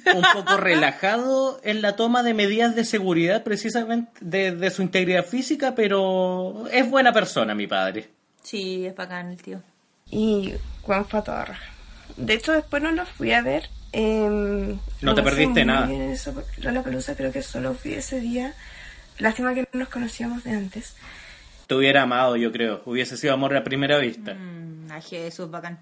un 0.06 0.22
poco 0.34 0.56
relajado 0.58 1.60
en 1.64 1.82
la 1.82 1.96
toma 1.96 2.22
de 2.22 2.34
medidas 2.34 2.74
de 2.76 2.84
seguridad 2.84 3.42
precisamente 3.42 4.10
de, 4.20 4.52
de 4.54 4.70
su 4.70 4.82
integridad 4.82 5.24
física, 5.24 5.74
pero 5.74 6.66
es 6.72 6.88
buena 6.88 7.12
persona 7.12 7.54
mi 7.54 7.66
padre. 7.66 8.08
Sí, 8.42 8.86
es 8.86 8.94
bacán 8.94 9.30
el 9.30 9.42
tío. 9.42 9.62
y 10.10 10.54
Juan 10.82 11.06
a 11.12 11.44
raja 11.44 11.60
De 12.16 12.34
hecho, 12.34 12.52
después 12.52 12.82
no 12.82 12.92
los 12.92 13.08
fui 13.08 13.32
a 13.32 13.42
ver. 13.42 13.68
em, 13.92 14.78
No 15.02 15.14
te 15.14 15.20
lo 15.20 15.24
perdiste 15.24 15.64
nada. 15.64 15.86
bien 15.86 16.02
en 16.02 16.10
eso, 16.10 16.32
porque 16.32 16.60
Lollapalooza 16.62 17.16
creo 17.16 17.32
que 17.32 17.42
solo 17.42 17.74
fui 17.74 17.94
ese 17.94 18.20
día. 18.20 18.54
Lástima 19.18 19.54
que 19.54 19.62
no 19.72 19.80
nos 19.80 19.88
conocíamos 19.88 20.44
de 20.44 20.52
antes. 20.52 20.94
Te 21.66 21.74
hubiera 21.74 22.02
amado, 22.02 22.36
yo 22.36 22.50
creo. 22.50 22.82
Hubiese 22.86 23.16
sido 23.16 23.34
amor 23.34 23.54
a 23.56 23.62
primera 23.62 23.98
vista. 23.98 24.34
Mm, 24.34 24.90
Ay, 24.90 25.02
Jesús, 25.02 25.50
bacán. 25.50 25.78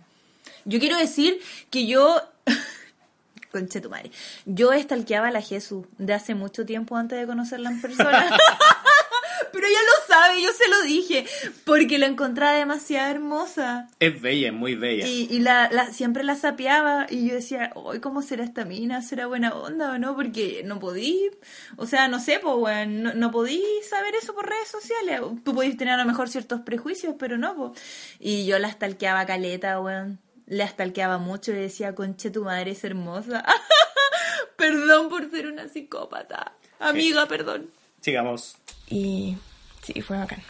Yo 0.64 0.78
quiero 0.78 0.96
decir 0.96 1.40
que 1.70 1.86
yo. 1.86 2.22
Conche 3.52 3.80
tu 3.80 3.88
madre. 3.88 4.10
Yo 4.44 4.72
estalqueaba 4.72 5.28
a 5.28 5.30
la 5.30 5.40
Jesús 5.40 5.86
de 5.96 6.12
hace 6.12 6.34
mucho 6.34 6.66
tiempo 6.66 6.96
antes 6.96 7.18
de 7.18 7.26
conocerla 7.26 7.70
en 7.70 7.80
persona. 7.80 8.36
Pero 9.52 9.66
ella 9.66 9.78
lo 9.86 10.14
sabe, 10.14 10.42
yo 10.42 10.52
se 10.52 10.68
lo 10.68 10.82
dije. 10.82 11.24
Porque 11.64 11.96
la 11.98 12.06
encontraba 12.06 12.52
demasiado 12.58 13.10
hermosa. 13.10 13.88
Es 13.98 14.20
bella, 14.20 14.48
es 14.48 14.52
muy 14.52 14.74
bella. 14.74 15.06
Y, 15.06 15.26
y 15.30 15.38
la, 15.38 15.70
la- 15.72 15.90
siempre 15.92 16.22
la 16.24 16.36
sapeaba 16.36 17.06
y 17.08 17.28
yo 17.28 17.34
decía, 17.36 17.72
hoy 17.74 18.00
¿cómo 18.00 18.20
será 18.20 18.44
esta 18.44 18.66
mina? 18.66 19.00
¿Será 19.00 19.26
buena 19.26 19.54
onda 19.54 19.92
o 19.92 19.98
no? 19.98 20.14
Porque 20.14 20.62
no 20.66 20.78
podí, 20.78 21.30
o 21.76 21.86
sea, 21.86 22.08
no 22.08 22.20
sé, 22.20 22.40
pues, 22.40 22.54
weón, 22.58 23.02
no, 23.02 23.14
no 23.14 23.30
podí 23.30 23.62
saber 23.88 24.14
eso 24.14 24.34
por 24.34 24.46
redes 24.46 24.68
sociales. 24.68 25.22
Tú 25.42 25.54
podís 25.54 25.76
tener 25.78 25.94
a 25.94 25.98
lo 25.98 26.04
mejor 26.04 26.28
ciertos 26.28 26.60
prejuicios, 26.60 27.14
pero 27.18 27.38
no, 27.38 27.56
pues. 27.56 27.80
Y 28.20 28.44
yo 28.44 28.58
la 28.58 28.70
stalkeaba 28.70 29.24
caleta, 29.24 29.80
weón. 29.80 30.18
La 30.48 30.66
stalkeaba 30.66 31.18
mucho 31.18 31.52
y 31.52 31.54
le 31.54 31.60
decía, 31.60 31.94
conche, 31.94 32.30
tu 32.30 32.42
madre 32.42 32.72
es 32.72 32.82
hermosa. 32.82 33.44
perdón 34.56 35.08
por 35.08 35.30
ser 35.30 35.46
una 35.46 35.68
psicópata. 35.68 36.52
Amiga, 36.80 37.26
perdón. 37.26 37.70
Sigamos. 38.00 38.56
Y 38.88 39.36
sí, 39.82 40.00
fue 40.02 40.18
bacán. 40.18 40.42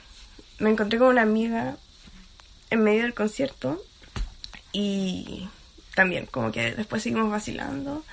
Me 0.59 0.71
encontré 0.71 0.99
con 0.99 1.09
una 1.09 1.23
amiga 1.23 1.77
en 2.71 2.83
medio 2.83 3.03
del 3.03 3.15
concierto 3.15 3.83
y 4.73 5.49
también 5.95 6.27
como 6.27 6.53
que 6.53 6.75
después 6.75 7.03
seguimos 7.03 7.31
vacilando 7.31 8.05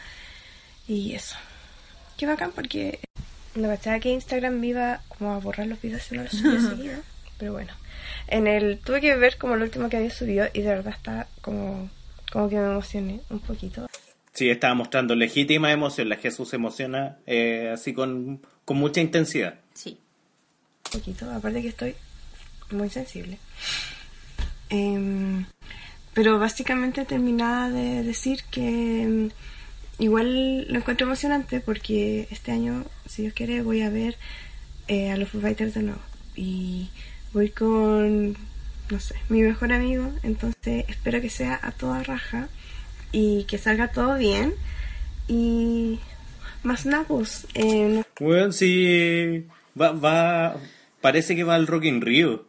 y 0.88 1.14
eso. 1.14 1.36
Qué 2.18 2.26
bacán 2.26 2.52
porque 2.52 3.00
me 3.56 3.68
cachaba 3.68 4.00
que 4.00 4.10
Instagram 4.10 4.60
me 4.60 4.68
iba 4.68 5.02
como 5.08 5.34
a 5.34 5.40
borrar 5.40 5.68
los 5.68 5.82
videos 5.82 6.04
si 6.04 6.16
no 6.16 6.24
los 6.24 6.32
subía 6.32 6.62
seguido. 6.70 7.02
Pero 7.38 7.54
bueno, 7.54 7.74
en 8.28 8.48
el 8.48 8.80
tuve 8.80 9.02
que 9.02 9.16
ver 9.16 9.38
como 9.38 9.56
lo 9.56 9.66
último 9.66 9.90
que 9.90 9.98
había 9.98 10.10
subido 10.10 10.48
y 10.54 10.62
de 10.62 10.68
verdad 10.70 10.94
está 10.96 11.28
como, 11.42 11.90
como 12.32 12.50
que 12.50 12.56
me 12.58 12.66
emocioné 12.66 13.22
un 13.30 13.40
poquito. 13.40 13.88
Sí, 14.34 14.50
estaba 14.50 14.74
mostrando 14.74 15.16
legítima 15.16 15.72
emoción. 15.72 16.10
La 16.10 16.18
Jesús 16.18 16.50
se 16.50 16.58
emociona 16.58 17.18
eh, 17.26 17.72
así 17.74 17.94
con, 17.94 18.42
con 18.66 18.78
mucha 18.78 19.00
intensidad. 19.00 19.56
Sí. 19.74 19.98
Un 20.86 21.00
poquito, 21.00 21.32
aparte 21.32 21.62
que 21.62 21.70
estoy 21.70 21.96
muy 22.72 22.90
sensible. 22.90 23.38
Em, 24.70 25.46
pero 26.14 26.40
básicamente 26.40 27.06
terminaba 27.06 27.70
de 27.70 28.04
decir 28.04 28.42
que 28.52 29.04
em, 29.04 29.30
igual 30.00 30.68
lo 30.68 30.78
encuentro 30.80 31.06
emocionante 31.06 31.60
porque 31.60 32.28
este 32.32 32.52
año, 32.52 32.86
si 33.06 33.22
Dios 33.22 33.34
quiere, 33.34 33.62
voy 33.62 33.84
a 33.84 33.90
ver 33.90 34.18
eh, 34.88 35.12
a 35.12 35.18
los 35.18 35.30
Foo 35.30 35.42
Fighters 35.42 35.76
de 35.76 35.84
nuevo. 35.84 36.02
Y 36.36 36.90
voy 37.36 37.50
con, 37.50 38.32
no 38.90 39.00
sé, 39.00 39.16
mi 39.28 39.42
mejor 39.42 39.74
amigo. 39.74 40.10
Entonces 40.24 40.86
espero 40.88 41.22
que 41.22 41.30
sea 41.30 41.60
a 41.62 41.72
toda 41.72 42.02
raja 42.02 42.48
y 43.12 43.44
que 43.44 43.58
salga 43.58 43.90
todo 43.90 44.16
bien. 44.18 44.56
Y 45.28 46.00
más 46.64 46.86
napos. 46.86 47.46
Eh, 47.54 47.90
no 47.90 48.04
Bueno, 48.20 48.52
sí. 48.54 49.46
Va, 49.80 49.92
va. 49.92 50.56
Parece 51.02 51.36
que 51.36 51.44
va 51.44 51.56
al 51.56 51.68
Rock 51.68 51.84
in 51.84 52.02
Rio. 52.02 52.46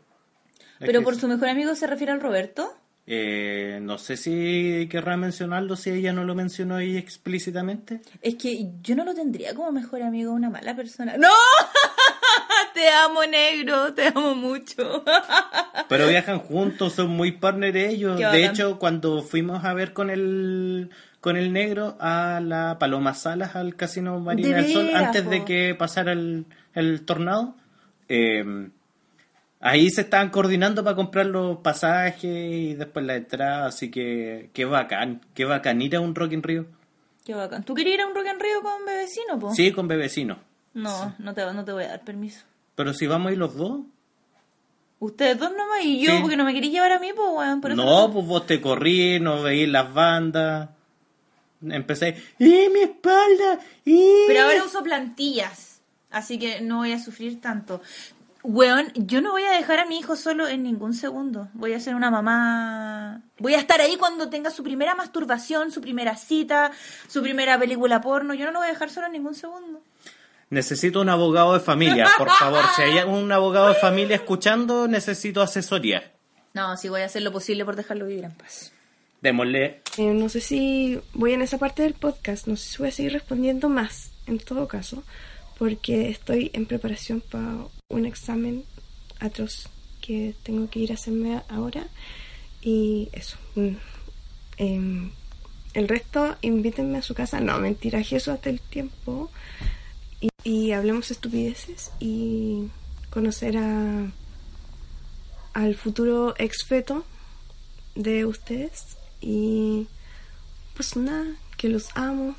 Pero 0.79 1.03
por 1.03 1.17
su 1.17 1.27
mejor 1.27 1.49
amigo 1.49 1.75
se 1.75 1.87
refiere 1.87 2.13
al 2.13 2.21
Roberto. 2.21 2.73
Eh, 3.09 3.79
no 3.83 3.99
sé 3.99 4.17
si 4.17 4.89
querrá 4.91 5.17
mencionarlo, 5.17 5.77
si 5.77 5.91
ella 5.91 6.13
no 6.13 6.25
lo 6.25 6.35
mencionó 6.35 6.77
ahí 6.77 6.97
explícitamente. 6.97 8.01
Es 8.21 8.35
que 8.37 8.69
yo 8.83 8.95
no 8.95 9.05
lo 9.05 9.15
tendría 9.15 9.55
como 9.55 9.73
mejor 9.73 10.03
amigo 10.03 10.33
una 10.33 10.51
mala 10.51 10.77
persona. 10.77 11.17
¡No! 11.17 11.29
Te 12.77 12.91
amo, 12.91 13.25
negro, 13.25 13.95
te 13.95 14.09
amo 14.09 14.35
mucho. 14.35 15.03
Pero 15.89 16.09
viajan 16.09 16.41
juntos, 16.41 16.93
son 16.93 17.09
muy 17.09 17.33
partner 17.33 17.75
ellos. 17.75 18.19
De 18.19 18.45
hecho, 18.45 18.79
cuando 18.79 19.23
fuimos 19.23 19.65
a 19.65 19.73
ver 19.73 19.95
con 19.95 20.11
el 20.11 20.91
con 21.23 21.39
el 21.39 21.55
negro 21.55 21.97
a 22.01 22.39
la 22.45 22.79
Paloma 22.79 23.15
Salas 23.15 23.57
al 23.57 23.77
Casino 23.77 24.21
Marina 24.21 24.59
De 24.59 24.63
del 24.63 24.73
Sol 24.75 24.91
antes 24.95 25.27
de 25.31 25.47
que 25.47 25.75
pasara 25.75 26.13
el, 26.13 26.45
el 26.75 27.07
tornado, 27.07 27.57
eh, 28.11 28.45
ahí 29.61 29.89
se 29.89 30.03
estaban 30.03 30.29
coordinando 30.29 30.85
para 30.85 30.97
comprar 30.97 31.25
los 31.25 31.57
pasajes 31.57 32.25
y 32.25 32.75
después 32.75 33.07
la 33.07 33.17
entrada, 33.17 33.69
así 33.69 33.91
que 33.91 34.51
qué 34.53 34.67
bacán, 34.67 35.23
qué 35.33 35.47
bacán 35.47 35.81
ir 35.81 35.97
a 35.97 36.01
un 36.01 36.15
Rock 36.15 36.33
in 36.33 36.43
Rio. 36.43 36.67
Qué 37.25 37.33
bacán. 37.33 37.65
¿Tú 37.65 37.73
querías 37.73 37.95
ir 37.95 38.01
a 38.03 38.07
un 38.07 38.15
Rock 38.15 38.27
en 38.27 38.39
Río 38.39 38.61
con 38.61 38.85
Bebecino, 38.85 39.39
po? 39.39 39.55
Sí, 39.55 39.73
con 39.73 39.89
bebecino. 39.89 40.41
No, 40.75 41.15
no 41.19 41.33
te, 41.33 41.43
no 41.55 41.65
te 41.65 41.73
voy 41.73 41.85
a 41.85 41.89
dar 41.89 42.05
permiso. 42.05 42.45
Pero 42.77 42.95
si 42.95 43.07
vamos 43.09 43.31
a 43.31 43.33
ir 43.33 43.39
los 43.39 43.57
dos. 43.57 43.81
Ustedes 44.99 45.39
dos 45.39 45.51
nomás 45.51 45.83
y 45.85 46.01
yo, 46.01 46.13
Sí. 46.13 46.19
porque 46.23 46.37
no 46.37 46.45
me 46.45 46.55
queréis 46.55 46.73
llevar 46.73 46.93
a 46.93 46.99
mí, 46.99 47.11
pues, 47.15 47.29
weón. 47.31 47.61
Por 47.61 47.73
eso 47.73 47.85
No, 47.85 48.11
pues 48.13 48.25
vos 48.27 48.47
te 48.47 48.61
corrí, 48.61 49.19
no 49.21 49.43
veís 49.43 49.69
las 49.69 49.93
bandas. 49.93 50.71
Empecé, 51.63 52.23
¡y 52.39 52.69
mi 52.69 52.81
espalda! 52.81 53.59
¡y! 53.85 54.25
Pero 54.29 54.45
ahora 54.45 54.65
uso 54.65 54.83
plantillas, 54.83 55.81
así 56.11 56.39
que 56.39 56.61
no 56.61 56.79
voy 56.79 56.93
a 56.93 56.99
sufrir 56.99 57.41
tanto. 57.41 57.81
Weón, 58.43 58.93
yo 58.95 59.21
no 59.21 59.33
voy 59.33 59.43
a 59.43 59.51
dejar 59.51 59.81
a 59.81 59.87
mi 59.87 59.99
hijo 59.99 60.15
solo 60.15 60.47
en 60.47 60.63
ningún 60.63 60.95
segundo. 60.95 61.49
Voy 61.55 61.73
a 61.73 61.81
ser 61.81 61.95
una 61.97 62.11
mamá. 62.13 63.23
Voy 63.39 63.55
a 63.55 63.59
estar 63.59 63.81
ahí 63.81 63.97
cuando 63.97 64.29
tenga 64.29 64.51
su 64.51 64.63
primera 64.63 64.95
masturbación, 64.95 65.73
su 65.73 65.81
primera 65.81 66.15
cita, 66.15 66.71
su 67.09 67.23
primera 67.23 67.59
película 67.59 68.01
porno. 68.01 68.35
Yo 68.35 68.45
no 68.45 68.53
lo 68.53 68.61
voy 68.61 68.69
a 68.69 68.71
dejar 68.71 68.89
solo 68.91 69.07
en 69.07 69.15
ningún 69.15 69.35
segundo. 69.35 69.81
Necesito 70.49 71.01
un 71.01 71.09
abogado 71.09 71.55
de 71.55 71.61
familia, 71.61 72.09
por 72.17 72.31
favor. 72.31 72.65
Si 72.77 72.83
hay 72.83 72.99
un 73.05 73.31
abogado 73.33 73.69
de 73.69 73.75
familia 73.75 74.17
escuchando, 74.17 74.87
necesito 74.87 75.43
asesoría. 75.43 76.13
No, 76.55 76.77
sí 76.77 76.89
voy 76.89 77.03
a 77.03 77.07
hacer 77.07 77.23
lo 77.23 77.33
posible 77.33 77.65
por 77.65 77.77
dejarlo 77.77 78.07
vivir 78.07 78.25
en 78.25 78.33
paz. 78.33 78.73
Démosle. 79.21 79.83
Eh, 79.99 80.13
no 80.15 80.29
sé 80.29 80.41
si 80.41 81.01
voy 81.15 81.33
en 81.33 81.43
esa 81.43 81.59
parte 81.59 81.83
del 81.83 81.95
podcast, 81.95 82.47
no 82.47 82.57
sé 82.57 82.69
si 82.69 82.79
voy 82.79 82.89
a 82.89 82.93
seguir 82.93 83.13
respondiendo 83.13 83.69
más, 83.69 84.13
en 84.27 84.39
todo 84.39 84.69
caso, 84.69 85.03
porque 85.59 86.11
estoy 86.11 86.51
en 86.55 86.67
preparación 86.67 87.21
para 87.21 87.65
un 87.89 88.07
examen 88.07 88.65
atroz 89.19 89.69
que 90.01 90.35
tengo 90.45 90.71
que 90.71 90.79
ir 90.79 90.93
a 90.93 90.95
hacerme 90.95 91.43
ahora. 91.49 91.89
Y 92.63 93.09
eso. 93.13 93.37
mm, 93.57 93.77
em, 94.59 95.11
el 95.75 95.89
resto, 95.89 96.37
invítenme 96.41 96.99
a 96.99 97.03
su 97.03 97.15
casa. 97.15 97.41
No, 97.41 97.59
mentira, 97.59 98.03
Jesús 98.03 98.29
hasta 98.29 98.49
el 98.49 98.61
tiempo. 98.61 99.31
Y, 100.21 100.31
y 100.45 100.73
hablemos 100.73 101.11
estupideces 101.11 101.91
y 102.01 102.69
conocer 103.11 103.57
a 103.59 104.11
al 105.53 105.75
futuro 105.75 106.35
exfeto 106.39 107.05
de 107.95 108.27
ustedes. 108.27 108.97
Y 109.21 109.87
pues 110.75 110.97
nada, 110.97 111.27
que 111.57 111.69
los 111.69 111.89
amo 111.95 112.37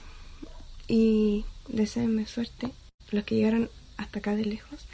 y 0.88 1.46
deseenme 1.68 2.28
suerte. 2.28 2.72
Los 3.10 3.24
que 3.24 3.36
llegaron 3.36 3.70
hasta 3.98 4.20
acá 4.20 4.36
de 4.36 4.46
lejos 4.46 4.86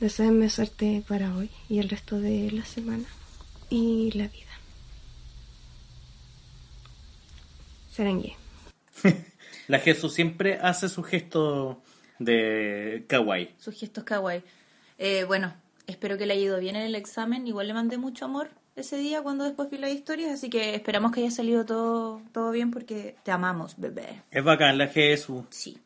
deseenme 0.00 0.50
suerte 0.50 1.02
para 1.06 1.34
hoy 1.34 1.50
y 1.68 1.78
el 1.78 1.88
resto 1.88 2.20
de 2.20 2.50
la 2.50 2.64
semana 2.64 3.06
y 3.70 4.10
la 4.12 4.28
vida. 4.28 4.42
Sarangue 7.92 8.36
La 9.68 9.78
Jesús 9.78 10.14
siempre 10.14 10.58
hace 10.60 10.88
su 10.88 11.02
gesto 11.02 11.80
de 12.18 13.04
kawaii. 13.08 13.50
Sus 13.58 13.78
gestos 13.78 14.04
kawaii. 14.04 14.42
Eh, 14.98 15.24
bueno, 15.24 15.54
espero 15.86 16.16
que 16.18 16.26
le 16.26 16.34
haya 16.34 16.42
ido 16.42 16.60
bien 16.60 16.76
en 16.76 16.82
el 16.82 16.94
examen. 16.94 17.46
Igual 17.46 17.68
le 17.68 17.74
mandé 17.74 17.98
mucho 17.98 18.24
amor 18.24 18.50
ese 18.76 18.98
día 18.98 19.22
cuando 19.22 19.44
después 19.44 19.70
vi 19.70 19.78
las 19.78 19.90
historias, 19.90 20.32
así 20.32 20.50
que 20.50 20.74
esperamos 20.74 21.12
que 21.12 21.20
haya 21.20 21.30
salido 21.30 21.64
todo, 21.64 22.20
todo 22.32 22.50
bien 22.50 22.70
porque 22.70 23.16
te 23.22 23.30
amamos, 23.30 23.74
bebé. 23.78 24.22
Es 24.30 24.44
bacán 24.44 24.76
la 24.78 24.88
Jesús. 24.88 25.44
Sí. 25.50 25.78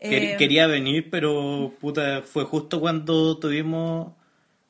Eh, 0.00 0.36
Quería 0.38 0.66
venir, 0.66 1.10
pero 1.10 1.72
puta, 1.80 2.22
fue 2.22 2.44
justo 2.44 2.80
cuando 2.80 3.38
tuvimos 3.38 4.12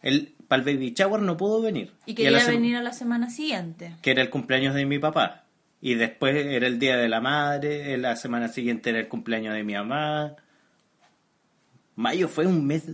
el 0.03 0.35
para 0.49 0.63
el 0.63 0.77
baby 0.77 0.93
shower 0.93 1.23
no 1.23 1.39
pudo 1.39 1.63
venir. 1.63 1.93
y 2.05 2.15
quería 2.15 2.45
venir 2.47 2.77
a 2.77 2.83
la 2.83 2.93
semana 2.93 3.31
siguiente. 3.31 3.95
que 4.03 4.11
era 4.11 4.21
el 4.21 4.29
cumpleaños 4.29 4.75
de 4.75 4.85
mi 4.85 4.99
papá. 4.99 5.42
Y 5.83 5.97
después 5.97 6.35
era 6.47 6.67
el 6.69 6.79
día 6.79 6.97
de 6.97 7.09
la 7.09 7.21
madre, 7.21 7.99
la 7.99 8.15
semana 8.15 8.47
siguiente 8.49 8.91
era 8.91 9.01
el 9.01 9.09
cumpleaños 9.09 9.53
de 9.55 9.65
mi 9.65 9.75
mamá. 9.75 10.37
Mayo 11.97 12.29
fue 12.29 12.47
un 12.47 12.65
mes 12.67 12.85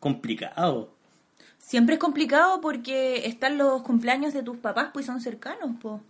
complicado. 0.00 0.90
Siempre 1.58 1.94
es 1.96 2.00
complicado 2.00 2.60
porque 2.62 3.26
están 3.26 3.58
los 3.58 3.82
cumpleaños 3.82 4.32
de 4.32 4.42
tus 4.42 4.56
papás, 4.56 4.88
pues 4.94 5.04
son 5.04 5.20
cercanos, 5.20 5.76
po. 5.80 6.00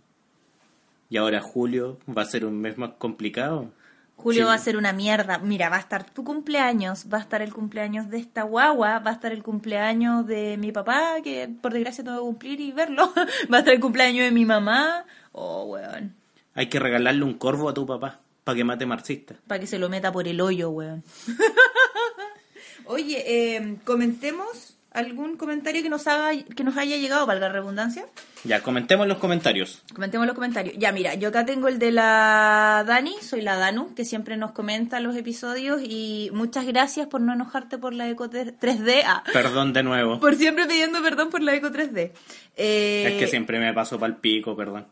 Y 1.09 1.17
ahora 1.17 1.41
julio 1.41 1.99
va 2.07 2.21
a 2.21 2.25
ser 2.25 2.45
un 2.45 2.59
mes 2.61 2.77
más 2.77 2.91
complicado. 2.97 3.71
Julio 4.15 4.43
Sí. 4.43 4.47
va 4.47 4.53
a 4.53 4.57
ser 4.59 4.77
una 4.77 4.93
mierda. 4.93 5.39
Mira, 5.39 5.69
va 5.69 5.75
a 5.77 5.79
estar 5.79 6.09
tu 6.09 6.23
cumpleaños, 6.23 7.07
va 7.11 7.17
a 7.17 7.21
estar 7.21 7.41
el 7.41 7.53
cumpleaños 7.53 8.09
de 8.09 8.17
esta 8.19 8.43
guagua, 8.43 8.99
va 8.99 9.11
a 9.11 9.13
estar 9.13 9.31
el 9.33 9.43
cumpleaños 9.43 10.25
de 10.25 10.55
mi 10.57 10.71
papá, 10.71 11.15
que 11.21 11.49
por 11.61 11.73
desgracia 11.73 12.03
tengo 12.03 12.17
que 12.17 12.23
cumplir 12.23 12.61
y 12.61 12.71
verlo. 12.71 13.11
va 13.51 13.57
a 13.57 13.59
estar 13.59 13.73
el 13.73 13.79
cumpleaños 13.81 14.23
de 14.25 14.31
mi 14.31 14.45
mamá. 14.45 15.03
Oh, 15.33 15.65
weón. 15.65 16.15
Hay 16.59 16.67
que 16.67 16.77
regalarle 16.77 17.23
un 17.23 17.35
corvo 17.35 17.69
a 17.69 17.73
tu 17.73 17.85
papá 17.85 18.19
para 18.43 18.57
que 18.57 18.65
mate 18.65 18.85
marxista. 18.85 19.33
Para 19.47 19.61
que 19.61 19.65
se 19.65 19.79
lo 19.79 19.87
meta 19.87 20.11
por 20.11 20.27
el 20.27 20.41
hoyo, 20.41 20.69
weón. 20.71 21.05
Oye, 22.85 23.23
eh, 23.55 23.77
comentemos 23.85 24.75
algún 24.91 25.37
comentario 25.37 25.81
que 25.81 25.87
nos 25.87 26.05
haga, 26.07 26.31
que 26.43 26.63
nos 26.65 26.75
haya 26.75 26.97
llegado, 26.97 27.25
valga 27.25 27.47
la 27.47 27.53
redundancia. 27.53 28.05
Ya, 28.43 28.61
comentemos 28.61 29.07
los 29.07 29.19
comentarios. 29.19 29.83
Comentemos 29.93 30.27
los 30.27 30.35
comentarios. 30.35 30.75
Ya, 30.77 30.91
mira, 30.91 31.13
yo 31.13 31.29
acá 31.29 31.45
tengo 31.45 31.69
el 31.69 31.79
de 31.79 31.91
la 31.93 32.83
Dani, 32.85 33.15
soy 33.21 33.41
la 33.41 33.55
Danu, 33.55 33.95
que 33.95 34.03
siempre 34.03 34.35
nos 34.35 34.51
comenta 34.51 34.99
los 34.99 35.15
episodios 35.15 35.79
y 35.81 36.29
muchas 36.33 36.65
gracias 36.65 37.07
por 37.07 37.21
no 37.21 37.31
enojarte 37.31 37.77
por 37.77 37.93
la 37.93 38.09
Eco 38.09 38.29
3D. 38.29 39.03
Ah, 39.05 39.23
Perdón 39.31 39.71
de 39.71 39.83
nuevo. 39.83 40.19
por 40.19 40.35
siempre 40.35 40.65
pidiendo 40.65 41.01
perdón 41.01 41.29
por 41.29 41.41
la 41.41 41.55
Eco 41.55 41.69
3D. 41.69 42.11
Eh, 42.57 43.05
Es 43.13 43.17
que 43.17 43.27
siempre 43.27 43.59
me 43.59 43.73
paso 43.73 43.97
para 43.97 44.11
el 44.11 44.19
pico, 44.19 44.57
perdón. 44.57 44.87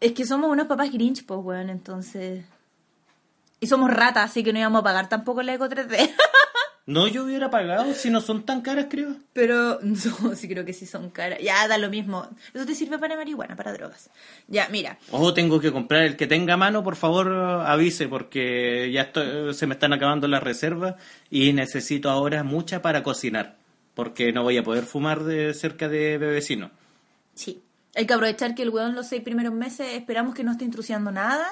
Es 0.00 0.12
que 0.12 0.24
somos 0.24 0.50
unos 0.50 0.66
papás 0.66 0.92
grinch, 0.92 1.24
pues, 1.26 1.40
weón, 1.42 1.70
entonces... 1.70 2.44
Y 3.60 3.66
somos 3.66 3.90
ratas, 3.90 4.30
así 4.30 4.44
que 4.44 4.52
no 4.52 4.60
íbamos 4.60 4.80
a 4.80 4.84
pagar 4.84 5.08
tampoco 5.08 5.42
la 5.42 5.54
Eco 5.54 5.68
3D. 5.68 6.10
No, 6.86 7.06
yo 7.06 7.24
hubiera 7.24 7.50
pagado 7.50 7.92
si 7.92 8.08
no 8.08 8.22
son 8.22 8.44
tan 8.44 8.62
caras, 8.62 8.86
creo. 8.88 9.14
Pero 9.34 9.78
no, 9.82 10.34
sí 10.34 10.48
creo 10.48 10.64
que 10.64 10.72
sí 10.72 10.86
son 10.86 11.10
caras. 11.10 11.38
Ya, 11.42 11.68
da 11.68 11.76
lo 11.76 11.90
mismo. 11.90 12.26
Eso 12.54 12.64
te 12.64 12.74
sirve 12.74 12.98
para 12.98 13.14
marihuana, 13.14 13.56
para 13.56 13.74
drogas. 13.74 14.08
Ya, 14.46 14.68
mira. 14.70 14.96
O 15.10 15.34
tengo 15.34 15.60
que 15.60 15.70
comprar 15.70 16.04
el 16.04 16.16
que 16.16 16.26
tenga 16.26 16.56
mano, 16.56 16.82
por 16.82 16.96
favor 16.96 17.30
avise, 17.30 18.08
porque 18.08 18.90
ya 18.90 19.02
estoy- 19.02 19.52
se 19.52 19.66
me 19.66 19.74
están 19.74 19.92
acabando 19.92 20.28
las 20.28 20.42
reservas 20.42 20.94
y 21.28 21.52
necesito 21.52 22.08
ahora 22.08 22.42
mucha 22.42 22.80
para 22.80 23.02
cocinar, 23.02 23.56
porque 23.92 24.32
no 24.32 24.42
voy 24.42 24.56
a 24.56 24.62
poder 24.62 24.84
fumar 24.84 25.24
de 25.24 25.52
cerca 25.52 25.90
de 25.90 26.16
bebecino. 26.16 26.70
Sí. 27.34 27.60
Hay 27.98 28.06
que 28.06 28.14
aprovechar 28.14 28.54
que 28.54 28.62
el 28.62 28.70
weón 28.70 28.94
los 28.94 29.08
seis 29.08 29.22
primeros 29.22 29.52
meses 29.52 29.88
esperamos 29.94 30.32
que 30.32 30.44
no 30.44 30.52
esté 30.52 30.64
intrusiando 30.64 31.10
nada, 31.10 31.48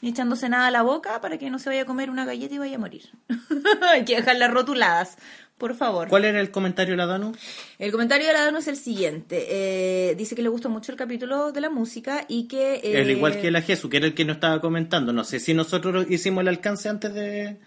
ni 0.00 0.08
echándose 0.08 0.48
nada 0.48 0.68
a 0.68 0.70
la 0.70 0.80
boca 0.80 1.20
para 1.20 1.36
que 1.36 1.50
no 1.50 1.58
se 1.58 1.68
vaya 1.68 1.82
a 1.82 1.84
comer 1.84 2.08
una 2.08 2.24
galleta 2.24 2.54
y 2.54 2.58
vaya 2.58 2.76
a 2.76 2.78
morir. 2.78 3.02
Hay 3.92 4.06
que 4.06 4.16
dejarlas 4.16 4.50
rotuladas, 4.50 5.18
por 5.58 5.74
favor. 5.74 6.08
¿Cuál 6.08 6.24
era 6.24 6.40
el 6.40 6.50
comentario, 6.50 6.96
la 6.96 7.04
Danu? 7.04 7.32
El 7.78 7.92
comentario 7.92 8.26
de 8.28 8.32
la 8.32 8.46
Danu 8.46 8.60
es 8.60 8.68
el 8.68 8.76
siguiente. 8.78 9.44
Eh, 9.50 10.14
dice 10.14 10.34
que 10.34 10.40
le 10.40 10.48
gustó 10.48 10.70
mucho 10.70 10.90
el 10.90 10.96
capítulo 10.96 11.52
de 11.52 11.60
la 11.60 11.68
música 11.68 12.24
y 12.28 12.48
que... 12.48 12.76
eh, 12.76 13.02
El 13.02 13.10
igual 13.10 13.38
que 13.38 13.50
la 13.50 13.60
Jesús, 13.60 13.90
que 13.90 13.98
era 13.98 14.06
el 14.06 14.14
que 14.14 14.24
nos 14.24 14.36
estaba 14.36 14.58
comentando. 14.62 15.12
No 15.12 15.22
sé 15.22 15.38
si 15.38 15.52
nosotros 15.52 16.06
hicimos 16.08 16.40
el 16.40 16.48
alcance 16.48 16.88
antes 16.88 17.12
de, 17.12 17.58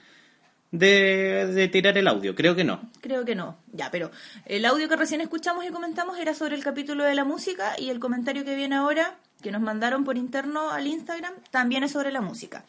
de, 0.74 1.70
tirar 1.72 1.98
el 1.98 2.08
audio. 2.08 2.36
Creo 2.36 2.56
que 2.56 2.64
no. 2.64 2.82
Creo 3.00 3.24
que 3.24 3.36
no. 3.36 3.58
Ya, 3.72 3.92
pero 3.92 4.12
el 4.46 4.66
audio 4.66 4.90
que 4.90 4.96
recién 4.96 5.22
escuchamos 5.22 5.66
y 5.66 5.70
comentamos 5.70 6.18
era 6.20 6.34
sobre 6.34 6.56
el 6.56 6.64
capítulo 6.64 7.04
de 7.04 7.16
la 7.16 7.24
música 7.24 7.76
y 7.78 7.90
el 7.90 8.00
comentario 8.00 8.44
que 8.44 8.56
viene 8.56 8.76
ahora, 8.76 9.18
que 9.42 9.52
nos 9.52 9.62
mandaron 9.62 10.04
por 10.04 10.18
interno 10.18 10.72
al 10.72 10.88
Instagram, 10.88 11.34
también 11.52 11.84
es 11.84 11.92
sobre 11.92 12.12
la 12.12 12.22
música. 12.22 12.66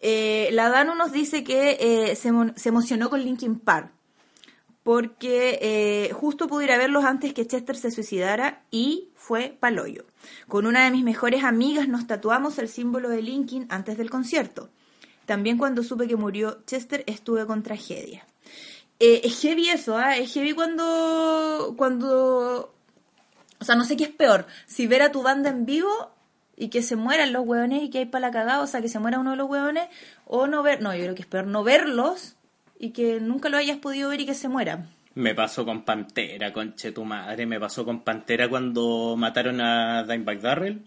Eh, 0.00 0.50
la 0.52 0.68
Danu 0.68 0.94
nos 0.94 1.10
dice 1.10 1.42
que 1.42 1.78
eh, 1.80 2.16
se, 2.16 2.30
se 2.56 2.68
emocionó 2.68 3.08
con 3.08 3.22
Linkin 3.22 3.58
Park 3.58 3.92
porque 4.82 5.58
eh, 5.60 6.12
justo 6.14 6.48
pude 6.48 6.64
ir 6.64 6.72
a 6.72 6.78
verlos 6.78 7.04
antes 7.04 7.34
que 7.34 7.46
Chester 7.46 7.76
se 7.76 7.90
suicidara 7.90 8.62
y 8.70 9.10
fue 9.14 9.56
paloyo. 9.60 10.04
Con 10.46 10.66
una 10.66 10.84
de 10.84 10.90
mis 10.90 11.04
mejores 11.04 11.44
amigas 11.44 11.88
nos 11.88 12.06
tatuamos 12.06 12.58
el 12.58 12.68
símbolo 12.68 13.10
de 13.10 13.20
Linkin 13.20 13.66
antes 13.68 13.98
del 13.98 14.08
concierto. 14.08 14.70
También 15.28 15.58
cuando 15.58 15.82
supe 15.82 16.08
que 16.08 16.16
murió 16.16 16.62
Chester 16.64 17.04
estuve 17.06 17.44
con 17.44 17.62
tragedia. 17.62 18.24
Eh, 18.98 19.20
es 19.24 19.42
heavy 19.42 19.68
eso, 19.68 19.94
¿ah? 19.94 20.16
Es 20.16 20.32
heavy 20.32 20.54
cuando, 20.54 21.74
cuando... 21.76 22.74
O 23.60 23.64
sea, 23.64 23.74
no 23.74 23.84
sé 23.84 23.98
qué 23.98 24.04
es 24.04 24.10
peor. 24.10 24.46
Si 24.64 24.86
ver 24.86 25.02
a 25.02 25.12
tu 25.12 25.22
banda 25.22 25.50
en 25.50 25.66
vivo 25.66 25.90
y 26.56 26.68
que 26.68 26.80
se 26.80 26.96
mueran 26.96 27.34
los 27.34 27.46
hueones 27.46 27.82
y 27.82 27.90
que 27.90 27.98
hay 27.98 28.06
para 28.06 28.28
la 28.28 28.32
cagada, 28.32 28.62
o 28.62 28.66
sea, 28.66 28.80
que 28.80 28.88
se 28.88 29.00
muera 29.00 29.18
uno 29.18 29.32
de 29.32 29.36
los 29.36 29.50
hueones, 29.50 29.90
o 30.24 30.46
no 30.46 30.62
ver... 30.62 30.80
No, 30.80 30.94
yo 30.94 31.02
creo 31.02 31.14
que 31.14 31.20
es 31.20 31.28
peor 31.28 31.46
no 31.46 31.62
verlos 31.62 32.36
y 32.78 32.92
que 32.92 33.20
nunca 33.20 33.50
lo 33.50 33.58
hayas 33.58 33.76
podido 33.76 34.08
ver 34.08 34.22
y 34.22 34.24
que 34.24 34.32
se 34.32 34.48
mueran. 34.48 34.88
Me 35.14 35.34
pasó 35.34 35.66
con 35.66 35.84
Pantera, 35.84 36.54
conche 36.54 36.90
tu 36.92 37.04
madre. 37.04 37.44
Me 37.44 37.60
pasó 37.60 37.84
con 37.84 38.00
Pantera 38.00 38.48
cuando 38.48 39.14
mataron 39.14 39.60
a 39.60 40.04
Dimebag 40.04 40.40
Darrell. 40.40 40.86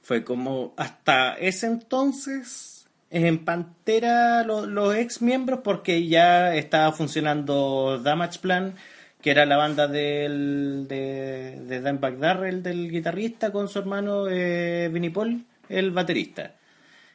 Fue 0.00 0.22
como 0.22 0.74
hasta 0.76 1.34
ese 1.34 1.66
entonces 1.66 2.81
en 3.12 3.44
Pantera 3.44 4.42
lo- 4.42 4.66
los 4.66 4.94
ex 4.96 5.20
miembros 5.22 5.60
porque 5.62 6.08
ya 6.08 6.54
estaba 6.54 6.90
funcionando 6.92 8.00
Damage 8.02 8.38
Plan, 8.40 8.74
que 9.20 9.30
era 9.30 9.46
la 9.46 9.56
banda 9.56 9.86
del, 9.86 10.86
de, 10.88 11.60
de 11.66 11.78
Dimebag 11.80 12.18
Darrell, 12.18 12.62
del 12.62 12.90
guitarrista, 12.90 13.52
con 13.52 13.68
su 13.68 13.78
hermano 13.78 14.26
eh, 14.28 14.88
Vinnie 14.92 15.10
Paul, 15.10 15.44
el 15.68 15.90
baterista. 15.92 16.54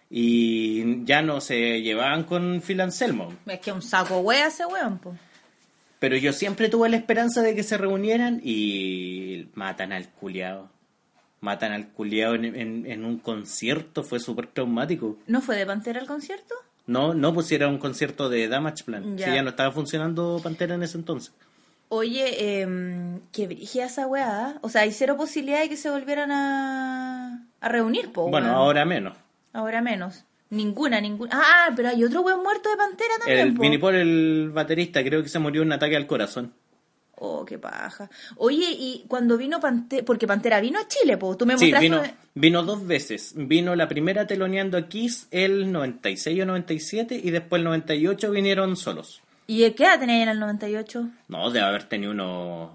Y 0.10 1.04
ya 1.04 1.22
no 1.22 1.42
se 1.42 1.82
llevaban 1.82 2.24
con 2.24 2.62
Phil 2.66 2.80
Anselmo. 2.80 3.34
Es 3.46 3.60
que 3.60 3.72
un 3.74 3.82
saco 3.82 4.20
wea 4.20 4.48
ese 4.48 4.66
weón, 4.66 5.00
po. 5.00 5.16
Pero 6.00 6.16
yo 6.16 6.32
siempre 6.32 6.70
tuve 6.70 6.88
la 6.90 6.96
esperanza 6.98 7.42
de 7.42 7.56
que 7.56 7.64
se 7.64 7.78
reunieran 7.78 8.40
y 8.44 9.48
matan 9.56 9.92
al 9.92 10.08
culiao. 10.10 10.70
Matan 11.41 11.71
al 11.71 11.89
culiao 11.89 12.34
en, 12.36 12.45
en- 12.45 12.86
en 12.86 13.06
un 13.06 13.19
concierto, 13.19 14.04
fue 14.04 14.19
súper 14.19 14.47
traumático. 14.47 15.17
¿No 15.28 15.41
fue 15.41 15.56
de 15.56 15.65
Pantera 15.65 16.00
el 16.00 16.08
concierto? 16.08 16.56
No, 16.88 17.13
no 17.13 17.34
pusiera 17.34 17.67
un 17.67 17.78
concierto 17.78 18.30
de 18.30 18.47
Damage 18.47 18.84
Plan. 18.86 19.17
Ya. 19.17 19.36
Ya 19.36 19.41
no 19.43 19.50
estaba 19.50 19.71
funcionando 19.71 20.39
Pantera 20.43 20.76
en 20.76 20.84
ese 20.84 20.97
entonces. 20.97 21.34
Oye, 21.89 22.62
eh, 22.62 23.19
que 23.32 23.47
brigia 23.47 23.86
esa 23.86 24.08
weá. 24.08 24.58
O 24.62 24.69
sea, 24.69 24.82
hay 24.82 24.91
cero 24.91 25.15
posibilidad 25.15 25.62
de 25.62 25.69
que 25.69 25.78
se 25.78 25.89
volvieran 25.89 26.32
a, 26.32 27.45
a 27.62 27.69
reunir, 27.69 28.12
po. 28.12 28.30
bueno, 28.30 28.47
ahora 28.56 28.84
menos. 28.86 29.13
Ahora 29.54 29.82
menos. 29.82 30.23
Ninguna, 30.50 31.00
ninguna. 31.02 31.32
Ah, 31.34 31.71
pero 31.76 31.89
hay 31.89 32.04
otro 32.04 32.21
weón 32.21 32.41
muerto 32.41 32.69
de 32.69 32.78
Pantera 32.78 33.13
también, 33.19 33.39
El 33.71 33.80
po. 33.80 33.89
El 33.89 34.52
baterista, 34.54 35.04
creo 35.04 35.21
que 35.23 35.30
se 35.30 35.39
murió 35.39 35.62
en 35.62 35.67
un 35.69 35.73
ataque 35.73 35.95
al 35.97 36.08
corazón. 36.08 36.54
Oh, 37.19 37.43
qué 37.45 37.58
paja. 37.58 38.10
Oye, 38.36 38.67
y 38.69 39.06
cuando 39.08 39.38
vino 39.38 39.60
Pantera, 39.60 40.06
porque 40.06 40.27
Pantera 40.27 40.60
vino 40.62 40.80
a 40.80 40.88
Chile, 40.88 41.17
po. 41.17 41.36
Tú 41.36 41.45
me 41.47 41.58
Sí, 41.58 41.65
mostraste... 41.71 41.84
vino, 41.89 42.03
vino 42.36 42.63
dos 42.63 42.86
veces. 42.86 43.34
Vino 43.36 43.75
la 43.75 43.88
primera 43.88 44.27
teloneando 44.27 44.77
a 44.77 44.88
Kiss 44.88 45.27
el 45.32 45.71
96 45.71 46.41
o 46.43 46.45
97 46.45 47.19
y 47.23 47.32
después 47.32 47.60
el 47.60 47.63
98 47.65 48.30
vinieron 48.32 48.75
solos. 48.77 49.21
¿Y 49.47 49.69
qué 49.71 49.84
edad 49.86 49.99
tenía 49.99 50.21
en 50.23 50.30
el 50.30 50.39
98? 50.39 51.10
No, 51.30 51.49
debe 51.49 51.65
haber 51.65 51.86
tenido 51.86 52.12
unos 52.12 52.69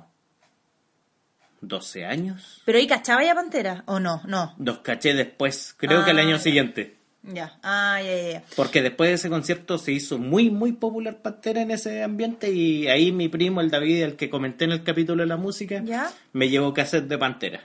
12 1.60 2.04
años. 2.04 2.62
¿Pero 2.64 2.78
ahí 2.78 2.86
cachaba 2.88 3.22
ya 3.22 3.34
Pantera? 3.34 3.84
¿O 3.86 4.00
no? 4.00 4.22
No. 4.26 4.54
Los 4.58 4.78
caché 4.78 5.14
después, 5.14 5.74
creo 5.76 6.00
Ah, 6.00 6.04
que 6.04 6.10
el 6.10 6.18
año 6.18 6.36
ya. 6.36 6.42
siguiente. 6.42 6.96
Ya. 7.24 7.56
Ah, 7.62 8.00
ya, 8.02 8.16
ya, 8.16 8.30
ya. 8.32 8.44
Porque 8.56 8.82
después 8.82 9.08
de 9.10 9.14
ese 9.14 9.28
concierto 9.30 9.78
se 9.78 9.92
hizo 9.92 10.18
muy, 10.18 10.50
muy 10.50 10.72
popular 10.72 11.22
Pantera 11.22 11.62
en 11.62 11.70
ese 11.70 12.02
ambiente 12.02 12.50
y 12.50 12.88
ahí 12.88 13.12
mi 13.12 13.28
primo, 13.28 13.60
el 13.60 13.70
David, 13.70 14.02
el 14.02 14.16
que 14.16 14.28
comenté 14.28 14.64
en 14.64 14.72
el 14.72 14.82
capítulo 14.82 15.22
de 15.22 15.28
la 15.28 15.36
música, 15.36 15.80
¿Ya? 15.84 16.10
me 16.32 16.48
llevó 16.48 16.74
cassette 16.74 17.06
de 17.06 17.18
Pantera. 17.18 17.60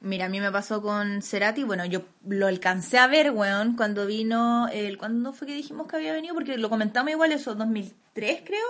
Mira, 0.00 0.26
a 0.26 0.28
mí 0.28 0.40
me 0.40 0.50
pasó 0.50 0.82
con 0.82 1.22
Cerati, 1.22 1.62
bueno, 1.62 1.84
yo 1.86 2.02
lo 2.26 2.48
alcancé 2.48 2.98
a 2.98 3.06
ver, 3.06 3.30
weón, 3.30 3.76
cuando 3.76 4.04
vino, 4.04 4.66
el, 4.72 4.98
¿cuándo 4.98 5.32
fue 5.32 5.46
que 5.46 5.54
dijimos 5.54 5.86
que 5.86 5.94
había 5.94 6.12
venido? 6.12 6.34
Porque 6.34 6.58
lo 6.58 6.68
comentamos 6.68 7.12
igual 7.12 7.30
eso, 7.30 7.54
2003 7.54 8.40
creo, 8.44 8.66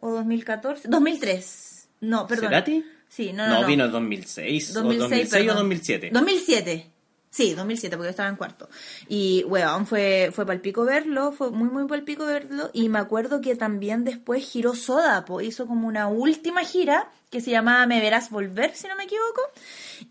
o 0.00 0.10
2014, 0.10 0.88
2003, 0.88 1.88
no, 2.00 2.26
perdón. 2.26 2.46
¿Cerati? 2.46 2.84
Sí, 3.08 3.32
no, 3.32 3.46
No, 3.46 3.54
no, 3.54 3.60
no. 3.62 3.66
vino 3.68 3.88
2006, 3.88 4.72
2006, 4.74 4.74
o 4.74 5.02
2006 5.04 5.26
o 5.26 5.30
perdón. 5.30 5.56
2007. 5.58 6.10
2007. 6.12 6.90
Sí, 7.36 7.52
2007, 7.52 7.98
porque 7.98 8.06
yo 8.06 8.10
estaba 8.12 8.30
en 8.30 8.36
cuarto. 8.36 8.66
Y, 9.08 9.44
weón, 9.44 9.86
fue, 9.86 10.30
fue 10.32 10.46
palpico 10.46 10.86
verlo, 10.86 11.32
fue 11.32 11.50
muy, 11.50 11.68
muy 11.68 11.86
palpico 11.86 12.24
verlo. 12.24 12.70
Y 12.72 12.88
me 12.88 12.98
acuerdo 12.98 13.42
que 13.42 13.54
también 13.56 14.04
después 14.04 14.42
giró 14.42 14.74
Soda, 14.74 15.26
po, 15.26 15.42
hizo 15.42 15.66
como 15.66 15.86
una 15.86 16.08
última 16.08 16.64
gira 16.64 17.10
que 17.28 17.42
se 17.42 17.50
llamaba 17.50 17.84
Me 17.86 18.00
Verás 18.00 18.30
Volver, 18.30 18.74
si 18.74 18.88
no 18.88 18.96
me 18.96 19.04
equivoco. 19.04 19.42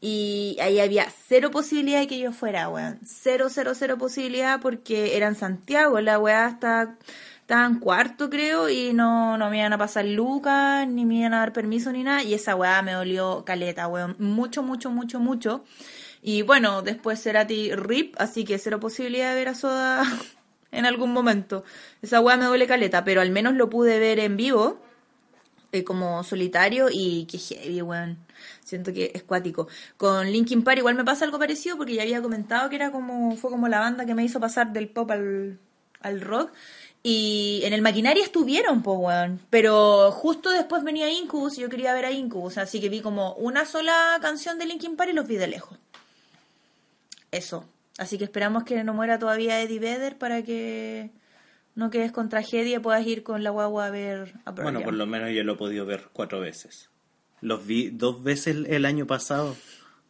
Y 0.01 0.55
ahí 0.61 0.79
había 0.79 1.07
cero 1.27 1.49
posibilidad 1.49 1.99
de 1.99 2.05
que 2.05 2.19
yo 2.19 2.31
fuera, 2.31 2.69
weón. 2.69 2.99
Cero, 3.03 3.47
cero, 3.49 3.71
cero 3.73 3.97
posibilidad 3.97 4.61
porque 4.61 5.17
era 5.17 5.27
en 5.27 5.35
Santiago, 5.35 5.99
la 6.01 6.19
weá 6.19 6.47
está... 6.49 6.95
Estaba 7.41 7.67
en 7.67 7.79
cuarto, 7.79 8.31
creo, 8.31 8.69
y 8.69 8.91
no, 8.93 9.37
no 9.37 9.51
me 9.51 9.59
iban 9.59 9.71
a 9.71 9.77
pasar 9.77 10.03
lucas, 10.05 10.87
ni 10.87 11.05
me 11.05 11.19
iban 11.19 11.35
a 11.35 11.39
dar 11.39 11.53
permiso, 11.53 11.91
ni 11.91 12.01
nada. 12.01 12.23
Y 12.23 12.33
esa 12.33 12.55
weá 12.55 12.81
me 12.81 12.93
dolió 12.93 13.45
caleta, 13.45 13.87
weón. 13.87 14.15
Mucho, 14.17 14.63
mucho, 14.63 14.89
mucho, 14.89 15.19
mucho. 15.19 15.63
Y 16.27 16.41
bueno, 16.41 16.81
después 16.81 17.21
Cerati 17.21 17.75
RIP, 17.75 18.15
así 18.17 18.45
que 18.45 18.57
cero 18.57 18.79
posibilidad 18.79 19.29
de 19.29 19.35
ver 19.35 19.49
a 19.49 19.53
Soda 19.53 20.03
en 20.71 20.87
algún 20.87 21.13
momento. 21.13 21.63
Esa 22.01 22.19
weá 22.19 22.35
me 22.35 22.45
duele 22.45 22.65
caleta, 22.65 23.03
pero 23.03 23.21
al 23.21 23.29
menos 23.29 23.53
lo 23.53 23.69
pude 23.69 23.99
ver 23.99 24.17
en 24.17 24.35
vivo, 24.35 24.79
eh, 25.71 25.83
como 25.83 26.23
solitario, 26.23 26.87
y 26.91 27.27
qué 27.29 27.37
heavy, 27.37 27.79
weón. 27.83 28.17
Siento 28.63 28.91
que 28.91 29.11
es 29.13 29.21
cuático. 29.21 29.67
Con 29.97 30.31
Linkin 30.31 30.63
Park 30.63 30.79
igual 30.79 30.95
me 30.95 31.05
pasa 31.05 31.25
algo 31.25 31.37
parecido, 31.37 31.77
porque 31.77 31.93
ya 31.93 32.01
había 32.01 32.23
comentado 32.23 32.71
que 32.71 32.77
era 32.77 32.91
como, 32.91 33.37
fue 33.37 33.51
como 33.51 33.67
la 33.67 33.79
banda 33.79 34.07
que 34.07 34.15
me 34.15 34.23
hizo 34.23 34.39
pasar 34.39 34.73
del 34.73 34.87
pop 34.87 35.11
al, 35.11 35.59
al 36.01 36.21
rock. 36.21 36.53
Y 37.03 37.61
en 37.63 37.73
el 37.73 37.83
maquinaria 37.83 38.23
estuvieron, 38.23 38.81
pues, 38.81 38.97
weón. 38.99 39.41
Pero 39.51 40.11
justo 40.11 40.49
después 40.49 40.83
venía 40.83 41.07
Incubus 41.07 41.59
y 41.59 41.61
yo 41.61 41.69
quería 41.69 41.93
ver 41.93 42.05
a 42.05 42.11
Incubus. 42.11 42.57
Así 42.57 42.81
que 42.81 42.89
vi 42.89 43.01
como 43.01 43.35
una 43.35 43.65
sola 43.65 44.17
canción 44.23 44.57
de 44.57 44.65
Linkin 44.65 44.95
Park 44.95 45.11
y 45.11 45.13
los 45.13 45.27
vi 45.27 45.35
de 45.35 45.45
lejos. 45.45 45.77
Eso. 47.35 47.67
Así 47.97 48.17
que 48.17 48.23
esperamos 48.25 48.63
que 48.63 48.83
no 48.83 48.93
muera 48.93 49.19
todavía 49.19 49.61
Eddie 49.61 49.79
Vedder 49.79 50.17
para 50.17 50.41
que 50.43 51.11
no 51.75 51.89
quedes 51.89 52.11
con 52.11 52.29
tragedia 52.29 52.77
y 52.77 52.79
puedas 52.79 53.05
ir 53.05 53.23
con 53.23 53.43
la 53.43 53.49
guagua 53.51 53.87
a 53.87 53.89
ver 53.89 54.33
a 54.45 54.53
Pearl 54.53 54.63
Bueno, 54.63 54.81
por 54.81 54.93
lo 54.93 55.05
menos 55.05 55.31
yo 55.31 55.43
lo 55.43 55.53
he 55.53 55.57
podido 55.57 55.85
ver 55.85 56.09
cuatro 56.13 56.39
veces. 56.39 56.89
Los 57.41 57.65
vi 57.65 57.89
dos 57.89 58.23
veces 58.23 58.57
el- 58.67 58.85
año 58.85 59.05
pasado. 59.07 59.55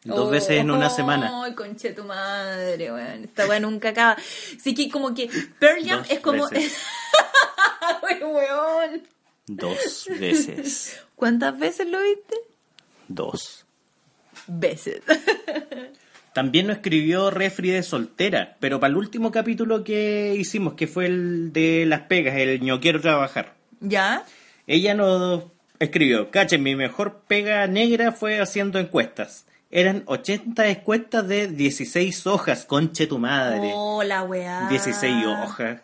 Dos 0.04 0.28
Oh, 0.28 0.30
veces 0.30 0.52
en 0.60 0.70
una 0.70 0.90
semana. 0.92 1.44
Ay, 1.44 1.56
conche 1.56 1.92
tu 1.94 2.04
madre, 2.04 2.92
weón. 2.92 3.24
Esta 3.24 3.48
weón 3.48 3.64
nunca 3.64 3.90
acaba. 3.90 4.16
Sí 4.62 4.76
que 4.76 4.90
como 4.90 5.16
que 5.16 5.28
Pearl 5.60 5.84
Jam 5.84 6.00
Dos 6.02 6.12
es 6.12 6.20
como... 6.20 6.44
weón. 8.22 9.04
Dos 9.48 10.08
veces. 10.20 11.00
¿Cuántas 11.16 11.58
veces 11.58 11.88
lo 11.88 12.02
viste? 12.02 12.36
Dos. 13.08 13.66
Veces. 14.48 15.02
También 16.36 16.68
nos 16.68 16.76
escribió 16.76 17.32
Refri 17.32 17.70
de 17.70 17.82
soltera, 17.82 18.58
pero 18.60 18.78
para 18.82 18.92
el 18.92 18.98
último 18.98 19.32
capítulo 19.32 19.86
que 19.86 20.36
hicimos, 20.38 20.74
que 20.74 20.86
fue 20.86 21.06
el 21.06 21.54
de 21.54 21.86
las 21.86 22.02
pegas, 22.02 22.36
el 22.36 22.66
no 22.66 22.82
quiero 22.82 23.00
trabajar. 23.00 23.54
¿Ya? 23.80 24.26
Ella 24.68 24.96
nos 24.96 25.46
escribió, 25.80 26.32
cachen, 26.32 26.62
mi 26.62 26.76
mejor 26.76 27.22
pega 27.26 27.66
negra 27.68 28.12
fue 28.12 28.42
haciendo 28.42 28.80
encuestas. 28.80 29.46
Eran 29.72 30.04
80 30.08 30.68
encuestas 30.68 31.26
de 31.26 31.48
16 31.48 32.28
hojas, 32.28 32.66
conche 32.66 33.08
tu 33.08 33.18
madre. 33.18 33.72
Oh, 33.74 34.04
la 34.04 34.24
weá. 34.24 34.68
16 34.68 35.26
hojas. 35.28 35.84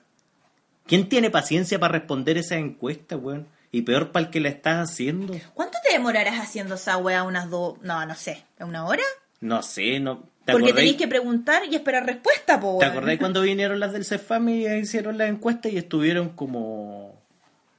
¿Quién 0.85 1.07
tiene 1.07 1.29
paciencia 1.29 1.79
para 1.79 1.93
responder 1.93 2.37
esa 2.37 2.57
encuesta, 2.57 3.15
weón? 3.15 3.47
Y 3.71 3.83
peor 3.83 4.11
para 4.11 4.25
el 4.25 4.31
que 4.31 4.41
la 4.41 4.49
estás 4.49 4.89
haciendo. 4.89 5.33
¿Cuánto 5.53 5.77
te 5.81 5.93
demorarás 5.93 6.41
haciendo 6.41 6.75
esa 6.75 6.97
weá? 6.97 7.23
¿Unas 7.23 7.49
dos? 7.49 7.81
No, 7.83 8.05
no 8.05 8.15
sé. 8.15 8.43
¿Una 8.59 8.85
hora? 8.85 9.03
No 9.39 9.63
sé, 9.63 10.01
no. 10.01 10.29
¿Te 10.45 10.53
Porque 10.53 10.69
acordáis- 10.71 10.75
tenéis 10.75 10.97
que 10.97 11.07
preguntar 11.07 11.63
y 11.69 11.75
esperar 11.75 12.05
respuesta, 12.05 12.59
po. 12.59 12.77
¿Te 12.79 12.85
weón. 12.85 12.97
acordás 12.97 13.17
cuando 13.19 13.41
vinieron 13.43 13.79
las 13.79 13.93
del 13.93 14.05
CEFAM 14.05 14.49
y 14.49 14.67
hicieron 14.67 15.17
la 15.17 15.27
encuesta 15.27 15.69
y 15.69 15.77
estuvieron 15.77 16.29
como 16.29 17.21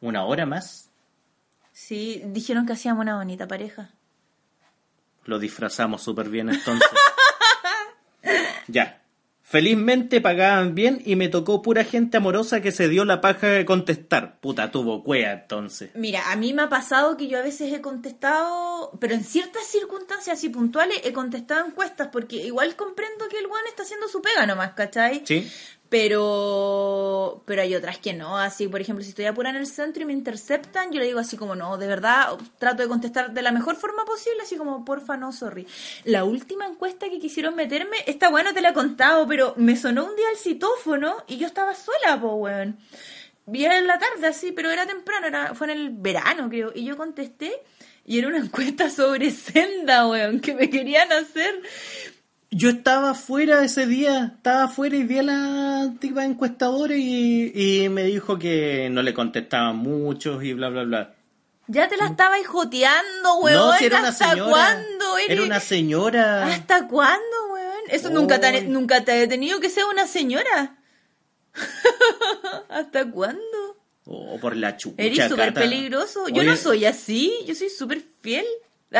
una 0.00 0.24
hora 0.24 0.46
más? 0.46 0.88
Sí, 1.72 2.22
dijeron 2.26 2.64
que 2.66 2.74
hacíamos 2.74 3.02
una 3.02 3.16
bonita 3.16 3.48
pareja. 3.48 3.90
Lo 5.24 5.38
disfrazamos 5.38 6.02
súper 6.02 6.28
bien 6.28 6.48
entonces. 6.50 6.88
ya. 8.68 9.01
Felizmente 9.52 10.22
pagaban 10.22 10.74
bien 10.74 11.02
y 11.04 11.14
me 11.14 11.28
tocó 11.28 11.60
pura 11.60 11.84
gente 11.84 12.16
amorosa 12.16 12.62
que 12.62 12.72
se 12.72 12.88
dio 12.88 13.04
la 13.04 13.20
paja 13.20 13.48
de 13.48 13.66
contestar. 13.66 14.40
Puta, 14.40 14.70
tuvo 14.70 15.04
cuea 15.04 15.32
entonces. 15.42 15.90
Mira, 15.94 16.32
a 16.32 16.36
mí 16.36 16.54
me 16.54 16.62
ha 16.62 16.70
pasado 16.70 17.18
que 17.18 17.28
yo 17.28 17.38
a 17.38 17.42
veces 17.42 17.70
he 17.70 17.82
contestado, 17.82 18.96
pero 18.98 19.12
en 19.12 19.22
ciertas 19.22 19.64
circunstancias 19.66 20.38
así 20.38 20.48
puntuales 20.48 21.02
he 21.04 21.12
contestado 21.12 21.66
encuestas, 21.66 22.08
porque 22.10 22.36
igual 22.36 22.76
comprendo 22.76 23.28
que 23.28 23.40
el 23.40 23.44
one 23.44 23.68
está 23.68 23.82
haciendo 23.82 24.08
su 24.08 24.22
pega 24.22 24.46
nomás, 24.46 24.72
¿cachai? 24.72 25.20
¿Sí? 25.26 25.46
Pero, 25.92 27.42
pero 27.44 27.60
hay 27.60 27.74
otras 27.74 27.98
que 27.98 28.14
no, 28.14 28.38
así 28.38 28.66
por 28.66 28.80
ejemplo, 28.80 29.04
si 29.04 29.10
estoy 29.10 29.26
apura 29.26 29.50
en 29.50 29.56
el 29.56 29.66
centro 29.66 30.02
y 30.02 30.06
me 30.06 30.14
interceptan, 30.14 30.90
yo 30.90 30.98
le 30.98 31.04
digo 31.04 31.18
así 31.18 31.36
como, 31.36 31.54
no, 31.54 31.76
de 31.76 31.86
verdad, 31.86 32.30
trato 32.58 32.82
de 32.82 32.88
contestar 32.88 33.34
de 33.34 33.42
la 33.42 33.52
mejor 33.52 33.76
forma 33.76 34.06
posible, 34.06 34.40
así 34.42 34.56
como, 34.56 34.86
porfa, 34.86 35.18
no, 35.18 35.32
sorry. 35.32 35.66
La 36.04 36.24
última 36.24 36.66
encuesta 36.66 37.10
que 37.10 37.18
quisieron 37.18 37.54
meterme, 37.56 37.98
esta 38.06 38.30
bueno 38.30 38.54
te 38.54 38.62
la 38.62 38.70
he 38.70 38.72
contado, 38.72 39.26
pero 39.28 39.52
me 39.58 39.76
sonó 39.76 40.06
un 40.06 40.16
día 40.16 40.30
el 40.32 40.38
citófono 40.38 41.14
y 41.28 41.36
yo 41.36 41.46
estaba 41.46 41.74
sola, 41.74 42.18
po, 42.18 42.36
weón. 42.36 42.78
Vi 43.44 43.66
en 43.66 43.86
la 43.86 43.98
tarde 43.98 44.28
así, 44.28 44.50
pero 44.50 44.70
era 44.70 44.86
temprano, 44.86 45.26
era, 45.26 45.54
fue 45.54 45.70
en 45.70 45.78
el 45.78 45.90
verano 45.90 46.48
creo, 46.48 46.72
y 46.74 46.86
yo 46.86 46.96
contesté 46.96 47.52
y 48.04 48.18
era 48.18 48.28
una 48.28 48.38
encuesta 48.44 48.90
sobre 48.90 49.30
senda, 49.30 50.08
weón, 50.08 50.40
que 50.40 50.54
me 50.54 50.70
querían 50.70 51.12
hacer. 51.12 51.60
Yo 52.54 52.68
estaba 52.68 53.12
afuera 53.12 53.64
ese 53.64 53.86
día, 53.86 54.34
estaba 54.36 54.64
afuera 54.64 54.94
y 54.94 55.04
vi 55.04 55.18
a 55.18 55.22
la 55.22 55.94
tipa 55.98 56.22
encuestadora 56.26 56.94
y, 56.94 57.50
y 57.54 57.88
me 57.88 58.04
dijo 58.04 58.38
que 58.38 58.90
no 58.90 59.00
le 59.00 59.14
contestaban 59.14 59.76
muchos 59.76 60.44
y 60.44 60.52
bla, 60.52 60.68
bla, 60.68 60.82
bla. 60.84 61.14
Ya 61.68 61.88
te 61.88 61.96
la 61.96 62.08
estaba 62.08 62.36
joteando, 62.44 63.38
weón. 63.38 63.56
no, 63.56 63.72
si 63.78 63.86
era 63.86 64.00
una 64.00 64.08
¿Hasta 64.08 64.30
señora. 64.32 64.50
cuándo? 64.50 65.18
eres? 65.18 65.30
Era 65.30 65.42
una 65.44 65.60
señora. 65.60 66.46
¿Hasta 66.46 66.88
cuándo, 66.88 67.52
weón? 67.54 67.80
Eso 67.88 68.10
nunca 68.10 68.38
te, 68.38 68.60
nunca 68.62 69.02
te 69.02 69.12
ha 69.12 69.14
detenido 69.14 69.58
que 69.58 69.70
sea 69.70 69.86
una 69.86 70.06
señora. 70.06 70.76
¿Hasta 72.68 73.10
cuándo? 73.10 73.40
Oh, 74.04 74.38
por 74.38 74.56
la 74.56 74.76
chucha. 74.76 75.02
Eres 75.02 75.26
súper 75.26 75.54
peligroso. 75.54 76.28
Yo 76.28 76.42
Oye, 76.42 76.50
no 76.50 76.56
soy 76.56 76.84
así. 76.84 77.32
Yo 77.46 77.54
soy 77.54 77.70
súper 77.70 78.02
fiel. 78.20 78.44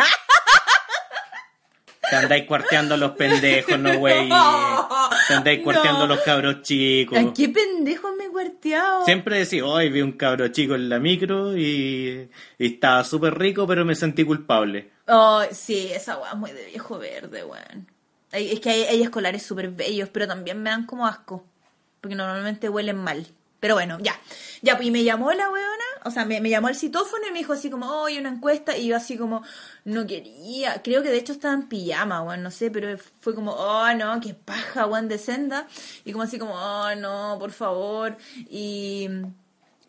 Te 2.11 2.17
andáis 2.17 2.45
cuarteando 2.47 2.95
a 2.95 2.99
los 2.99 3.13
pendejos, 3.13 3.79
no, 3.79 3.99
güey. 3.99 4.29
Te 5.29 5.35
andáis 5.35 5.63
cuarteando 5.63 6.01
No. 6.01 6.05
a 6.05 6.17
los 6.17 6.21
cabros 6.21 6.63
chicos. 6.63 7.17
¿A 7.19 7.33
qué 7.33 7.49
pendejo 7.49 8.13
me 8.19 8.25
he 8.25 8.29
cuarteado? 8.29 9.05
Siempre 9.05 9.39
decís, 9.39 9.63
hoy 9.63 9.89
vi 9.91 10.03
un 10.03 10.13
cabro 10.13 10.49
chico 10.49 10.75
en 10.75 10.89
la 10.89 10.99
micro 10.99 11.57
y, 11.57 12.29
y 12.59 12.67
estaba 12.67 13.05
súper 13.05 13.39
rico, 13.39 13.67
pero 13.67 13.85
me 13.85 13.95
sentí 13.95 14.25
culpable. 14.25 14.91
Oh, 15.07 15.43
sí, 15.53 15.91
esa 15.93 16.19
weá 16.19 16.31
es 16.33 16.37
muy 16.37 16.51
de 16.53 16.67
viejo 16.67 16.99
verde, 16.99 17.45
weón. 17.45 17.87
Es 18.33 18.61
que 18.61 18.71
hay, 18.71 18.83
hay 18.85 19.03
escolares 19.03 19.43
súper 19.43 19.69
bellos, 19.71 20.09
pero 20.11 20.27
también 20.27 20.63
me 20.63 20.71
dan 20.71 20.87
como 20.87 21.07
asco. 21.07 21.45
Porque 22.01 22.15
normalmente 22.17 22.69
huelen 22.69 22.97
mal. 22.97 23.27
Pero 23.63 23.77
bueno, 23.77 23.99
ya. 24.01 24.19
Ya, 24.61 24.75
pues 24.77 24.89
y 24.89 24.91
me 24.91 25.05
llamó 25.05 25.31
la 25.33 25.49
weona, 25.49 25.85
o 26.05 26.11
sea, 26.11 26.25
me, 26.25 26.41
me 26.41 26.51
llamó 26.51 26.69
el 26.69 26.75
citófono 26.75 27.29
y 27.29 27.31
me 27.31 27.39
dijo 27.39 27.53
así 27.53 27.71
como, 27.71 27.87
oh, 27.87 28.07
hay 28.07 28.19
una 28.19 28.31
encuesta. 28.31 28.77
Y 28.77 28.89
yo 28.89 28.97
así 28.97 29.17
como, 29.17 29.45
no 29.85 30.05
quería. 30.05 30.83
Creo 30.83 31.01
que 31.05 31.11
de 31.11 31.19
hecho 31.19 31.33
estaba 31.33 31.55
en 31.55 31.69
pijama, 31.69 32.23
weón, 32.23 32.43
no 32.43 32.51
sé, 32.51 32.73
pero 32.73 32.99
fue 33.21 33.37
como, 33.37 33.53
oh, 33.53 33.95
no, 33.95 34.21
qué 34.21 34.35
paja, 34.35 34.87
weón, 34.87 35.07
de 35.07 35.17
senda. 35.19 35.69
Y 36.05 36.11
como 36.11 36.25
así 36.25 36.41
como, 36.41 36.55
oh, 36.55 36.93
no, 36.97 37.37
por 37.39 37.53
favor. 37.53 38.17
Y 38.51 39.09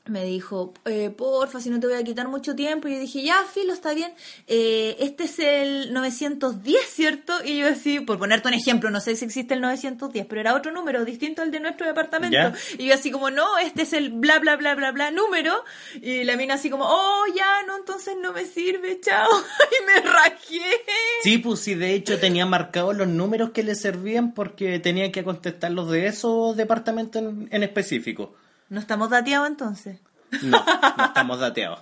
me 0.05 0.25
dijo, 0.25 0.73
eh, 0.83 1.09
porfa, 1.11 1.61
si 1.61 1.69
no 1.69 1.79
te 1.79 1.87
voy 1.87 1.95
a 1.95 2.03
quitar 2.03 2.27
mucho 2.27 2.55
tiempo. 2.55 2.89
Y 2.89 2.95
yo 2.95 2.99
dije, 2.99 3.23
ya, 3.23 3.41
filo, 3.45 3.71
está 3.71 3.93
bien. 3.93 4.11
Eh, 4.47 4.97
este 4.99 5.23
es 5.23 5.39
el 5.39 5.93
910, 5.93 6.77
¿cierto? 6.89 7.33
Y 7.43 7.59
yo 7.59 7.67
así, 7.69 8.01
por 8.01 8.19
ponerte 8.19 8.49
un 8.49 8.53
ejemplo, 8.53 8.89
no 8.89 8.99
sé 8.99 9.15
si 9.15 9.23
existe 9.23 9.53
el 9.53 9.61
910, 9.61 10.25
pero 10.25 10.41
era 10.41 10.55
otro 10.55 10.73
número 10.73 11.05
distinto 11.05 11.41
al 11.41 11.51
de 11.51 11.61
nuestro 11.61 11.87
departamento. 11.87 12.35
Ya. 12.35 12.53
Y 12.77 12.87
yo 12.87 12.95
así 12.95 13.11
como, 13.11 13.29
no, 13.29 13.57
este 13.59 13.83
es 13.83 13.93
el 13.93 14.09
bla, 14.09 14.39
bla, 14.39 14.57
bla, 14.57 14.75
bla, 14.75 14.91
bla 14.91 15.09
número. 15.11 15.63
Y 16.01 16.25
la 16.25 16.35
mina 16.35 16.55
así 16.55 16.69
como, 16.69 16.83
oh, 16.85 17.23
ya, 17.33 17.63
no, 17.65 17.77
entonces 17.77 18.15
no 18.21 18.33
me 18.33 18.45
sirve, 18.45 18.99
chao. 18.99 19.29
y 19.81 19.85
me 19.85 20.01
rajé. 20.01 20.81
Sí, 21.23 21.37
pues 21.37 21.61
sí, 21.61 21.75
de 21.75 21.93
hecho 21.93 22.19
tenía 22.19 22.45
marcados 22.45 22.93
los 22.93 23.07
números 23.07 23.51
que 23.51 23.63
le 23.63 23.73
servían 23.73 24.33
porque 24.33 24.79
tenía 24.79 25.13
que 25.13 25.23
contestar 25.23 25.71
los 25.71 25.89
de 25.89 26.07
esos 26.07 26.57
departamentos 26.57 27.21
en, 27.21 27.47
en 27.51 27.63
específico. 27.63 28.35
No 28.69 28.79
estamos 28.79 29.09
dateados 29.09 29.47
entonces. 29.47 29.99
No, 30.41 30.63
no 30.97 31.05
estamos 31.05 31.39
dateados. 31.39 31.79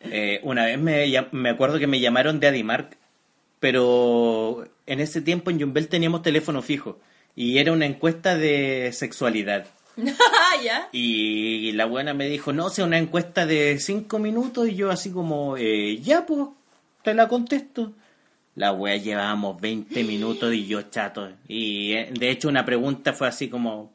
Eh, 0.00 0.40
una 0.42 0.64
vez 0.64 0.78
me, 0.78 1.06
me 1.32 1.50
acuerdo 1.50 1.78
que 1.78 1.86
me 1.86 2.00
llamaron 2.00 2.40
de 2.40 2.48
Adimark, 2.48 2.96
pero 3.58 4.64
en 4.86 5.00
ese 5.00 5.20
tiempo 5.20 5.50
en 5.50 5.60
Jumbel 5.60 5.88
teníamos 5.88 6.22
teléfono 6.22 6.62
fijo 6.62 6.98
y 7.36 7.58
era 7.58 7.72
una 7.72 7.86
encuesta 7.86 8.36
de 8.36 8.90
sexualidad. 8.92 9.66
Ya. 10.62 10.88
Y 10.92 11.72
la 11.72 11.86
buena 11.86 12.12
me 12.12 12.28
dijo, 12.28 12.52
no, 12.52 12.68
sea 12.68 12.84
una 12.84 12.98
encuesta 12.98 13.46
de 13.46 13.78
cinco 13.78 14.18
minutos 14.18 14.68
y 14.68 14.74
yo 14.74 14.90
así 14.90 15.10
como, 15.10 15.56
eh, 15.56 15.98
ya 16.02 16.26
pues, 16.26 16.48
te 17.02 17.14
la 17.14 17.28
contesto. 17.28 17.92
La 18.56 18.72
wea 18.72 18.96
llevábamos 18.96 19.58
20 19.58 20.04
minutos 20.04 20.52
y 20.52 20.66
yo 20.66 20.82
chato. 20.82 21.30
Y 21.48 21.92
eh, 21.94 22.10
de 22.12 22.30
hecho 22.30 22.48
una 22.48 22.66
pregunta 22.66 23.14
fue 23.14 23.28
así 23.28 23.48
como, 23.48 23.90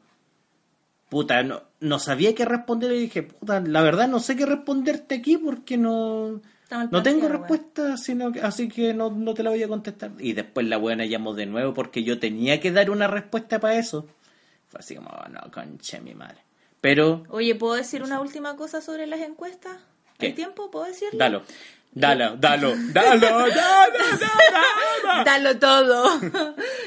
puta, 1.08 1.42
no, 1.42 1.62
no 1.80 1.98
sabía 1.98 2.34
qué 2.34 2.44
responder 2.44 2.92
y 2.92 3.00
dije, 3.00 3.22
puta, 3.22 3.60
la 3.60 3.82
verdad 3.82 4.08
no 4.08 4.20
sé 4.20 4.36
qué 4.36 4.46
responderte 4.46 5.16
aquí 5.16 5.36
porque 5.38 5.76
no... 5.76 6.40
No 6.68 7.02
tengo 7.02 7.20
planteado, 7.28 7.28
respuesta, 7.28 7.96
sino 7.96 8.32
que- 8.32 8.40
así 8.40 8.68
que 8.68 8.92
no, 8.92 9.10
no 9.10 9.34
te 9.34 9.42
la 9.44 9.50
voy 9.50 9.62
a 9.62 9.68
contestar. 9.68 10.10
Y 10.18 10.32
después 10.32 10.66
la 10.66 10.76
buena 10.78 11.04
llamó 11.04 11.32
de 11.32 11.46
nuevo 11.46 11.72
porque 11.74 12.02
yo 12.02 12.18
tenía 12.18 12.58
que 12.60 12.72
dar 12.72 12.90
una 12.90 13.06
respuesta 13.06 13.60
para 13.60 13.76
eso. 13.78 14.06
Fue 14.68 14.80
así 14.80 14.96
como, 14.96 15.08
"Oh, 15.10 15.28
no, 15.28 15.40
conche 15.52 16.00
mi 16.00 16.14
madre. 16.14 16.38
Pero, 16.80 17.24
Oye, 17.28 17.54
¿puedo 17.54 17.74
decir 17.74 18.02
una 18.02 18.20
última 18.20 18.56
cosa 18.56 18.80
sobre 18.80 19.06
las 19.06 19.20
encuestas? 19.20 19.76
¿Hay 20.18 20.30
¿Qué? 20.30 20.32
tiempo? 20.32 20.70
¿Puedo 20.70 20.86
decirlo? 20.86 21.18
dalo, 21.18 21.42
dalo, 21.96 22.36
dalo, 22.36 22.74
dalo, 22.92 23.18
dalo, 23.18 23.48
dalo. 24.20 25.24
Dalo 25.24 25.58
todo. 25.58 26.20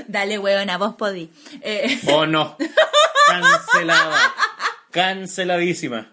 Dale, 0.08 0.38
weona, 0.38 0.78
vos 0.78 0.96
podí. 0.96 1.30
Eh, 1.62 2.00
Oh 2.08 2.26
no, 2.26 2.56
cancelada, 3.28 4.34
canceladísima. 4.92 6.08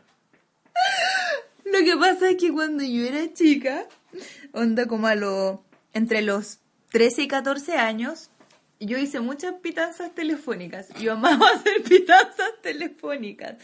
lo 1.64 1.78
que 1.84 1.96
pasa 1.96 2.30
es 2.30 2.36
que 2.36 2.52
cuando 2.52 2.82
yo 2.84 3.04
era 3.04 3.32
chica, 3.34 3.84
onda 4.52 4.86
como 4.86 5.06
a 5.08 5.14
lo, 5.14 5.64
entre 5.92 6.22
los 6.22 6.58
13 6.92 7.22
y 7.22 7.28
14 7.28 7.76
años, 7.76 8.30
yo 8.80 8.98
hice 8.98 9.20
muchas 9.20 9.54
pitanzas 9.62 10.14
telefónicas. 10.14 10.88
Yo 11.00 11.12
amaba 11.14 11.48
hacer 11.54 11.82
pitanzas 11.82 12.50
telefónicas, 12.62 13.56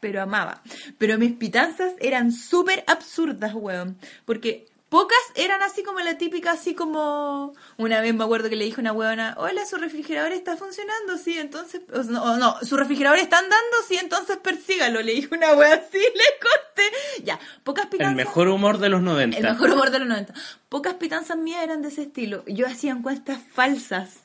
pero 0.00 0.22
amaba. 0.22 0.62
Pero 0.98 1.18
mis 1.18 1.32
pitanzas 1.32 1.92
eran 2.00 2.32
súper 2.32 2.84
absurdas, 2.86 3.52
weón. 3.54 3.98
Porque 4.24 4.66
Pocas 4.88 5.18
eran 5.34 5.60
así 5.62 5.82
como 5.82 6.00
la 6.00 6.16
típica, 6.16 6.52
así 6.52 6.74
como... 6.74 7.52
Una 7.76 8.00
vez 8.00 8.14
me 8.14 8.24
acuerdo 8.24 8.48
que 8.48 8.56
le 8.56 8.64
dije 8.64 8.80
a 8.80 8.80
una 8.80 8.92
huevona, 8.92 9.34
hola, 9.36 9.66
su 9.66 9.76
refrigerador 9.76 10.32
está 10.32 10.56
funcionando, 10.56 11.18
sí, 11.18 11.38
entonces... 11.38 11.82
o 11.92 12.02
no, 12.04 12.38
no, 12.38 12.56
su 12.62 12.74
refrigerador 12.78 13.18
está 13.18 13.38
andando, 13.38 13.76
sí, 13.86 13.98
entonces 13.98 14.38
persígalo. 14.38 15.02
Le 15.02 15.12
dije 15.12 15.28
una 15.34 15.52
wea 15.52 15.74
así, 15.74 15.98
le 15.98 16.24
corté. 16.40 17.22
Ya, 17.22 17.38
pocas 17.64 17.84
El 17.84 17.90
pitanzas... 17.90 18.16
mejor 18.16 18.48
humor 18.48 18.78
de 18.78 18.88
los 18.88 19.02
90. 19.02 19.36
El 19.36 19.44
mejor 19.44 19.72
humor 19.72 19.90
de 19.90 19.98
los 19.98 20.08
90. 20.08 20.32
Pocas 20.70 20.94
pitanzas 20.94 21.36
mías 21.36 21.62
eran 21.62 21.82
de 21.82 21.88
ese 21.88 22.02
estilo. 22.02 22.42
Yo 22.46 22.66
hacía 22.66 22.92
encuestas 22.92 23.40
falsas. 23.52 24.20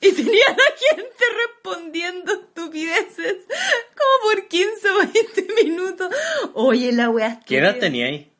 Y 0.00 0.10
tenía 0.10 0.44
a 0.48 0.50
la 0.50 0.96
gente 0.96 1.24
respondiendo 1.46 2.32
estupideces. 2.32 3.36
Como 3.46 4.32
por 4.32 4.48
15 4.48 4.90
o 4.90 4.98
20 4.98 5.64
minutos. 5.64 6.08
Oye, 6.54 6.90
la 6.90 7.08
wea 7.08 7.38
¿Qué 7.46 7.58
edad 7.58 7.78
tenía 7.78 8.06
ahí? 8.06 8.31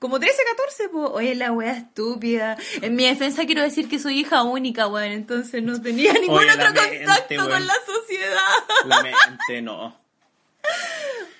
Como 0.00 0.18
13, 0.18 0.36
14, 0.56 0.88
pues. 0.88 1.10
Oye, 1.12 1.34
la 1.34 1.52
wea 1.52 1.72
estúpida. 1.72 2.56
En 2.80 2.96
mi 2.96 3.04
defensa 3.04 3.44
quiero 3.44 3.62
decir 3.62 3.86
que 3.86 3.98
soy 3.98 4.20
hija 4.20 4.42
única, 4.42 4.88
weón. 4.88 5.12
Entonces 5.12 5.62
no 5.62 5.80
tenía 5.80 6.12
ningún 6.14 6.38
Oye, 6.38 6.50
otro 6.50 6.72
mente, 6.72 7.04
contacto 7.04 7.34
weón. 7.34 7.50
con 7.50 7.66
la 7.66 7.74
sociedad. 7.86 8.40
La 8.86 9.02
mente, 9.02 9.62
no. 9.62 9.94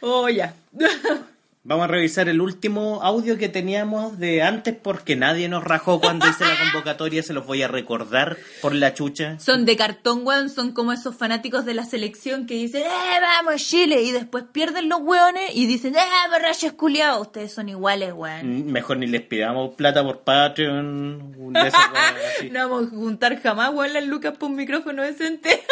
Oh, 0.01 0.29
ya. 0.29 0.55
Vamos 1.63 1.85
a 1.85 1.89
revisar 1.89 2.27
el 2.31 2.41
último 2.41 3.03
audio 3.03 3.37
que 3.37 3.51
teníamos 3.51 4.19
de 4.19 4.43
antes 4.43 4.75
porque 4.75 5.15
nadie 5.15 5.47
nos 5.51 5.63
rajó 5.63 6.01
cuando 6.01 6.27
hice 6.27 6.47
la 6.47 6.59
convocatoria. 6.59 7.23
Se 7.23 7.35
los 7.35 7.47
voy 7.47 7.61
a 7.63 7.69
recordar 7.69 8.39
por 8.63 8.75
la 8.75 8.95
chucha. 8.95 9.39
Son 9.41 9.67
de 9.67 9.77
cartón, 9.77 10.23
weón. 10.27 10.49
Son 10.49 10.73
como 10.73 10.91
esos 10.91 11.15
fanáticos 11.17 11.67
de 11.67 11.75
la 11.75 11.85
selección 11.85 12.47
que 12.47 12.55
dicen, 12.55 12.85
¡eh, 12.85 13.21
vamos, 13.21 13.63
Chile! 13.63 14.01
Y 14.01 14.11
después 14.11 14.45
pierden 14.51 14.89
los 14.89 15.01
weones 15.03 15.51
y 15.55 15.67
dicen, 15.67 15.97
¡eh, 15.97 16.31
borrachos 16.31 16.73
culiados! 16.73 17.21
Ustedes 17.27 17.53
son 17.53 17.69
iguales, 17.69 18.15
weón. 18.15 18.67
Mm, 18.67 18.71
Mejor 18.73 18.97
ni 18.97 19.07
les 19.07 19.21
pidamos 19.21 19.75
plata 19.75 20.03
por 20.03 20.21
Patreon. 20.21 21.35
un 21.37 21.53
de 21.53 21.69
esos, 21.69 21.79
weón, 21.93 22.15
así. 22.39 22.49
No 22.51 22.71
vamos 22.71 22.87
a 22.87 22.97
juntar 22.97 23.43
jamás, 23.43 23.75
weón, 23.75 23.93
las 23.93 24.07
lucas 24.07 24.35
por 24.39 24.49
un 24.49 24.57
micrófono 24.57 25.03
decente. 25.03 25.63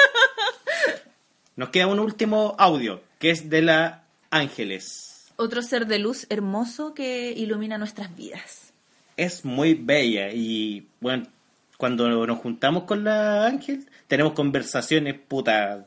Nos 1.57 1.71
queda 1.71 1.87
un 1.87 1.99
último 1.99 2.55
audio 2.59 3.01
que 3.19 3.31
es 3.31 3.49
de 3.49 3.63
la 3.63 4.03
Ángeles. 4.31 5.08
Otro 5.41 5.63
ser 5.63 5.87
de 5.87 6.01
luz 6.01 6.27
hermoso 6.31 6.95
que 6.95 7.31
ilumina 7.31 7.79
nuestras 7.79 8.17
vidas. 8.17 8.73
Es 9.17 9.45
muy 9.45 9.75
bella 9.75 10.33
y 10.33 10.89
bueno, 11.01 11.29
cuando 11.77 12.27
nos 12.27 12.39
juntamos 12.41 12.83
con 12.83 13.05
la 13.05 13.47
Ángel 13.47 13.87
tenemos 14.09 14.33
conversaciones 14.33 15.15
puta 15.15 15.87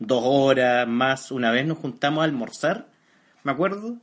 dos 0.00 0.20
horas 0.24 0.88
más. 0.88 1.30
Una 1.30 1.52
vez 1.52 1.64
nos 1.64 1.78
juntamos 1.78 2.22
a 2.22 2.24
almorzar, 2.24 2.88
me 3.44 3.52
acuerdo. 3.52 3.98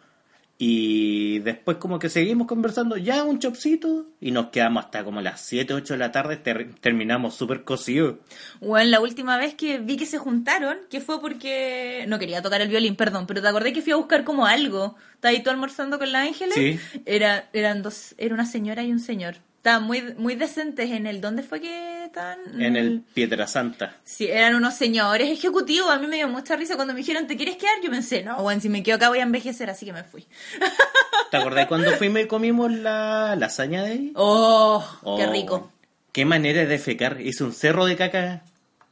Y 0.58 1.40
después 1.40 1.78
como 1.78 2.00
que 2.00 2.10
seguimos 2.10 2.48
conversando 2.48 2.96
ya 2.96 3.24
un 3.24 3.40
chopcito 3.40 4.06
y 4.22 4.32
nos 4.32 4.48
quedamos 4.48 4.86
hasta 4.86 5.04
como 5.04 5.20
las 5.20 5.42
7, 5.42 5.74
8 5.74 5.96
de 5.96 5.98
la 5.98 6.12
tarde, 6.12 6.38
ter- 6.38 6.76
terminamos 6.80 7.36
súper 7.36 7.64
cocidos. 7.64 8.16
Bueno, 8.62 8.90
la 8.92 9.00
última 9.02 9.38
vez 9.38 9.56
que 9.56 9.80
vi 9.80 9.98
que 9.98 10.06
se 10.06 10.20
juntaron, 10.20 10.78
que 10.90 11.02
fue 11.02 11.20
porque 11.20 12.06
no 12.08 12.20
quería 12.20 12.42
tocar 12.42 12.62
el 12.62 12.70
violín, 12.70 12.96
perdón, 12.96 13.26
pero 13.28 13.42
te 13.42 13.48
acordé 13.48 13.74
que 13.74 13.82
fui 13.82 13.92
a 13.94 13.98
buscar 13.98 14.24
como 14.24 14.46
algo. 14.46 14.96
¿Estás 15.16 15.32
ahí 15.32 15.44
tú 15.44 15.50
almorzando 15.50 15.98
con 15.98 16.12
la 16.12 16.22
Ángeles? 16.22 16.54
Sí. 16.56 16.80
Era, 17.06 17.50
eran 17.52 17.82
dos, 17.82 18.14
era 18.18 18.34
una 18.34 18.46
señora 18.46 18.84
y 18.84 18.92
un 18.92 19.00
señor. 19.00 19.38
Estaban 19.64 19.84
muy, 19.84 20.02
muy 20.18 20.36
decentes 20.36 20.92
en 20.92 21.08
el, 21.08 21.22
¿dónde 21.22 21.42
fue 21.42 21.62
que 21.62 22.04
estaban? 22.04 22.38
En 22.62 22.76
el 22.76 23.00
Piedra 23.14 23.48
Santa. 23.48 23.96
Sí, 24.04 24.28
eran 24.28 24.56
unos 24.56 24.74
señores 24.74 25.30
ejecutivos. 25.30 25.90
A 25.90 25.98
mí 26.00 26.06
me 26.08 26.18
dio 26.18 26.28
mucha 26.28 26.58
risa 26.58 26.76
cuando 26.76 26.94
me 26.94 27.00
dijeron, 27.00 27.28
¿te 27.28 27.38
quieres 27.38 27.56
quedar? 27.56 27.76
Yo 27.82 27.90
pensé, 27.90 28.24
no, 28.24 28.42
bueno, 28.44 28.60
si 28.60 28.68
me 28.68 28.84
quedo 28.84 28.98
acá 28.98 29.08
voy 29.08 29.20
a 29.20 29.24
envejecer, 29.24 29.70
así 29.70 29.86
que 29.86 29.94
me 29.94 30.04
fui. 30.04 30.28
¿Te 31.32 31.38
acordás 31.38 31.68
cuando 31.68 31.90
fuimos 31.94 32.20
y 32.24 32.28
comimos 32.28 32.74
la 32.74 33.38
lasaña 33.38 33.84
de 33.84 33.92
ahí? 33.94 34.12
Oh, 34.16 34.86
qué 35.18 35.28
Oh, 35.28 35.32
rico. 35.32 35.72
Qué 36.12 36.26
manera 36.26 36.60
de 36.60 36.68
defecar. 36.68 37.22
Hice 37.22 37.46
un 37.46 37.54
cerro 37.54 37.86
de 37.86 37.96
caca. 37.96 38.44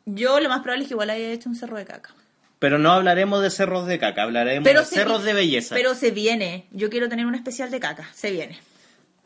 Yo 0.06 0.40
lo 0.40 0.48
más 0.48 0.62
probable 0.62 0.84
es 0.84 0.88
que 0.88 0.94
igual 0.94 1.10
haya 1.10 1.32
hecho 1.34 1.50
un 1.50 1.56
cerro 1.58 1.76
de 1.76 1.84
caca. 1.84 2.12
Pero 2.60 2.80
no 2.80 2.94
hablaremos 2.94 3.42
de 3.44 3.50
cerros 3.50 3.88
de 3.88 4.00
caca, 4.00 4.24
hablaremos 4.24 4.64
Pero 4.64 4.80
de 4.80 4.86
cerros 4.86 5.20
vi- 5.20 5.26
de 5.26 5.34
belleza. 5.34 5.76
Pero 5.76 5.96
se 5.96 6.12
viene. 6.12 6.68
Yo 6.72 6.90
quiero 6.90 7.10
tener 7.10 7.26
un 7.26 7.36
especial 7.36 7.70
de 7.72 7.82
caca. 7.82 8.08
Se 8.14 8.32
viene. 8.32 8.58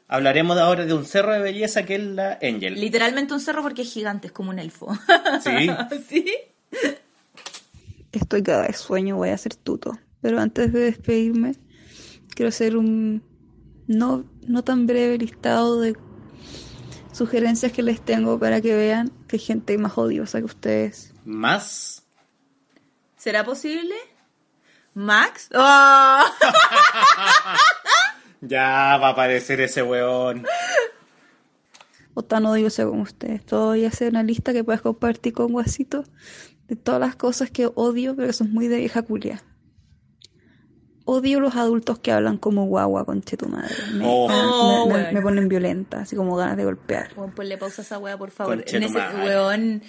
Hablaremos 0.07 0.57
ahora 0.57 0.85
de 0.85 0.93
un 0.93 1.05
cerro 1.05 1.33
de 1.33 1.39
belleza 1.39 1.83
que 1.83 1.95
es 1.95 2.03
la 2.03 2.37
Angel. 2.41 2.79
Literalmente 2.79 3.33
un 3.33 3.39
cerro 3.39 3.63
porque 3.63 3.81
es 3.81 3.91
gigante, 3.91 4.27
es 4.27 4.33
como 4.33 4.51
un 4.51 4.59
elfo. 4.59 4.95
Sí. 5.43 5.69
¿Sí? 6.07 6.33
Estoy 8.11 8.43
cada 8.43 8.67
vez 8.67 8.77
sueño, 8.77 9.17
voy 9.17 9.29
a 9.29 9.33
hacer 9.33 9.55
tuto. 9.55 9.97
Pero 10.21 10.39
antes 10.39 10.71
de 10.71 10.79
despedirme, 10.79 11.55
quiero 12.35 12.49
hacer 12.49 12.77
un 12.77 13.23
no, 13.87 14.25
no 14.47 14.63
tan 14.63 14.85
breve 14.85 15.17
listado 15.17 15.81
de 15.81 15.97
sugerencias 17.11 17.71
que 17.71 17.81
les 17.83 18.03
tengo 18.03 18.39
para 18.39 18.61
que 18.61 18.75
vean 18.75 19.11
que 19.27 19.37
hay 19.37 19.41
gente 19.41 19.77
más 19.77 19.97
odiosa 19.97 20.39
que 20.39 20.45
ustedes. 20.45 21.13
Más. 21.23 22.03
¿Será 23.17 23.43
posible? 23.43 23.95
¿Max? 24.93 25.49
¡Oh! 25.53 26.23
Ya 28.41 28.97
va 29.01 29.07
a 29.07 29.11
aparecer 29.11 29.61
ese 29.61 29.81
weón. 29.83 30.45
O 32.13 32.23
tan 32.23 32.45
odiosa 32.45 32.85
como 32.85 33.01
ustedes. 33.01 33.45
Todo 33.45 33.67
voy 33.67 33.85
a 33.85 33.89
hacer 33.89 34.09
una 34.11 34.23
lista 34.23 34.53
que 34.53 34.63
puedas 34.63 34.81
compartir 34.81 35.33
con 35.33 35.51
Guasito 35.51 36.03
de 36.67 36.75
todas 36.75 36.99
las 36.99 37.15
cosas 37.15 37.51
que 37.51 37.69
odio, 37.75 38.15
pero 38.15 38.27
que 38.27 38.33
son 38.33 38.51
muy 38.53 38.67
de 38.67 38.77
vieja 38.77 39.01
culia. 39.01 39.43
Odio 41.07 41.39
los 41.39 41.55
adultos 41.55 41.99
que 41.99 42.11
hablan 42.11 42.37
como 42.37 42.65
guagua, 42.65 43.05
conche 43.05 43.37
tu 43.37 43.47
madre. 43.47 43.75
Me, 43.93 44.03
Oh. 44.07 44.27
me- 44.27 44.33
me- 44.93 45.09
Oh, 45.09 45.13
me 45.13 45.21
ponen 45.21 45.47
violenta, 45.47 45.99
así 45.99 46.15
como 46.15 46.35
ganas 46.35 46.57
de 46.57 46.63
golpear. 46.63 47.13
Bueno, 47.15 47.33
ponle 47.35 47.57
pausa 47.59 47.81
a 47.81 47.85
esa 47.85 47.99
wea, 47.99 48.17
por 48.17 48.31
favor. 48.31 48.55
Conche 48.55 48.77
En 48.77 48.83
ese 48.83 48.97
weón. 48.97 49.83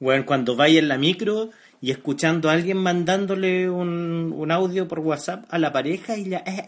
Weón, 0.00 0.22
cuando 0.24 0.56
vaya 0.56 0.78
en 0.78 0.88
la 0.88 0.96
micro 0.96 1.50
y 1.80 1.90
escuchando 1.90 2.48
a 2.48 2.52
alguien 2.52 2.78
mandándole 2.78 3.68
un, 3.68 4.32
un 4.36 4.50
audio 4.50 4.88
por 4.88 5.00
WhatsApp 5.00 5.44
a 5.50 5.58
la 5.58 5.72
pareja 5.72 6.16
y 6.16 6.26
la 6.26 6.38
eh, 6.38 6.64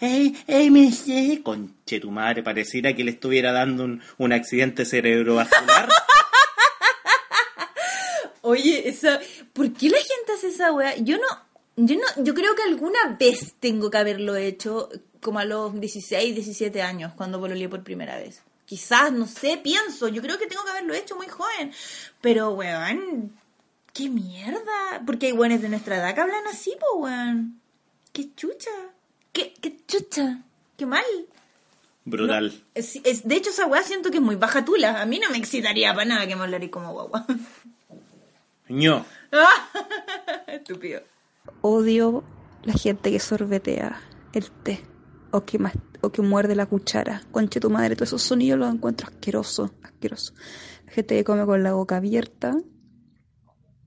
eh, 0.00 0.32
eh. 0.48 1.40
Conche 1.42 2.00
tu 2.00 2.10
madre, 2.10 2.42
pareciera 2.42 2.94
que 2.94 3.04
le 3.04 3.12
estuviera 3.12 3.52
dando 3.52 3.84
un, 3.84 4.02
un 4.18 4.32
accidente 4.32 4.84
cerebrovascular. 4.84 5.88
Oye, 8.42 8.88
esa, 8.88 9.20
¿por 9.52 9.72
qué 9.72 9.90
la 9.90 9.98
gente 9.98 10.32
hace 10.36 10.48
esa 10.48 10.72
wea? 10.72 10.96
Yo 10.96 11.16
no, 11.18 11.26
yo 11.76 11.96
no, 11.96 12.24
yo 12.24 12.32
creo 12.32 12.54
que 12.54 12.62
alguna 12.62 13.16
vez 13.18 13.54
tengo 13.60 13.90
que 13.90 13.98
haberlo 13.98 14.36
hecho, 14.36 14.88
como 15.20 15.40
a 15.40 15.44
los 15.44 15.78
16, 15.78 16.34
17 16.34 16.80
años, 16.80 17.12
cuando 17.16 17.40
pololeé 17.40 17.68
por 17.68 17.82
primera 17.82 18.16
vez. 18.16 18.42
Quizás, 18.64 19.12
no 19.12 19.26
sé, 19.26 19.60
pienso, 19.62 20.08
yo 20.08 20.22
creo 20.22 20.38
que 20.38 20.46
tengo 20.46 20.64
que 20.64 20.70
haberlo 20.70 20.94
hecho 20.94 21.16
muy 21.16 21.28
joven. 21.28 21.72
Pero, 22.20 22.50
weón, 22.52 23.32
qué 23.96 24.08
mierda. 24.10 25.02
Porque 25.06 25.26
hay 25.26 25.32
weones 25.32 25.62
de 25.62 25.68
nuestra 25.68 25.96
edad 25.96 26.14
que 26.14 26.20
hablan 26.20 26.46
así, 26.48 26.74
po, 26.78 26.98
weón. 27.00 27.60
Qué 28.12 28.34
chucha. 28.34 28.70
Qué, 29.32 29.54
qué 29.60 29.76
chucha. 29.86 30.42
Qué 30.76 30.86
mal. 30.86 31.04
Brutal. 32.04 32.52
No, 32.54 32.60
es, 32.74 32.96
es- 33.04 33.26
de 33.26 33.34
hecho, 33.36 33.50
esa 33.50 33.66
weá 33.66 33.82
siento 33.82 34.10
que 34.10 34.18
es 34.18 34.22
muy 34.22 34.36
baja 34.36 34.64
tula. 34.64 35.00
A 35.02 35.06
mí 35.06 35.18
no 35.18 35.30
me 35.30 35.38
excitaría 35.38 35.92
para 35.94 36.04
nada 36.06 36.26
que 36.26 36.36
me 36.36 36.42
hablaría 36.42 36.70
como 36.70 36.92
guagua. 36.92 37.26
ño. 38.68 39.04
Estúpido. 40.46 41.00
Odio 41.62 42.24
la 42.64 42.72
gente 42.74 43.10
que 43.10 43.20
sorbetea 43.20 44.00
el 44.32 44.50
té 44.50 44.80
o 45.30 45.44
que, 45.44 45.58
mas- 45.58 45.74
o 46.00 46.10
que 46.10 46.22
muerde 46.22 46.54
la 46.54 46.66
cuchara. 46.66 47.22
Conche 47.32 47.60
tu 47.60 47.70
madre, 47.70 47.96
todos 47.96 48.08
esos 48.10 48.22
sonidos 48.22 48.58
los 48.58 48.72
encuentro 48.72 49.08
asquerosos, 49.08 49.70
asqueroso. 49.82 50.32
La 50.86 50.92
gente 50.92 51.16
que 51.16 51.24
come 51.24 51.44
con 51.46 51.62
la 51.62 51.72
boca 51.74 51.96
abierta. 51.96 52.54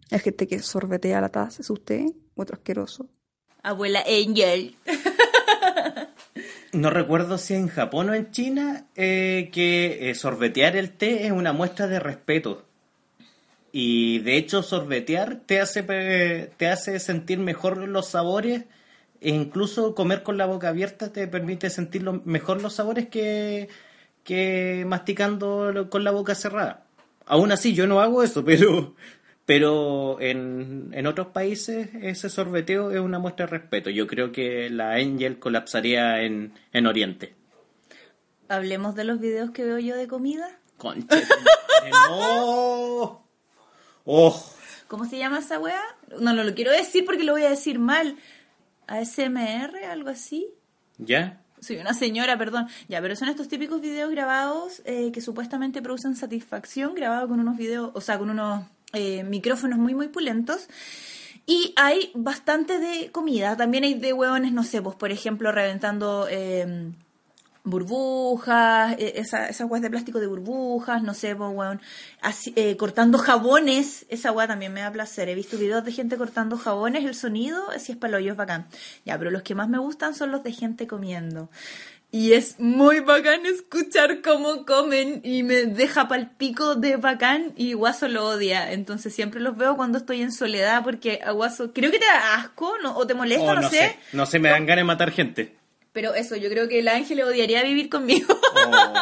La 0.10 0.20
gente 0.20 0.47
que 0.47 0.60
sorbetea 0.60 1.22
la 1.22 1.30
taza, 1.30 1.62
es 1.62 1.70
usted, 1.70 2.05
otro 2.36 2.55
asqueroso. 2.55 3.07
Abuela 3.64 4.03
Angel. 4.07 4.76
No 6.72 6.91
recuerdo 6.91 7.39
si 7.39 7.55
en 7.55 7.68
Japón 7.68 8.10
o 8.10 8.14
en 8.14 8.30
China 8.30 8.86
eh, 8.95 9.49
que 9.51 10.12
eh, 10.12 10.16
sorbetear 10.16 10.76
el 10.76 10.91
té 10.91 11.26
es 11.26 11.32
una 11.32 11.51
muestra 11.51 11.88
de 11.88 11.99
respeto. 11.99 12.64
Y 13.72 14.20
de 14.20 14.38
hecho 14.38 14.62
sorbetear 14.62 15.41
te 15.47 15.60
hace, 15.62 15.82
te 16.57 16.68
hace 16.68 16.99
sentir 16.99 17.39
mejor 17.39 17.78
los 17.88 18.10
sabores 18.10 18.66
e 19.20 19.30
incluso 19.32 19.95
comer 19.95 20.22
con 20.22 20.38
la 20.38 20.45
boca 20.45 20.70
abierta 20.70 21.12
te 21.12 21.28
permite 21.28 21.70
sentir 21.72 22.03
lo- 22.03 22.22
mejor 22.24 22.62
los 22.62 22.74
sabores 22.76 23.10
que, 23.10 23.68
que 24.24 24.86
masticando 24.88 25.88
con 25.89 26.03
la 26.03 26.12
boca 26.12 26.36
cerrada. 26.36 26.86
Aún 27.26 27.51
así 27.51 27.74
yo 27.74 27.88
no 27.88 27.99
hago 27.99 28.22
eso, 28.24 28.45
pero, 28.45 28.93
pero 29.49 30.21
en, 30.21 30.91
en 30.93 31.07
otros 31.07 31.29
países 31.29 31.89
ese 32.03 32.29
sorbeteo 32.29 32.91
es 32.91 32.99
una 32.99 33.17
muestra 33.17 33.47
de 33.47 33.53
respeto. 33.53 33.89
Yo 33.89 34.05
creo 34.05 34.31
que 34.31 34.69
la 34.69 34.93
Angel 34.93 35.39
colapsaría 35.39 36.21
en, 36.21 36.53
en 36.71 36.85
Oriente. 36.85 37.33
Hablemos 38.47 38.93
de 38.93 39.05
los 39.05 39.19
videos 39.19 39.49
que 39.49 39.65
veo 39.65 39.79
yo 39.79 39.95
de 39.95 40.07
comida. 40.07 40.59
Concha. 40.77 41.17
¡No! 41.91 43.25
¡Oh! 44.05 44.53
¿Cómo 44.87 45.05
se 45.05 45.17
llama 45.17 45.39
esa 45.39 45.57
weá? 45.57 45.81
No, 46.19 46.33
no 46.33 46.43
lo 46.43 46.53
quiero 46.53 46.71
decir 46.71 47.03
porque 47.03 47.23
lo 47.23 47.31
voy 47.31 47.41
a 47.41 47.49
decir 47.49 47.79
mal. 47.79 48.17
ASMR, 48.85 49.83
algo 49.89 50.09
así. 50.09 50.47
¿Ya? 50.99 51.41
Soy 51.59 51.77
una 51.77 51.95
señora, 51.95 52.37
perdón. 52.37 52.67
Ya, 52.87 53.01
pero 53.01 53.15
son 53.15 53.29
estos 53.29 53.47
típicos 53.47 53.81
videos 53.81 54.11
grabados 54.11 54.83
eh, 54.85 55.11
que 55.11 55.21
supuestamente 55.21 55.81
producen 55.81 56.15
satisfacción, 56.15 56.93
grabados 56.93 57.29
con 57.29 57.39
unos 57.39 57.57
videos, 57.57 57.89
o 57.95 58.01
sea, 58.01 58.19
con 58.19 58.29
unos 58.29 58.63
eh, 58.93 59.23
micrófonos 59.23 59.79
muy, 59.79 59.95
muy 59.95 60.07
pulentos. 60.07 60.67
Y 61.45 61.73
hay 61.77 62.11
bastante 62.13 62.79
de 62.79 63.11
comida. 63.11 63.57
También 63.57 63.83
hay 63.83 63.95
de 63.95 64.13
huevones, 64.13 64.51
no 64.51 64.63
sé, 64.63 64.81
pues 64.81 64.95
por 64.95 65.11
ejemplo, 65.11 65.51
reventando 65.51 66.27
eh, 66.29 66.91
burbujas, 67.64 68.95
eh, 68.99 69.14
esa, 69.16 69.47
esas 69.47 69.66
huevas 69.70 69.82
de 69.82 69.89
plástico 69.89 70.20
de 70.20 70.28
burbujas, 70.28 71.03
no 71.03 71.14
sé, 71.14 71.36
pues 71.36 71.80
así, 72.22 72.53
eh, 72.55 72.78
cortando 72.78 73.18
jabones. 73.18 74.05
Esa 74.10 74.32
hueá 74.32 74.47
también 74.47 74.74
me 74.74 74.82
da 74.82 74.91
placer. 74.91 75.30
He 75.30 75.36
visto 75.36 75.57
videos 75.57 75.84
de 75.84 75.91
gente 75.91 76.18
cortando 76.18 76.57
jabones, 76.57 77.05
el 77.05 77.16
sonido, 77.16 77.64
si 77.78 77.93
es 77.93 77.97
para 77.97 78.20
es 78.20 78.36
bacán. 78.36 78.68
Ya, 79.05 79.18
pero 79.18 79.32
los 79.32 79.43
que 79.43 79.55
más 79.55 79.70
me 79.70 79.78
gustan 79.78 80.16
son 80.16 80.32
los 80.32 80.43
de 80.43 80.51
gente 80.51 80.88
comiendo. 80.88 81.49
Y 82.12 82.34
es 82.34 82.60
muy 82.60 83.01
bacán 83.01 83.45
escuchar 83.45 84.22
cómo 84.22 84.66
comen 84.66 85.22
y 85.24 85.43
me 85.43 85.66
deja 85.66 86.07
pal 86.07 86.32
pico 86.38 86.74
de 86.74 86.97
bacán 86.97 87.53
y 87.55 87.74
Guaso 87.74 88.07
lo 88.07 88.28
odia. 88.28 88.72
Entonces 88.72 89.14
siempre 89.14 89.39
los 89.39 89.55
veo 89.55 89.76
cuando 89.76 89.99
estoy 89.99 90.24
en 90.24 90.32
soledad 90.32 90.84
porque 90.84 91.20
a 91.24 91.32
Guaso 91.32 91.72
creo 91.72 91.91
que 91.91 91.99
te 91.99 92.05
da 92.05 92.34
asco 92.34 92.74
¿no? 92.82 92.97
o 92.97 93.05
te 93.05 93.14
molesta, 93.14 93.51
Oh, 93.51 93.55
no, 93.55 93.70
sé. 93.70 93.95
No 94.14 94.26
sé, 94.26 94.39
me 94.39 94.49
dan 94.49 94.66
ganas 94.66 94.80
de 94.80 94.86
matar 94.86 95.12
gente. 95.12 95.59
Pero 95.91 96.13
eso, 96.13 96.35
yo 96.35 96.49
creo 96.49 96.67
que 96.67 96.79
el 96.79 96.87
ángel 96.87 97.21
odiaría 97.21 97.63
vivir 97.63 97.89
conmigo. 97.89 98.39
Oh. 98.61 98.93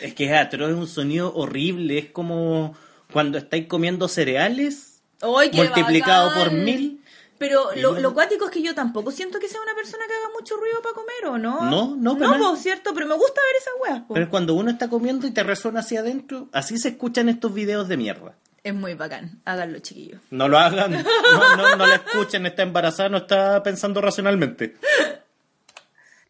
es 0.00 0.14
que 0.14 0.24
es 0.26 0.32
atroz, 0.32 0.70
es 0.70 0.76
un 0.76 0.86
sonido 0.88 1.34
horrible. 1.34 1.98
Es 1.98 2.06
como 2.10 2.74
cuando 3.12 3.36
estáis 3.36 3.66
comiendo 3.66 4.08
cereales 4.08 5.02
¡Ay, 5.20 5.50
qué 5.50 5.58
multiplicado 5.58 6.28
bacán! 6.30 6.44
por 6.44 6.52
mil. 6.52 7.02
Pero 7.36 7.70
lo, 7.76 7.98
lo 8.00 8.14
cuático 8.14 8.46
es 8.46 8.50
que 8.50 8.62
yo 8.62 8.74
tampoco 8.74 9.10
siento 9.10 9.38
que 9.38 9.48
sea 9.48 9.60
una 9.60 9.74
persona 9.74 10.04
que 10.06 10.14
haga 10.14 10.32
mucho 10.38 10.56
ruido 10.56 10.80
para 10.82 10.94
comer, 10.94 11.26
¿o 11.26 11.38
no? 11.38 11.68
No, 11.70 11.96
no, 11.96 12.16
pero 12.16 12.30
No, 12.30 12.38
no. 12.38 12.50
po, 12.50 12.56
cierto, 12.56 12.92
pero 12.94 13.06
me 13.06 13.14
gusta 13.14 13.40
ver 13.46 13.56
esas 13.60 13.74
weas. 13.82 14.06
po. 14.06 14.14
Pero 14.14 14.24
es 14.24 14.30
cuando 14.30 14.54
uno 14.54 14.70
está 14.70 14.88
comiendo 14.88 15.26
y 15.26 15.30
te 15.30 15.42
resuena 15.42 15.80
hacia 15.80 16.00
adentro, 16.00 16.48
así 16.52 16.78
se 16.78 16.88
escuchan 16.90 17.28
estos 17.28 17.52
videos 17.52 17.88
de 17.88 17.96
mierda. 17.96 18.34
Es 18.62 18.74
muy 18.74 18.94
bacán. 18.94 19.40
Háganlo, 19.46 19.78
chiquillos. 19.80 20.20
No 20.30 20.48
lo 20.48 20.58
hagan, 20.58 20.92
no, 20.92 21.56
no, 21.56 21.76
no 21.76 21.86
la 21.86 21.94
escuchen, 21.96 22.46
está 22.46 22.62
embarazada, 22.62 23.08
no 23.08 23.18
está 23.18 23.62
pensando 23.62 24.00
racionalmente. 24.00 24.76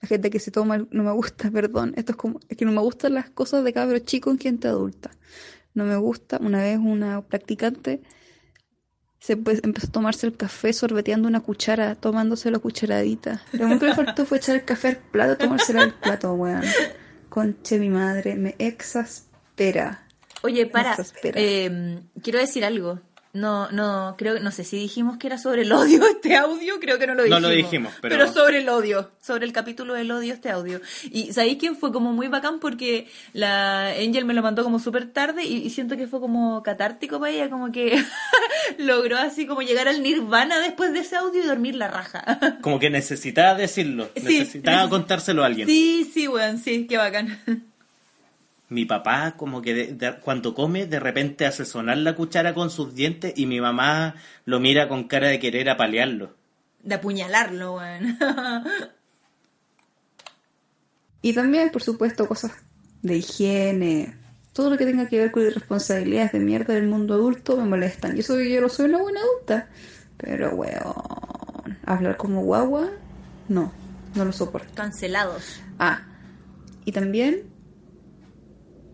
La 0.03 0.09
gente 0.09 0.31
que 0.31 0.41
se 0.41 0.51
toma, 0.51 0.77
el- 0.77 0.89
no 0.91 1.03
me 1.03 1.13
gusta, 1.13 1.51
perdón. 1.53 1.93
Esto 1.97 2.13
es 2.13 2.17
como, 2.17 2.41
es 2.49 2.57
que 2.57 2.65
no 2.65 2.73
me 2.73 2.81
gustan 2.81 3.15
las 3.15 3.31
cosas 3.31 3.65
de 3.65 3.73
cabro 3.73 3.99
chico 3.99 4.31
en 4.31 4.39
gente 4.39 4.69
adulta. 4.69 5.11
No 5.75 5.85
me 5.85 5.97
gusta. 5.97 6.39
Una 6.41 6.63
vez 6.63 6.79
una 6.79 7.21
practicante 7.23 8.01
se 9.21 9.37
empe- 9.37 9.61
empezó 9.63 9.89
a 9.89 9.93
tomarse 9.93 10.27
el 10.27 10.37
café 10.37 10.73
sorbeteando 10.73 11.29
una 11.29 11.41
cuchara, 11.41 11.95
tomándose 11.95 12.51
la 12.51 12.59
cucharadita. 12.59 13.43
Lo 13.53 13.67
único 13.67 13.81
que 13.81 13.87
le 13.89 13.95
faltó 13.95 14.25
fue 14.25 14.39
echar 14.39 14.57
el 14.57 14.65
café 14.65 14.89
al 14.89 14.97
plato, 14.97 15.37
tomársela 15.37 15.83
del 15.83 15.95
plato, 15.95 16.33
weón. 16.35 16.63
Conche 17.29 17.79
mi 17.79 17.91
madre, 17.91 18.35
me 18.37 18.57
exaspera. 18.59 20.07
Oye, 20.43 20.67
para. 20.67 20.97
Eh, 21.39 22.01
quiero 22.23 22.39
decir 22.39 22.65
algo. 22.65 23.01
No, 23.33 23.71
no, 23.71 24.17
creo, 24.19 24.41
no 24.41 24.51
sé 24.51 24.65
si 24.65 24.77
dijimos 24.77 25.17
que 25.17 25.29
era 25.29 25.39
sobre 25.39 25.63
el 25.63 25.71
odio 25.73 26.03
este 26.11 26.35
audio, 26.37 26.81
creo 26.81 26.99
que 26.99 27.07
no 27.07 27.15
lo 27.15 27.21
No 27.21 27.25
dijimos. 27.27 27.43
lo 27.43 27.49
dijimos, 27.51 27.93
pero- 28.03 28.33
sobre 28.33 28.59
el 28.59 28.69
odio, 28.69 29.11
sobre 29.23 29.47
el 29.47 29.53
capítulo 29.53 29.95
del 29.95 30.11
odio 30.11 30.35
este 30.35 30.51
audio. 30.51 30.81
Y 31.13 31.33
¿sabéis 31.33 31.59
quién 31.59 31.77
fue 31.77 31.93
como 31.93 32.13
muy 32.13 32.27
bacán? 32.27 32.59
Porque 32.59 33.07
la 33.33 33.91
Angel 33.91 34.25
me 34.25 34.35
lo 34.35 34.43
mandó 34.43 34.65
como 34.65 34.81
súper 34.81 35.07
tarde 35.13 35.45
y, 35.45 35.59
y 35.59 35.71
siento 35.71 35.97
que 35.97 36.09
fue 36.09 36.19
como 36.19 36.63
catártico 36.65 37.21
para 37.21 37.31
ella, 37.33 37.49
como 37.51 37.71
que 37.71 38.03
logró 38.79 39.17
así 39.17 39.47
como 39.47 39.63
llegar 39.63 39.87
al 39.87 40.03
nirvana 40.03 40.59
después 40.61 40.93
de 40.93 40.99
ese 41.01 41.15
audio 41.17 41.43
y 41.43 41.47
dormir 41.47 41.77
la 41.77 41.89
raja. 41.89 42.59
Como 42.63 42.79
que 42.81 42.91
necesitaba 42.91 43.55
decirlo, 43.55 44.09
Sí, 44.17 44.23
necesitaba 44.25 44.85
neces- 44.87 44.91
contárselo 44.91 45.43
a 45.45 45.47
alguien. 45.47 45.69
Sí, 45.69 46.11
sí, 46.13 46.27
weón, 46.27 46.59
sí, 46.59 46.87
qué 46.89 46.97
bacán. 46.97 47.39
Mi 48.71 48.85
papá, 48.87 49.35
como 49.37 49.61
que 49.63 49.75
de- 49.75 49.93
de- 49.95 50.17
cuando 50.21 50.55
come, 50.55 50.87
de 50.87 50.99
repente 51.01 51.45
hace 51.45 51.65
sonar 51.65 51.99
la 51.99 52.15
cuchara 52.15 52.55
con 52.55 52.71
sus 52.71 52.95
dientes 52.95 53.33
y 53.37 53.45
mi 53.47 53.61
mamá 53.61 54.15
lo 54.47 54.61
mira 54.61 54.89
con 54.89 55.05
cara 55.09 55.29
de 55.29 55.39
querer 55.41 55.69
apalearlo. 55.69 56.35
De 56.83 56.95
apuñalarlo, 56.95 57.75
weón. 57.77 58.17
Y 61.23 61.35
también, 61.35 61.71
por 61.71 61.83
supuesto, 61.83 62.27
cosas 62.27 62.53
de 63.03 63.17
higiene, 63.19 64.17
todo 64.55 64.71
lo 64.71 64.79
que 64.79 64.87
tenga 64.87 65.07
que 65.07 65.19
ver 65.19 65.31
con 65.31 65.43
irresponsabilidades 65.45 66.33
de 66.33 66.39
mierda 66.41 66.73
del 66.75 66.87
mundo 66.87 67.13
adulto 67.15 67.57
me 67.59 67.65
molestan. 67.65 68.17
Yo 68.17 68.23
soy, 68.23 68.51
yo 68.53 68.61
no 68.63 68.69
soy 68.71 68.87
una 68.87 68.99
buena 69.03 69.21
adulta, 69.21 69.69
pero 70.17 70.55
weón, 70.55 70.95
hablar 71.85 72.17
como 72.17 72.43
guagua, 72.43 72.89
no, 73.49 73.71
no 74.15 74.25
lo 74.25 74.33
soporto. 74.33 74.69
Cancelados. 74.75 75.61
Ah, 75.79 76.07
y 76.87 76.93
también 76.93 77.50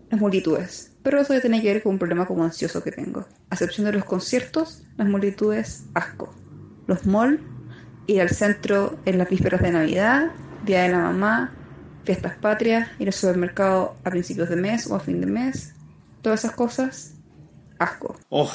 las 0.09 0.19
multitudes. 0.19 0.91
Pero 1.03 1.21
eso 1.21 1.33
ya 1.33 1.41
tiene 1.41 1.61
que 1.61 1.73
ver 1.73 1.83
con 1.83 1.93
un 1.93 1.99
problema 1.99 2.25
como 2.25 2.43
ansioso 2.43 2.83
que 2.83 2.91
tengo. 2.91 3.25
A 3.49 3.55
excepción 3.55 3.85
de 3.85 3.93
los 3.93 4.05
conciertos, 4.05 4.83
las 4.97 5.07
multitudes, 5.07 5.85
asco. 5.93 6.33
Los 6.87 7.05
malls, 7.05 7.41
ir 8.07 8.21
al 8.21 8.29
centro 8.29 8.99
en 9.05 9.17
las 9.17 9.29
vísperas 9.29 9.61
de 9.61 9.71
Navidad, 9.71 10.31
Día 10.65 10.83
de 10.83 10.89
la 10.89 10.99
Mamá, 10.99 11.53
fiestas 12.03 12.37
patrias, 12.37 12.89
ir 12.99 13.07
al 13.07 13.13
supermercado 13.13 13.95
a 14.03 14.09
principios 14.09 14.49
de 14.49 14.55
mes 14.55 14.87
o 14.87 14.95
a 14.95 14.99
fin 14.99 15.21
de 15.21 15.27
mes. 15.27 15.75
Todas 16.21 16.43
esas 16.43 16.55
cosas, 16.55 17.13
asco. 17.79 18.17
Oh, 18.29 18.51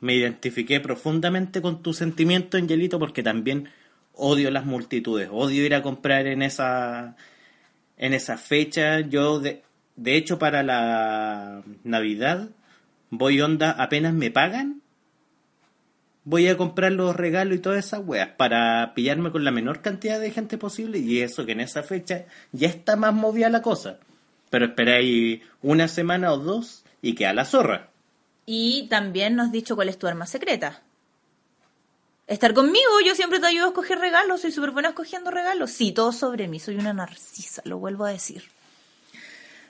me 0.00 0.14
identifiqué 0.14 0.80
profundamente 0.80 1.60
con 1.60 1.82
tu 1.82 1.92
sentimiento, 1.92 2.56
Angelito, 2.56 2.98
porque 2.98 3.22
también 3.22 3.68
odio 4.14 4.50
las 4.50 4.64
multitudes, 4.64 5.28
odio 5.30 5.64
ir 5.64 5.74
a 5.74 5.82
comprar 5.82 6.26
en 6.26 6.42
esa 6.42 7.16
en 7.96 8.14
esa 8.14 8.38
fecha. 8.38 9.00
Yo, 9.00 9.40
de, 9.40 9.62
de 9.98 10.16
hecho, 10.16 10.38
para 10.38 10.62
la 10.62 11.62
Navidad 11.82 12.50
voy 13.10 13.40
onda 13.40 13.72
apenas 13.72 14.14
me 14.14 14.30
pagan. 14.30 14.80
Voy 16.22 16.46
a 16.46 16.56
comprar 16.56 16.92
los 16.92 17.16
regalos 17.16 17.56
y 17.56 17.60
todas 17.60 17.84
esas 17.84 18.02
weas 18.04 18.28
para 18.36 18.92
pillarme 18.94 19.32
con 19.32 19.42
la 19.42 19.50
menor 19.50 19.80
cantidad 19.80 20.20
de 20.20 20.30
gente 20.30 20.56
posible 20.56 20.98
y 20.98 21.20
eso 21.20 21.44
que 21.44 21.52
en 21.52 21.60
esa 21.60 21.82
fecha 21.82 22.26
ya 22.52 22.68
está 22.68 22.94
más 22.94 23.12
movida 23.12 23.48
la 23.48 23.60
cosa. 23.60 23.98
Pero 24.50 24.66
esperáis 24.66 25.40
una 25.62 25.88
semana 25.88 26.32
o 26.32 26.38
dos 26.38 26.84
y 27.02 27.14
queda 27.14 27.32
la 27.32 27.44
zorra. 27.44 27.90
Y 28.46 28.86
también 28.88 29.34
nos 29.34 29.46
has 29.46 29.52
dicho 29.52 29.74
cuál 29.74 29.88
es 29.88 29.98
tu 29.98 30.06
arma 30.06 30.26
secreta. 30.26 30.82
Estar 32.28 32.54
conmigo, 32.54 33.00
yo 33.04 33.16
siempre 33.16 33.40
te 33.40 33.48
ayudo 33.48 33.64
a 33.64 33.68
escoger 33.68 33.98
regalos, 33.98 34.42
soy 34.42 34.52
súper 34.52 34.70
buena 34.70 34.90
escogiendo 34.90 35.32
regalos. 35.32 35.72
Sí, 35.72 35.90
todo 35.90 36.12
sobre 36.12 36.46
mí, 36.46 36.60
soy 36.60 36.76
una 36.76 36.92
narcisa, 36.92 37.62
lo 37.64 37.78
vuelvo 37.78 38.04
a 38.04 38.10
decir. 38.10 38.44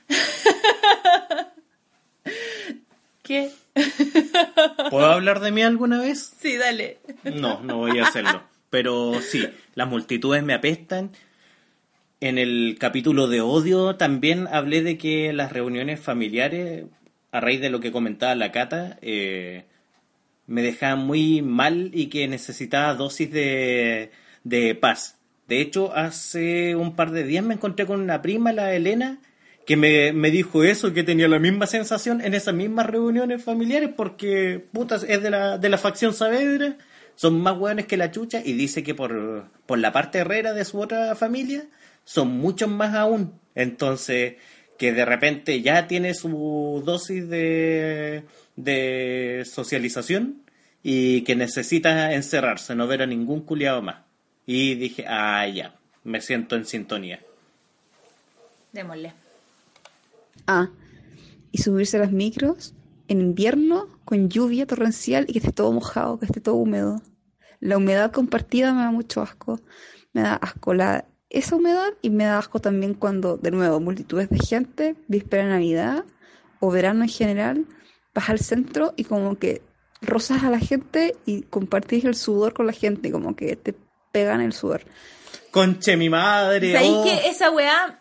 ¿Qué? 3.22 3.50
¿Puedo 4.90 5.06
hablar 5.06 5.40
de 5.40 5.52
mí 5.52 5.62
alguna 5.62 6.00
vez? 6.00 6.32
Sí, 6.40 6.56
dale. 6.56 6.98
No, 7.24 7.60
no 7.62 7.78
voy 7.78 7.98
a 7.98 8.04
hacerlo. 8.04 8.42
Pero 8.70 9.20
sí, 9.20 9.48
las 9.74 9.88
multitudes 9.88 10.42
me 10.42 10.54
apestan. 10.54 11.10
En 12.20 12.38
el 12.38 12.76
capítulo 12.80 13.28
de 13.28 13.40
odio 13.40 13.96
también 13.96 14.48
hablé 14.50 14.82
de 14.82 14.98
que 14.98 15.32
las 15.32 15.52
reuniones 15.52 16.00
familiares, 16.00 16.84
a 17.30 17.40
raíz 17.40 17.60
de 17.60 17.70
lo 17.70 17.80
que 17.80 17.92
comentaba 17.92 18.34
la 18.34 18.50
Cata, 18.50 18.98
eh, 19.02 19.64
me 20.46 20.62
dejaban 20.62 21.06
muy 21.06 21.42
mal 21.42 21.90
y 21.92 22.06
que 22.06 22.26
necesitaba 22.26 22.94
dosis 22.94 23.30
de, 23.30 24.10
de 24.42 24.74
paz. 24.74 25.16
De 25.46 25.60
hecho, 25.60 25.94
hace 25.94 26.74
un 26.74 26.96
par 26.96 27.12
de 27.12 27.24
días 27.24 27.44
me 27.44 27.54
encontré 27.54 27.86
con 27.86 28.00
una 28.00 28.20
prima, 28.20 28.52
la 28.52 28.74
Elena, 28.74 29.20
que 29.68 29.76
me, 29.76 30.14
me 30.14 30.30
dijo 30.30 30.64
eso, 30.64 30.94
que 30.94 31.02
tenía 31.02 31.28
la 31.28 31.38
misma 31.38 31.66
sensación 31.66 32.22
en 32.22 32.32
esas 32.32 32.54
mismas 32.54 32.86
reuniones 32.86 33.44
familiares, 33.44 33.90
porque 33.94 34.66
putas 34.72 35.02
es 35.02 35.22
de 35.22 35.28
la, 35.28 35.58
de 35.58 35.68
la 35.68 35.76
facción 35.76 36.14
Saavedra, 36.14 36.78
son 37.16 37.38
más 37.38 37.58
hueones 37.58 37.84
que 37.84 37.98
la 37.98 38.10
chucha, 38.10 38.40
y 38.42 38.54
dice 38.54 38.82
que 38.82 38.94
por, 38.94 39.44
por 39.66 39.78
la 39.78 39.92
parte 39.92 40.20
herrera 40.20 40.54
de 40.54 40.64
su 40.64 40.80
otra 40.80 41.14
familia 41.16 41.66
son 42.06 42.28
muchos 42.28 42.70
más 42.70 42.94
aún. 42.94 43.38
Entonces, 43.54 44.36
que 44.78 44.94
de 44.94 45.04
repente 45.04 45.60
ya 45.60 45.86
tiene 45.86 46.14
su 46.14 46.82
dosis 46.86 47.28
de, 47.28 48.24
de 48.56 49.42
socialización 49.44 50.44
y 50.82 51.24
que 51.24 51.36
necesita 51.36 52.14
encerrarse, 52.14 52.74
no 52.74 52.86
ver 52.86 53.02
a 53.02 53.06
ningún 53.06 53.42
culiado 53.42 53.82
más. 53.82 53.98
Y 54.46 54.76
dije, 54.76 55.04
ah, 55.06 55.46
ya, 55.46 55.74
me 56.04 56.22
siento 56.22 56.56
en 56.56 56.64
sintonía. 56.64 57.20
Démosle. 58.72 59.27
Ah, 60.48 60.70
y 61.52 61.58
subirse 61.58 61.98
a 61.98 62.00
las 62.00 62.10
micros 62.10 62.74
en 63.06 63.20
invierno 63.20 63.86
con 64.06 64.30
lluvia 64.30 64.66
torrencial 64.66 65.26
y 65.28 65.34
que 65.34 65.38
esté 65.40 65.52
todo 65.52 65.72
mojado, 65.72 66.18
que 66.18 66.24
esté 66.24 66.40
todo 66.40 66.54
húmedo. 66.54 67.02
La 67.60 67.76
humedad 67.76 68.12
compartida 68.12 68.72
me 68.72 68.80
da 68.80 68.90
mucho 68.90 69.20
asco. 69.20 69.60
Me 70.14 70.22
da 70.22 70.34
asco 70.34 70.72
la, 70.72 71.04
esa 71.28 71.54
humedad 71.54 71.88
y 72.00 72.08
me 72.08 72.24
da 72.24 72.38
asco 72.38 72.60
también 72.60 72.94
cuando, 72.94 73.36
de 73.36 73.50
nuevo, 73.50 73.78
multitudes 73.78 74.30
de 74.30 74.38
gente, 74.38 74.96
víspera 75.06 75.44
de 75.44 75.50
Navidad 75.50 76.04
o 76.60 76.70
verano 76.70 77.02
en 77.02 77.10
general, 77.10 77.66
vas 78.14 78.30
al 78.30 78.38
centro 78.38 78.94
y 78.96 79.04
como 79.04 79.38
que 79.38 79.60
rozas 80.00 80.44
a 80.44 80.50
la 80.50 80.60
gente 80.60 81.14
y 81.26 81.42
compartís 81.42 82.06
el 82.06 82.14
sudor 82.14 82.54
con 82.54 82.66
la 82.66 82.72
gente, 82.72 83.12
como 83.12 83.36
que 83.36 83.54
te 83.56 83.74
pegan 84.12 84.40
el 84.40 84.54
sudor. 84.54 84.80
Conche 85.50 85.96
mi 85.98 86.08
madre. 86.08 86.72
¿Sabéis 86.72 86.94
oh. 86.96 87.04
que 87.04 87.28
esa 87.28 87.50
weá 87.50 88.00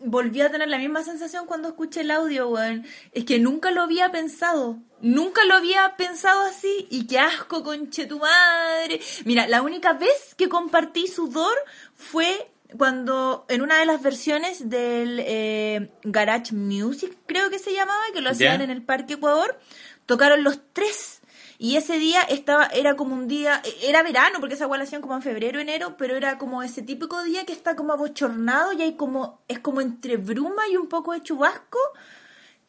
volví 0.00 0.40
a 0.40 0.50
tener 0.50 0.68
la 0.68 0.78
misma 0.78 1.02
sensación 1.02 1.46
cuando 1.46 1.68
escuché 1.68 2.00
el 2.00 2.10
audio, 2.10 2.48
weón? 2.48 2.86
Es 3.12 3.24
que 3.24 3.38
nunca 3.38 3.70
lo 3.70 3.82
había 3.82 4.10
pensado. 4.10 4.78
Nunca 5.00 5.44
lo 5.44 5.54
había 5.54 5.96
pensado 5.96 6.42
así. 6.42 6.86
Y 6.90 7.06
qué 7.06 7.18
asco, 7.18 7.62
conche 7.62 8.06
tu 8.06 8.18
madre. 8.18 9.00
Mira, 9.24 9.46
la 9.46 9.62
única 9.62 9.92
vez 9.92 10.34
que 10.36 10.48
compartí 10.48 11.06
sudor 11.06 11.56
fue 11.94 12.50
cuando 12.76 13.44
en 13.48 13.62
una 13.62 13.78
de 13.78 13.86
las 13.86 14.02
versiones 14.02 14.68
del 14.68 15.20
eh, 15.20 15.90
Garage 16.04 16.54
Music, 16.54 17.16
creo 17.26 17.50
que 17.50 17.58
se 17.58 17.72
llamaba, 17.72 18.02
que 18.12 18.20
lo 18.20 18.30
hacían 18.30 18.60
en 18.60 18.70
el 18.70 18.82
Parque 18.82 19.14
Ecuador, 19.14 19.58
tocaron 20.06 20.44
los 20.44 20.60
tres. 20.72 21.19
Y 21.62 21.76
ese 21.76 21.98
día 21.98 22.22
estaba, 22.22 22.68
era 22.68 22.96
como 22.96 23.14
un 23.14 23.28
día, 23.28 23.60
era 23.82 24.02
verano, 24.02 24.40
porque 24.40 24.54
esa 24.54 24.66
hueá 24.66 24.82
como 25.02 25.14
en 25.14 25.20
febrero, 25.20 25.60
enero, 25.60 25.94
pero 25.98 26.16
era 26.16 26.38
como 26.38 26.62
ese 26.62 26.80
típico 26.80 27.22
día 27.22 27.44
que 27.44 27.52
está 27.52 27.76
como 27.76 27.92
abochornado 27.92 28.72
y 28.72 28.80
hay 28.80 28.94
como, 28.94 29.42
es 29.46 29.58
como 29.58 29.82
entre 29.82 30.16
bruma 30.16 30.66
y 30.72 30.78
un 30.78 30.88
poco 30.88 31.12
de 31.12 31.22
chubasco. 31.22 31.78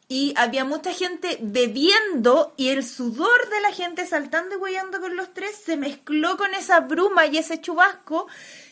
Y 0.09 0.33
había 0.35 0.65
mucha 0.65 0.91
gente 0.91 1.37
bebiendo 1.39 2.53
y 2.57 2.67
el 2.67 2.83
sudor 2.83 3.49
de 3.49 3.61
la 3.61 3.71
gente 3.71 4.05
saltando 4.05 4.55
y 4.55 4.57
huellando 4.57 4.99
con 4.99 5.15
los 5.15 5.33
tres 5.33 5.55
se 5.55 5.77
mezcló 5.77 6.35
con 6.35 6.53
esa 6.53 6.81
bruma 6.81 7.27
y 7.27 7.37
ese 7.37 7.61
chubasco 7.61 8.27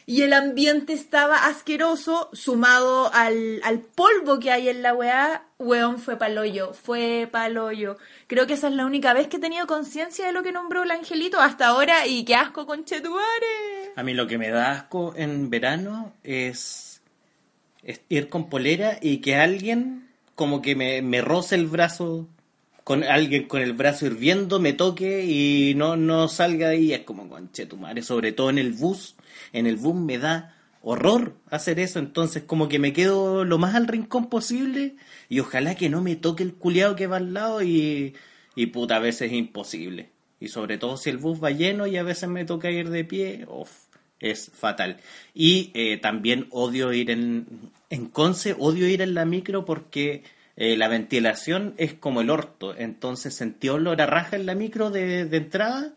y 0.05 0.23
el 0.23 0.33
ambiente 0.33 0.91
estaba 0.91 1.45
asqueroso 1.45 2.29
sumado 2.33 3.09
al, 3.13 3.61
al 3.63 3.79
polvo 3.79 4.37
que 4.39 4.51
hay 4.51 4.67
en 4.67 4.81
la 4.81 4.93
weá. 4.93 5.48
Weón, 5.61 5.99
fue 5.99 6.15
paloyo, 6.15 6.73
fue 6.73 7.27
paloyo. 7.29 7.97
Creo 8.27 8.47
que 8.47 8.53
esa 8.53 8.69
es 8.69 8.75
la 8.75 8.85
única 8.85 9.13
vez 9.13 9.27
que 9.27 9.37
he 9.37 9.41
tenido 9.41 9.67
conciencia 9.67 10.25
de 10.25 10.31
lo 10.31 10.41
que 10.41 10.53
nombró 10.53 10.83
el 10.83 10.91
angelito 10.91 11.41
hasta 11.41 11.67
ahora 11.67 12.07
y 12.07 12.23
qué 12.23 12.33
asco 12.33 12.65
con 12.65 12.85
Chetuare. 12.85 13.91
A 13.97 14.03
mí 14.03 14.13
lo 14.13 14.25
que 14.25 14.37
me 14.37 14.51
da 14.51 14.71
asco 14.71 15.13
en 15.17 15.49
verano 15.49 16.13
es, 16.23 17.01
es 17.83 17.99
ir 18.07 18.29
con 18.29 18.49
polera 18.49 18.99
y 19.01 19.17
que 19.17 19.35
alguien 19.35 20.07
como 20.33 20.61
que 20.61 20.77
me, 20.77 21.01
me 21.01 21.19
roce 21.19 21.55
el 21.55 21.67
brazo, 21.67 22.29
con 22.85 23.03
alguien 23.03 23.49
con 23.49 23.61
el 23.61 23.73
brazo 23.73 24.05
hirviendo, 24.05 24.61
me 24.61 24.71
toque 24.71 25.25
y 25.25 25.73
no, 25.75 25.97
no 25.97 26.29
salga 26.29 26.69
ahí. 26.69 26.93
Es 26.93 27.01
como 27.01 27.27
conche 27.27 27.65
tu 27.65 27.75
madre, 27.75 28.01
sobre 28.01 28.31
todo 28.31 28.49
en 28.49 28.59
el 28.59 28.71
bus. 28.71 29.17
En 29.51 29.67
el 29.67 29.75
bus 29.75 29.95
me 29.95 30.19
da 30.19 30.55
horror 30.81 31.35
hacer 31.49 31.79
eso, 31.79 31.99
entonces 31.99 32.43
como 32.43 32.69
que 32.69 32.79
me 32.79 32.93
quedo 32.93 33.43
lo 33.45 33.57
más 33.57 33.75
al 33.75 33.87
rincón 33.87 34.29
posible 34.29 34.95
y 35.27 35.39
ojalá 35.39 35.75
que 35.75 35.89
no 35.89 36.01
me 36.01 36.15
toque 36.15 36.43
el 36.43 36.53
culiado 36.53 36.95
que 36.95 37.07
va 37.07 37.17
al 37.17 37.33
lado 37.33 37.61
y, 37.61 38.15
y 38.55 38.65
puta, 38.67 38.97
a 38.97 38.99
veces 38.99 39.31
es 39.31 39.37
imposible. 39.37 40.09
Y 40.39 40.47
sobre 40.47 40.77
todo 40.77 40.97
si 40.97 41.09
el 41.09 41.17
bus 41.17 41.43
va 41.43 41.51
lleno 41.51 41.85
y 41.85 41.97
a 41.97 42.03
veces 42.03 42.29
me 42.29 42.45
toca 42.45 42.71
ir 42.71 42.89
de 42.89 43.03
pie, 43.03 43.45
uf, 43.49 43.69
es 44.19 44.51
fatal. 44.53 44.97
Y 45.33 45.71
eh, 45.73 45.97
también 45.97 46.47
odio 46.51 46.93
ir 46.93 47.11
en, 47.11 47.71
en 47.89 48.07
Conce, 48.07 48.55
odio 48.57 48.87
ir 48.87 49.01
en 49.01 49.13
la 49.15 49.25
micro 49.25 49.65
porque 49.65 50.23
eh, 50.55 50.77
la 50.77 50.87
ventilación 50.87 51.73
es 51.77 51.93
como 51.93 52.21
el 52.21 52.29
orto. 52.29 52.75
Entonces 52.77 53.33
sentí 53.33 53.69
olor 53.69 54.01
a 54.01 54.05
raja 54.05 54.37
en 54.37 54.45
la 54.45 54.55
micro 54.55 54.91
de, 54.91 55.25
de 55.25 55.37
entrada 55.37 55.93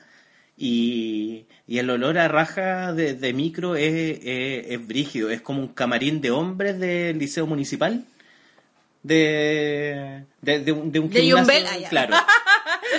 y, 0.56 1.46
y 1.66 1.78
el 1.78 1.90
olor 1.90 2.18
a 2.18 2.28
raja 2.28 2.92
de, 2.92 3.14
de 3.14 3.32
micro 3.32 3.76
es, 3.76 4.20
es, 4.22 4.66
es 4.68 4.86
brígido. 4.86 5.30
Es 5.30 5.40
como 5.40 5.60
un 5.60 5.68
camarín 5.68 6.20
de 6.20 6.30
hombres 6.30 6.78
del 6.78 7.18
liceo 7.18 7.46
municipal. 7.46 8.04
De, 9.02 10.24
de, 10.42 10.60
de 10.60 10.72
un, 10.72 10.92
de 10.92 11.00
un 11.00 11.10
gimnasio, 11.10 11.66
ah, 11.68 11.78
ya. 11.78 11.88
claro. 11.88 12.16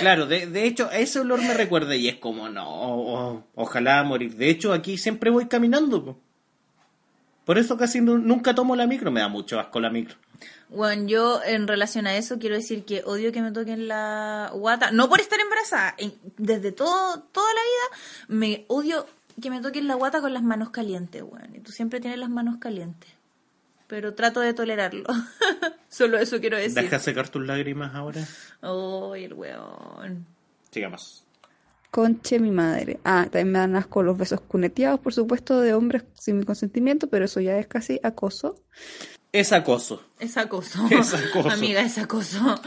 Claro, 0.00 0.26
de, 0.26 0.46
de 0.48 0.66
hecho, 0.66 0.88
a 0.90 0.98
ese 0.98 1.20
olor 1.20 1.40
me 1.40 1.54
recuerda 1.54 1.94
y 1.94 2.08
es 2.08 2.16
como, 2.16 2.48
no, 2.48 3.46
ojalá 3.54 4.02
morir. 4.02 4.34
De 4.34 4.50
hecho, 4.50 4.72
aquí 4.72 4.98
siempre 4.98 5.30
voy 5.30 5.46
caminando. 5.46 6.18
Po. 7.44 7.46
Por 7.46 7.58
eso 7.58 7.76
casi 7.76 8.00
nu- 8.00 8.18
nunca 8.18 8.54
tomo 8.54 8.74
la 8.76 8.86
micro, 8.86 9.10
me 9.10 9.20
da 9.20 9.28
mucho 9.28 9.58
asco 9.60 9.80
la 9.80 9.90
micro. 9.90 10.16
Bueno, 10.70 11.06
yo 11.06 11.40
en 11.44 11.68
relación 11.68 12.06
a 12.06 12.16
eso 12.16 12.38
quiero 12.38 12.56
decir 12.56 12.84
que 12.84 13.02
odio 13.04 13.30
que 13.32 13.42
me 13.42 13.52
toquen 13.52 13.86
la 13.86 14.50
guata, 14.54 14.90
no 14.90 15.08
por 15.08 15.20
estar 15.20 15.38
embarazada, 15.38 15.94
desde 16.38 16.72
todo, 16.72 17.20
toda 17.32 17.46
la 17.54 17.60
vida 17.60 18.00
me 18.28 18.64
odio 18.68 19.06
que 19.40 19.50
me 19.50 19.60
toquen 19.60 19.86
la 19.88 19.94
guata 19.94 20.20
con 20.20 20.32
las 20.32 20.42
manos 20.42 20.70
calientes, 20.70 21.22
weón. 21.22 21.54
Y 21.54 21.60
tú 21.60 21.70
siempre 21.72 22.00
tienes 22.00 22.18
las 22.18 22.30
manos 22.30 22.56
calientes. 22.58 23.10
Pero 23.86 24.14
trato 24.14 24.40
de 24.40 24.54
tolerarlo. 24.54 25.04
Solo 25.90 26.18
eso 26.18 26.40
quiero 26.40 26.56
decir. 26.56 26.74
Deja 26.82 26.98
secar 26.98 27.28
tus 27.28 27.44
lágrimas 27.46 27.94
ahora. 27.94 28.26
Ay, 28.62 29.24
el 29.24 29.34
weón. 29.34 30.26
Sigamos. 30.70 31.24
Conche 31.94 32.40
mi 32.40 32.50
madre. 32.50 32.98
Ah, 33.04 33.28
también 33.30 33.52
me 33.52 33.58
dan 33.60 33.76
asco 33.76 34.02
los 34.02 34.18
besos 34.18 34.40
cuneteados, 34.40 34.98
por 34.98 35.14
supuesto, 35.14 35.60
de 35.60 35.74
hombres 35.74 36.02
sin 36.18 36.40
mi 36.40 36.44
consentimiento, 36.44 37.06
pero 37.06 37.26
eso 37.26 37.40
ya 37.40 37.56
es 37.56 37.68
casi 37.68 38.00
acoso. 38.02 38.56
Es 39.30 39.52
acoso. 39.52 40.02
Es 40.18 40.36
acoso. 40.36 40.88
Es 40.90 41.14
acoso. 41.14 41.50
Amiga, 41.50 41.82
es 41.82 41.96
acoso. 41.98 42.60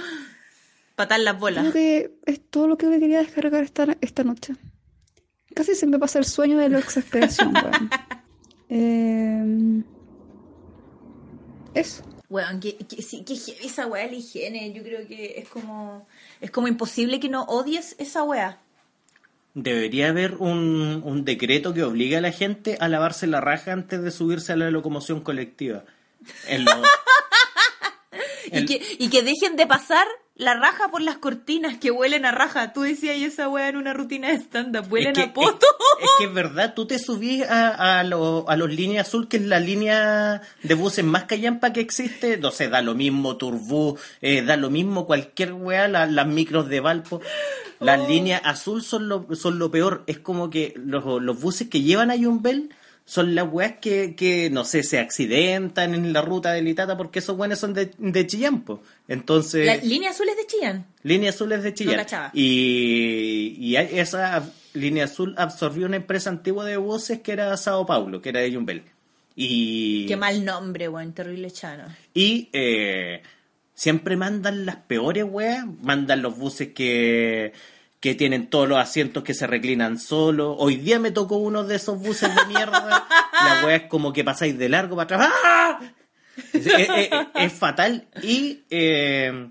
Patar 0.96 1.20
las 1.20 1.38
bolas. 1.38 1.60
Creo 1.64 1.74
que 1.74 2.18
es 2.26 2.40
todo 2.40 2.70
lo 2.70 2.78
que 2.78 2.88
me 2.88 3.02
quería 3.02 3.18
descargar 3.18 3.66
esta, 3.66 3.98
esta 4.00 4.24
noche. 4.24 4.56
Casi 5.54 5.76
se 5.76 5.88
me 5.88 6.00
pasa 6.00 6.20
el 6.20 6.26
sueño 6.26 6.58
de 6.58 6.70
la 6.70 6.80
exasperación, 6.80 7.54
weón. 7.54 7.90
Eh, 8.70 9.84
Eso. 11.74 12.02
Weón, 12.30 12.62
que, 12.62 12.78
que, 12.78 13.02
sí, 13.02 13.26
que 13.26 13.36
heavy 13.36 13.66
esa 13.66 13.88
weá 13.88 14.06
de 14.06 14.12
la 14.12 14.18
higiene. 14.20 14.72
Yo 14.72 14.84
creo 14.84 15.06
que 15.06 15.38
es 15.38 15.50
como, 15.50 16.08
es 16.40 16.50
como 16.50 16.70
imposible 16.70 17.20
que 17.20 17.28
no 17.28 17.44
odies 17.44 17.98
esa 18.00 18.24
weá. 18.24 18.62
Debería 19.60 20.10
haber 20.10 20.36
un, 20.36 21.01
un 21.03 21.26
decreto 21.26 21.74
que 21.74 21.82
obligue 21.82 22.16
a 22.18 22.22
la 22.22 22.32
gente 22.32 22.78
a 22.80 22.88
lavarse 22.88 23.26
la 23.26 23.41
raja 23.41 23.74
antes 23.74 24.03
de 24.03 24.12
subirse 24.12 24.53
a 24.53 24.55
la 24.55 24.70
locomoción 24.70 25.22
colectiva. 25.22 25.84
Y 28.49 28.66
que, 28.66 28.82
y 28.97 29.10
que 29.10 29.24
dejen 29.24 29.58
de 29.58 29.68
pasar 29.68 30.08
la 30.36 30.53
raja 30.53 30.88
por 30.89 31.01
las 31.01 31.18
cortinas 31.18 31.78
que 31.78 31.91
huelen 31.91 32.24
a 32.26 32.32
raja. 32.32 32.72
Tú 32.72 32.82
decías 32.84 33.18
y 33.18 33.26
esa 33.26 33.49
weá 33.49 33.68
en 33.68 33.76
una 33.76 33.93
rutina 33.93 34.30
de 34.30 34.36
stand-up. 34.36 34.86
Huelen 34.89 35.10
es 35.12 35.18
que, 35.18 35.24
a 35.30 35.34
poto. 35.34 35.66
Es, 35.99 36.05
es 36.05 36.10
que 36.20 36.24
es 36.26 36.34
verdad, 36.34 36.74
tú 36.74 36.86
te 36.88 36.97
subís 36.97 37.43
a, 37.43 37.99
a, 37.99 38.03
lo- 38.05 38.45
a 38.47 38.55
los 38.55 38.70
líneas 38.72 39.08
azul, 39.08 39.28
que 39.28 39.36
es 39.38 39.43
la 39.43 39.60
línea 39.60 40.41
de 40.64 40.74
buses 40.76 41.03
más 41.03 41.26
callampa 41.26 41.74
que 41.74 41.82
existe. 41.82 42.38
No 42.38 42.51
sé, 42.51 42.70
da 42.70 42.82
lo 42.82 42.95
mismo 42.95 43.36
Turbú, 43.36 43.97
eh, 44.22 44.41
da 44.43 44.55
lo 44.55 44.70
mismo 44.70 45.05
cualquier 45.05 45.51
weá, 45.53 45.88
la- 45.89 46.05
las 46.05 46.28
micros 46.28 46.70
de 46.70 46.80
Valpo. 46.80 47.20
Las 47.80 48.00
Oh. 48.02 48.08
líneas 48.08 48.42
azul 48.44 48.82
son 48.84 49.08
lo, 49.10 49.28
son 49.36 49.60
lo 49.60 49.70
peor. 49.72 50.04
Es 50.08 50.20
como 50.20 50.50
que 50.50 50.74
los, 50.78 51.22
los 51.22 51.40
buses 51.42 51.68
que 51.70 51.82
llevan 51.82 52.12
a 52.12 52.16
Yumbel 52.16 52.70
son 53.06 53.36
las 53.36 53.48
weas 53.50 53.76
que, 53.80 54.16
que, 54.16 54.50
no 54.50 54.66
sé, 54.66 54.84
se 54.84 55.00
accidentan 55.00 55.96
en 55.96 56.12
la 56.12 56.22
ruta 56.22 56.52
de 56.52 56.62
Litata 56.62 56.98
porque 56.98 57.20
esos 57.20 57.38
weones 57.38 57.58
son 57.60 57.74
de, 57.74 57.92
de 57.98 58.28
Chillán, 58.28 58.62
po. 58.64 58.82
Entonces... 59.08 59.66
La 59.66 59.78
línea 59.78 60.10
azul 60.10 60.28
es 60.28 60.36
de 60.36 60.46
Chillán. 60.46 60.86
Línea 61.04 61.30
Azul 61.30 61.52
es 61.54 61.64
de 61.64 61.74
Chillán. 61.74 62.06
y, 62.34 63.56
y 63.60 63.76
esa 63.78 64.44
Línea 64.74 65.06
Azul 65.06 65.34
absorbió 65.38 65.86
una 65.86 65.96
empresa 65.96 66.30
antigua 66.30 66.66
de 66.66 66.76
buses 66.78 67.22
que 67.22 67.32
era 67.32 67.56
Sao 67.58 67.86
Paulo, 67.86 68.22
que 68.22 68.30
era 68.30 68.42
de 68.42 68.54
Jumbel. 68.54 68.84
Y, 69.36 70.06
Qué 70.08 70.18
mal 70.18 70.44
nombre, 70.44 70.90
weón. 70.90 71.14
Terrible 71.14 71.52
chano. 71.52 71.84
y 72.14 72.50
eh, 72.54 73.22
siempre 73.78 74.18
mandan 74.18 74.66
las 74.66 74.76
peores 74.78 75.24
weas. 75.24 75.66
Mandan 75.84 76.22
los 76.24 76.36
buses 76.38 76.70
que, 76.74 77.54
que 78.00 78.16
tienen 78.16 78.50
todos 78.50 78.68
los 78.68 78.80
asientos 78.80 79.24
que 79.24 79.34
se 79.36 79.46
reclinan 79.48 80.00
solo. 80.00 80.56
Hoy 80.58 80.78
día 80.78 81.00
me 81.00 81.12
tocó 81.12 81.38
uno 81.38 81.64
de 81.64 81.76
esos 81.76 82.00
buses 82.00 82.34
de 82.36 82.46
mierda. 82.48 83.08
La 83.34 83.62
wea 83.66 83.76
es 83.76 83.84
como 83.84 84.12
que 84.14 84.24
pasáis 84.24 84.58
de 84.58 84.68
largo 84.68 84.96
para 84.96 85.16
atrás. 85.16 85.34
¡Ah! 85.46 85.80
Es, 86.54 86.66
es- 86.66 86.90
es- 86.90 87.12
es 87.36 87.54
fatal. 87.54 88.08
Y 88.24 88.64
eh, 88.72 89.48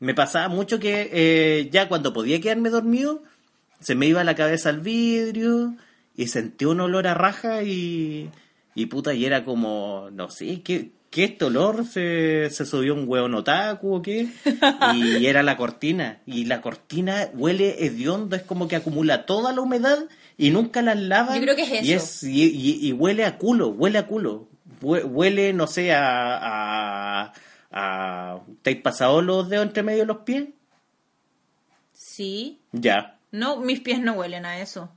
me 0.00 0.14
pasaba 0.14 0.48
mucho 0.48 0.78
que 0.78 1.08
eh, 1.12 1.68
ya 1.72 1.88
cuando 1.88 2.12
podía 2.12 2.40
quedarme 2.42 2.68
dormido, 2.70 3.22
se 3.80 3.94
me 3.94 4.06
iba 4.06 4.22
la 4.22 4.34
cabeza 4.34 4.68
al 4.68 4.80
vidrio 4.80 5.74
y 6.14 6.26
sentí 6.28 6.66
un 6.66 6.80
olor 6.80 7.06
a 7.06 7.14
raja 7.14 7.62
y, 7.62 8.30
y 8.74 8.86
puta, 8.86 9.14
y 9.14 9.24
era 9.24 9.44
como, 9.44 10.08
no 10.12 10.30
sé, 10.30 10.60
¿qué, 10.62 10.90
qué 11.12 11.24
este 11.24 11.44
olor? 11.44 11.84
¿Se, 11.86 12.48
se 12.50 12.66
subió 12.66 12.94
un 12.94 13.04
huevo 13.06 13.28
otaku 13.36 13.94
o 13.94 14.02
qué? 14.02 14.26
Y 14.96 15.26
era 15.26 15.44
la 15.44 15.56
cortina. 15.56 16.20
Y 16.26 16.46
la 16.46 16.60
cortina 16.60 17.28
huele 17.34 17.84
hediondo, 17.86 18.34
es 18.34 18.42
como 18.42 18.66
que 18.66 18.74
acumula 18.74 19.24
toda 19.26 19.52
la 19.52 19.60
humedad 19.60 19.98
y 20.36 20.50
nunca 20.50 20.82
la 20.82 20.96
lavan. 20.96 21.36
Yo 21.36 21.42
creo 21.42 21.54
que 21.54 21.78
es 21.78 21.84
y 21.84 21.92
eso. 21.92 22.26
y, 22.26 22.42
y- 22.42 22.88
y 22.88 22.92
huele 22.92 23.24
a 23.24 23.38
culo, 23.38 23.68
huele 23.68 23.98
a 23.98 24.06
culo. 24.08 24.48
Hue- 24.80 25.04
Huele, 25.04 25.52
no 25.52 25.68
sé, 25.68 25.92
a... 25.92 26.00
a, 27.28 27.32
a 27.70 28.40
¿Te 28.62 28.70
has 28.70 28.76
pasado 28.78 29.22
los 29.22 29.48
dedos 29.48 29.66
entre 29.66 29.84
medio 29.84 30.00
de 30.00 30.06
los 30.06 30.16
pies? 30.18 30.48
Sí. 31.92 32.60
Ya. 32.72 33.18
No, 33.30 33.58
mis 33.60 33.80
pies 33.80 34.00
no 34.00 34.14
huelen 34.14 34.44
a 34.44 34.58
eso. 34.60 34.90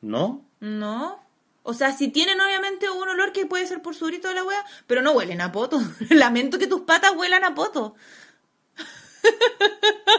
¿No? 0.00 0.44
No. 0.60 1.18
O 1.62 1.74
sea, 1.74 1.92
si 1.92 2.08
tienen 2.08 2.40
obviamente 2.40 2.88
un 2.88 3.08
olor 3.08 3.32
que 3.32 3.44
puede 3.46 3.66
ser 3.66 3.82
por 3.82 3.94
su 3.94 4.06
grito 4.06 4.28
de 4.28 4.34
la 4.34 4.44
wea, 4.44 4.64
pero 4.86 5.02
no 5.02 5.12
huelen 5.12 5.40
a 5.40 5.52
poto. 5.52 5.80
Lamento 6.10 6.58
que 6.58 6.66
tus 6.66 6.82
patas 6.82 7.12
huelan 7.16 7.44
a 7.44 7.54
poto. 7.54 7.94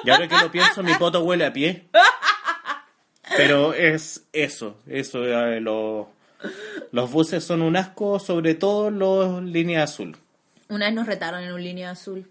Y 0.04 0.10
ahora 0.10 0.28
que 0.28 0.38
lo 0.38 0.52
pienso, 0.52 0.84
mi 0.84 0.94
poto 0.96 1.24
huele 1.24 1.46
a 1.46 1.54
pie. 1.54 1.88
Pero 3.36 3.74
es 3.74 4.24
eso, 4.34 4.78
eso, 4.88 5.24
eh, 5.26 5.60
lo- 5.62 6.10
Los 6.92 7.12
buses 7.12 7.44
son 7.44 7.62
un 7.62 7.76
asco, 7.76 8.20
sobre 8.20 8.56
todo 8.56 8.90
los 8.92 9.44
líneas 9.44 9.92
azul. 9.92 10.18
Una 10.70 10.86
vez 10.86 10.96
nos 10.96 11.08
retaron 11.08 11.42
en 11.44 11.52
un 11.52 11.64
línea 11.64 11.92
azul. 11.92 12.30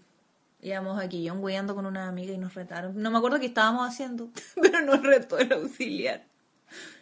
Íbamos 0.61 0.99
aquí, 1.01 1.23
yo 1.23 1.35
guiando 1.41 1.73
con 1.75 1.85
una 1.85 2.07
amiga 2.07 2.33
y 2.33 2.37
nos 2.37 2.53
retaron. 2.53 3.01
No 3.01 3.11
me 3.11 3.17
acuerdo 3.17 3.39
qué 3.39 3.45
estábamos 3.47 3.87
haciendo, 3.87 4.29
pero 4.61 4.81
nos 4.81 5.01
retó 5.01 5.37
el 5.37 5.51
auxiliar. 5.53 6.23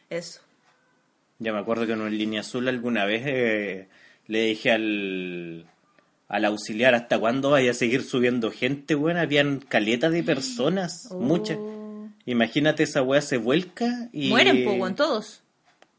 Eso. 0.10 0.42
Ya 1.40 1.54
me 1.54 1.60
acuerdo 1.60 1.86
que 1.86 1.94
en 1.94 2.02
una 2.02 2.10
línea 2.10 2.42
azul 2.42 2.68
alguna 2.68 3.06
vez 3.06 3.24
eh, 3.26 3.88
le 4.28 4.42
dije 4.46 4.72
al, 4.72 5.66
al 6.28 6.46
auxiliar 6.46 6.96
hasta 6.96 7.20
cuándo 7.20 7.52
vaya 7.52 7.72
a 7.72 7.76
seguir 7.76 8.04
subiendo 8.04 8.52
gente, 8.52 8.96
bueno, 8.96 9.20
habían 9.20 9.60
caletas 9.60 10.12
de 10.12 10.24
personas, 10.24 11.08
Oh. 11.12 11.20
muchas. 11.20 11.58
Imagínate 12.26 12.84
esa 12.84 13.04
weá 13.04 13.22
se 13.22 13.38
vuelca 13.38 14.10
y... 14.12 14.30
Mueren, 14.30 14.66
po, 14.66 14.72
weón, 14.74 14.96
todos. 14.96 15.44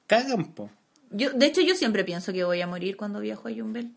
Cagan, 0.06 0.52
po. 0.52 0.70
Yo, 1.10 1.30
de 1.32 1.46
hecho, 1.46 1.62
yo 1.62 1.74
siempre 1.74 2.04
pienso 2.04 2.32
que 2.34 2.44
voy 2.44 2.60
a 2.60 2.66
morir 2.66 2.96
cuando 2.98 3.20
viajo 3.20 3.48
a 3.48 3.50
Yumbel. 3.50 3.92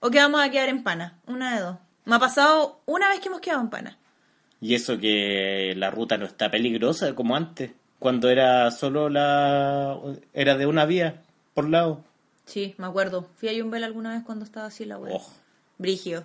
O 0.00 0.10
que 0.10 0.18
vamos 0.18 0.42
a 0.42 0.50
quedar 0.50 0.68
en 0.68 0.82
pana, 0.82 1.18
una 1.26 1.54
de 1.54 1.62
dos. 1.62 1.76
Me 2.04 2.16
ha 2.16 2.18
pasado 2.18 2.82
una 2.84 3.08
vez 3.08 3.20
que 3.20 3.28
hemos 3.28 3.40
quedado 3.40 3.62
en 3.62 3.70
pana. 3.70 3.98
Y 4.60 4.74
eso 4.74 4.98
que 4.98 5.72
la 5.76 5.90
ruta 5.90 6.18
no 6.18 6.26
está 6.26 6.50
peligrosa 6.50 7.14
como 7.14 7.34
antes, 7.34 7.70
cuando 8.04 8.28
era 8.28 8.70
solo 8.70 9.08
la... 9.08 9.98
era 10.34 10.58
de 10.58 10.66
una 10.66 10.84
vía 10.84 11.22
por 11.54 11.70
lado. 11.70 12.04
Sí, 12.44 12.74
me 12.76 12.84
acuerdo. 12.84 13.30
Fui 13.36 13.48
a 13.48 13.54
Yumbel 13.54 13.82
alguna 13.82 14.12
vez 14.12 14.22
cuando 14.24 14.44
estaba 14.44 14.66
así 14.66 14.84
la 14.84 14.98
wea. 14.98 15.14
Oh. 15.14 15.26
Brigio. 15.78 16.24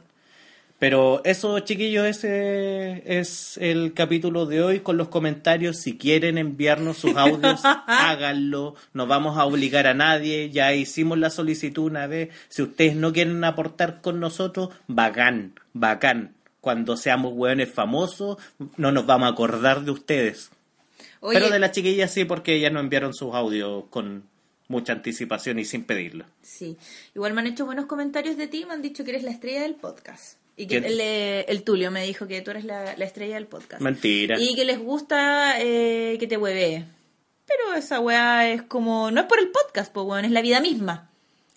Pero 0.77 1.21
eso, 1.23 1.57
chiquillos, 1.61 2.05
ese 2.05 3.01
es 3.05 3.57
el 3.61 3.93
capítulo 3.93 4.45
de 4.45 4.61
hoy 4.61 4.81
con 4.81 4.97
los 4.97 5.07
comentarios. 5.07 5.77
Si 5.77 5.97
quieren 5.97 6.37
enviarnos 6.37 6.97
sus 6.97 7.15
audios, 7.15 7.61
háganlo. 7.87 8.75
No 8.91 9.07
vamos 9.07 9.37
a 9.37 9.45
obligar 9.45 9.87
a 9.87 9.93
nadie. 9.93 10.49
Ya 10.49 10.73
hicimos 10.73 11.17
la 11.17 11.29
solicitud 11.29 11.85
una 11.85 12.07
vez. 12.07 12.27
Si 12.49 12.61
ustedes 12.61 12.97
no 12.97 13.13
quieren 13.13 13.41
aportar 13.45 14.01
con 14.01 14.19
nosotros, 14.19 14.71
bacán, 14.87 15.53
bacán. 15.71 16.33
Cuando 16.59 16.97
seamos 16.97 17.31
hueones 17.33 17.71
famosos, 17.71 18.37
no 18.75 18.91
nos 18.91 19.05
vamos 19.05 19.27
a 19.27 19.31
acordar 19.31 19.85
de 19.85 19.91
ustedes. 19.91 20.51
Oye, 21.21 21.39
Pero 21.39 21.51
de 21.51 21.59
las 21.59 21.71
chiquillas 21.71 22.11
sí, 22.11 22.25
porque 22.25 22.55
ellas 22.55 22.71
nos 22.71 22.83
enviaron 22.83 23.13
sus 23.13 23.33
audios 23.33 23.85
con 23.89 24.23
mucha 24.67 24.93
anticipación 24.93 25.59
y 25.59 25.65
sin 25.65 25.83
pedirlo. 25.83 26.25
sí. 26.41 26.77
Igual 27.15 27.33
me 27.33 27.41
han 27.41 27.47
hecho 27.47 27.65
buenos 27.65 27.85
comentarios 27.87 28.37
de 28.37 28.47
ti. 28.47 28.65
Me 28.65 28.73
han 28.73 28.81
dicho 28.81 29.03
que 29.03 29.11
eres 29.11 29.23
la 29.23 29.31
estrella 29.31 29.61
del 29.63 29.75
podcast. 29.75 30.37
Y 30.55 30.67
que 30.67 30.77
el, 30.77 30.99
el 30.99 31.63
Tulio 31.63 31.89
me 31.89 32.03
dijo 32.03 32.27
que 32.27 32.41
tú 32.41 32.51
eres 32.51 32.65
la, 32.65 32.95
la 32.97 33.05
estrella 33.05 33.35
del 33.35 33.47
podcast. 33.47 33.81
Mentira. 33.81 34.37
Y 34.39 34.55
que 34.55 34.65
les 34.65 34.77
gusta 34.77 35.55
eh, 35.61 36.17
que 36.19 36.27
te 36.27 36.35
huevee. 36.37 36.83
Pero 37.47 37.75
esa 37.75 37.99
weá 38.01 38.51
es 38.51 38.61
como. 38.63 39.09
No 39.09 39.21
es 39.21 39.27
por 39.27 39.39
el 39.39 39.47
podcast, 39.49 39.91
pues 39.93 40.05
weón, 40.05 40.25
es 40.25 40.31
la 40.31 40.41
vida 40.41 40.59
misma. 40.59 41.09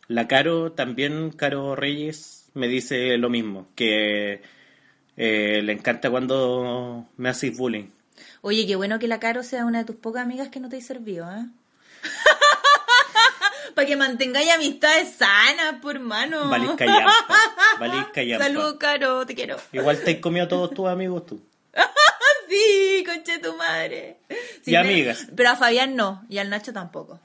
La 0.09 0.29
Caro 0.29 0.73
también, 0.73 1.31
Caro 1.31 1.75
Reyes, 1.75 2.47
me 2.55 2.69
dice 2.69 3.17
lo 3.19 3.29
mismo, 3.29 3.67
que 3.75 4.41
eh, 5.17 5.61
le 5.63 5.73
encanta 5.73 6.11
cuando 6.11 7.07
me 7.17 7.29
haces 7.29 7.57
bullying. 7.57 7.87
Oye, 8.43 8.67
qué 8.67 8.75
bueno 8.77 8.99
que 8.99 9.07
la 9.09 9.21
Caro 9.21 9.43
sea 9.45 9.65
una 9.65 9.79
de 9.79 9.85
tus 9.85 9.97
pocas 9.97 10.23
amigas 10.23 10.49
que 10.49 10.59
no 10.61 10.69
te 10.69 10.81
servido, 10.81 11.31
¿eh? 11.31 11.47
Para 13.75 13.87
que 13.87 13.97
mantengáis 13.97 14.51
amistades 14.51 15.15
sanas, 15.15 15.77
por 15.81 15.99
mano. 16.01 16.49
Valís 16.51 16.73
callampa, 16.77 17.15
valís 17.81 18.05
callampa. 18.13 18.45
Saludos, 18.45 18.77
Caro, 18.79 19.25
te 19.25 19.35
quiero. 19.37 19.57
Igual 19.73 20.01
te 20.03 20.11
has 20.11 20.17
comido 20.21 20.45
a 20.45 20.49
todos 20.49 20.75
tus 20.75 20.89
amigos 20.89 21.25
tú. 21.25 21.41
Sí, 22.49 23.05
conche 23.07 23.39
tu 23.39 23.57
madre. 23.57 24.19
Sí, 24.63 24.73
Y 24.73 24.75
amigas. 24.75 25.27
Pero 25.35 25.51
a 25.51 25.57
Fabián 25.57 25.97
no, 25.97 26.23
y 26.29 26.39
al 26.39 26.51
Nacho 26.51 26.73
tampoco. 26.73 27.19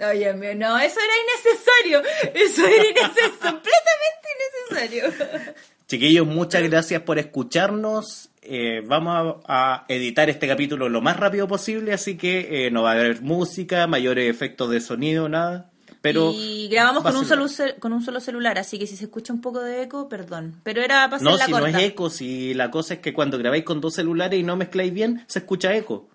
Oye, 0.00 0.32
mío, 0.34 0.54
no, 0.54 0.78
eso 0.78 1.00
era 1.00 1.12
innecesario. 1.24 2.02
Eso 2.32 2.64
era 2.64 2.88
innecesario, 2.88 3.38
completamente 3.40 4.28
innecesario. 4.70 5.54
Chiquillos, 5.88 6.26
muchas 6.26 6.62
gracias 6.62 7.02
por 7.02 7.18
escucharnos. 7.18 8.27
Eh, 8.50 8.82
vamos 8.86 9.42
a, 9.46 9.84
a 9.84 9.84
editar 9.88 10.30
este 10.30 10.48
capítulo 10.48 10.88
lo 10.88 11.02
más 11.02 11.18
rápido 11.18 11.46
posible, 11.46 11.92
así 11.92 12.16
que 12.16 12.66
eh, 12.66 12.70
no 12.70 12.82
va 12.82 12.92
a 12.92 12.94
haber 12.94 13.20
música, 13.20 13.86
mayores 13.86 14.30
efectos 14.30 14.70
de 14.70 14.80
sonido, 14.80 15.28
nada. 15.28 15.70
Pero 16.00 16.32
y 16.34 16.68
grabamos 16.68 17.02
con 17.02 17.16
un, 17.16 17.26
solo, 17.26 17.46
con 17.80 17.92
un 17.92 18.02
solo 18.02 18.20
celular, 18.20 18.58
así 18.58 18.78
que 18.78 18.86
si 18.86 18.96
se 18.96 19.04
escucha 19.04 19.32
un 19.32 19.40
poco 19.40 19.60
de 19.60 19.82
eco, 19.82 20.08
perdón. 20.08 20.54
Pero 20.62 20.80
era 20.80 21.10
para 21.10 21.22
No, 21.22 21.36
la 21.36 21.44
si 21.44 21.52
no 21.52 21.66
es 21.66 21.76
eco, 21.76 22.08
si 22.08 22.54
la 22.54 22.70
cosa 22.70 22.94
es 22.94 23.00
que 23.00 23.12
cuando 23.12 23.36
grabáis 23.36 23.64
con 23.64 23.80
dos 23.80 23.94
celulares 23.94 24.40
y 24.40 24.42
no 24.42 24.56
mezcláis 24.56 24.94
bien, 24.94 25.24
se 25.26 25.40
escucha 25.40 25.74
eco. 25.76 26.08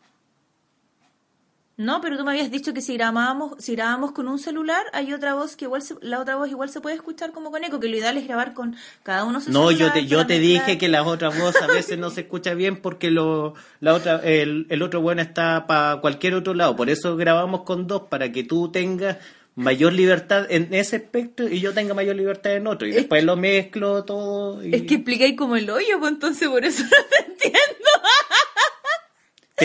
No, 1.84 2.02
pero 2.02 2.18
tú 2.18 2.24
me 2.24 2.32
habías 2.32 2.50
dicho 2.50 2.74
que 2.74 2.82
si 2.82 2.94
grabábamos, 2.96 3.56
si 3.60 3.76
grabábamos 3.76 4.12
con 4.14 4.28
un 4.28 4.40
celular, 4.40 4.84
hay 4.94 5.14
otra 5.14 5.34
voz 5.36 5.56
que 5.56 5.66
igual 5.66 5.82
se- 5.82 5.96
la 6.02 6.20
otra 6.20 6.36
voz 6.36 6.50
igual 6.50 6.70
se 6.70 6.82
puede 6.82 6.96
escuchar 6.96 7.32
como 7.32 7.52
con 7.52 7.64
eco, 7.64 7.80
que 7.80 7.88
lo 7.90 7.98
ideal 7.98 8.18
es 8.18 8.26
grabar 8.28 8.54
con 8.54 8.76
cada 9.04 9.24
uno 9.26 9.42
su 9.42 9.52
No, 9.52 9.70
yo 9.72 9.92
te, 9.92 10.06
yo 10.06 10.18
para 10.20 10.28
te 10.28 10.40
mezclar. 10.40 10.66
dije 10.66 10.78
que 10.78 10.88
la 10.88 11.04
otra 11.04 11.30
voz 11.30 11.56
a 11.62 11.68
veces 11.68 11.98
no 12.00 12.10
se 12.10 12.22
escucha 12.22 12.54
bien 12.54 12.78
porque 12.82 13.12
lo, 13.12 13.54
la 13.82 13.94
otra, 13.94 14.22
el, 14.24 14.66
el 14.70 14.82
otro 14.82 15.02
bueno 15.02 15.22
está 15.22 15.68
para 15.68 16.00
cualquier 16.02 16.36
otro 16.36 16.54
lado. 16.54 16.76
Por 16.76 16.90
eso 16.90 17.16
grabamos 17.18 17.62
con 17.64 17.86
dos, 17.88 18.04
para 18.10 18.32
que 18.32 18.44
tú 18.44 18.72
tengas 18.72 19.18
mayor 19.56 19.94
libertad 19.94 20.48
en 20.50 20.74
ese 20.74 20.96
aspecto 20.96 21.48
y 21.48 21.60
yo 21.60 21.74
tenga 21.74 21.94
mayor 21.94 22.16
libertad 22.16 22.54
en 22.56 22.66
otro. 22.66 22.88
Y 22.88 22.92
Es 22.92 22.96
después 22.96 23.24
lo 23.24 23.36
mezclo 23.36 24.04
todo. 24.04 24.64
Y 24.66 24.74
Es 24.74 24.82
que 24.84 24.96
explicáis 24.96 25.36
como 25.38 25.56
el 25.56 25.70
hoyo, 25.70 26.00
pues 26.00 26.12
entonces 26.14 26.48
por 26.50 26.66
eso 26.66 26.84
no 26.84 26.90
te 26.90 27.32
entiendo. 27.32 27.60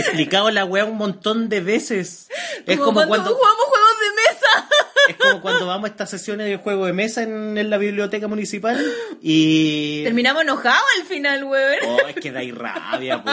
Te 0.03 0.07
he 0.07 0.11
explicado 0.11 0.51
la 0.51 0.65
weá 0.65 0.85
un 0.85 0.97
montón 0.97 1.49
de 1.49 1.61
veces. 1.61 2.29
Es 2.67 2.79
como 2.79 3.07
cuando, 3.07 3.35
jugamos 3.35 3.65
juegos 3.65 3.91
de 4.01 4.23
mesa. 4.23 4.69
es 5.09 5.17
como 5.17 5.41
cuando 5.41 5.67
vamos 5.67 5.89
a 5.89 5.93
estas 5.93 6.11
sesiones 6.11 6.47
de 6.47 6.57
juego 6.57 6.87
de 6.87 6.93
mesa 6.93 7.23
en, 7.23 7.59
en 7.59 7.71
la 7.71 7.79
biblioteca 7.79 8.29
municipal 8.29 8.79
y... 9.23 10.05
Terminamos 10.05 10.43
enojados 10.43 10.85
al 11.01 11.07
final, 11.07 11.45
weón. 11.45 11.79
Oh, 11.87 12.09
es 12.09 12.17
que 12.17 12.31
dais 12.31 12.55
rabia, 12.55 13.23
po. 13.23 13.31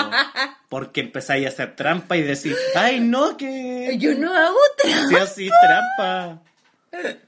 Porque 0.70 1.02
empezáis 1.02 1.46
a 1.46 1.50
hacer 1.50 1.76
trampa 1.76 2.18
y 2.18 2.22
decir, 2.22 2.56
ay, 2.76 3.00
no, 3.00 3.38
que... 3.38 3.96
Yo 4.00 4.16
no 4.16 4.34
hago 4.34 4.58
trampa. 4.78 5.10
Si 5.10 5.16
así 5.16 5.50
trampa. 5.50 6.42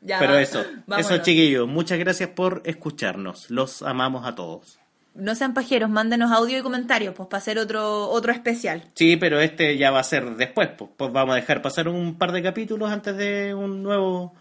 Ya, 0.02 0.20
Pero 0.20 0.38
eso, 0.38 0.66
Vámonos. 0.86 1.12
eso 1.12 1.24
chiquillos, 1.24 1.68
muchas 1.68 2.00
gracias 2.00 2.30
por 2.30 2.62
escucharnos. 2.66 3.50
Los 3.50 3.82
amamos 3.82 4.26
a 4.26 4.36
todos. 4.36 4.80
No 5.18 5.36
sean 5.36 5.54
pajeros, 5.54 5.90
mándenos 5.90 6.32
audio 6.32 6.58
y 6.60 6.62
comentarios, 6.62 7.14
pues 7.16 7.28
para 7.28 7.40
hacer 7.40 7.58
otro, 7.60 8.10
otro 8.10 8.32
especial. 8.32 8.84
Sí, 8.94 9.18
pero 9.18 9.40
este 9.40 9.78
ya 9.78 9.92
va 9.92 10.00
a 10.00 10.04
ser 10.04 10.36
después, 10.36 10.70
pues, 10.78 10.92
pues 10.96 11.12
vamos 11.12 11.34
a 11.34 11.36
dejar 11.38 11.62
pasar 11.62 11.88
un 11.88 12.18
par 12.18 12.32
de 12.32 12.42
capítulos 12.44 12.92
antes 12.92 13.18
de 13.18 13.54
un 13.54 13.84
nuevo 13.84 14.34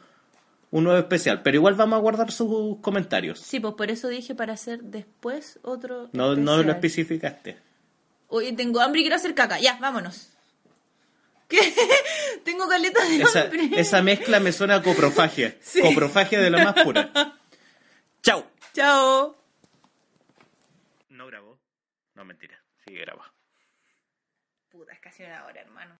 un 0.70 0.84
nuevo 0.84 0.98
especial, 0.98 1.42
pero 1.42 1.56
igual 1.56 1.74
vamos 1.74 1.96
a 1.96 2.00
guardar 2.00 2.30
sus 2.30 2.78
comentarios. 2.80 3.38
Sí, 3.40 3.60
pues 3.60 3.74
por 3.74 3.90
eso 3.90 4.08
dije 4.08 4.34
para 4.34 4.52
hacer 4.52 4.82
después 4.82 5.58
otro 5.62 6.10
No, 6.12 6.34
no 6.36 6.62
lo 6.62 6.72
especificaste. 6.72 7.56
Oye, 8.28 8.52
tengo 8.52 8.80
hambre 8.80 9.00
y 9.00 9.04
quiero 9.04 9.16
hacer 9.16 9.34
caca. 9.34 9.58
Ya, 9.60 9.78
vámonos. 9.80 10.30
¿Qué? 11.48 11.60
tengo 12.44 12.66
caleta 12.68 13.02
de 13.04 13.22
Esa, 13.22 13.42
hambre. 13.42 13.70
esa 13.76 14.02
mezcla 14.02 14.40
me 14.40 14.52
suena 14.52 14.74
a 14.76 14.82
coprofagia. 14.82 15.54
Sí. 15.62 15.80
Coprofagia 15.80 16.40
de 16.40 16.50
la 16.50 16.64
más 16.64 16.82
pura. 16.84 17.10
Chao. 18.22 18.44
Chao. 18.74 19.36
Mentira. 22.26 22.60
Sí 22.84 22.92
grabó. 22.94 23.22
Puta, 24.68 24.92
es 24.92 25.00
casi 25.00 25.22
una 25.22 25.44
hora, 25.46 25.60
hermano. 25.60 25.75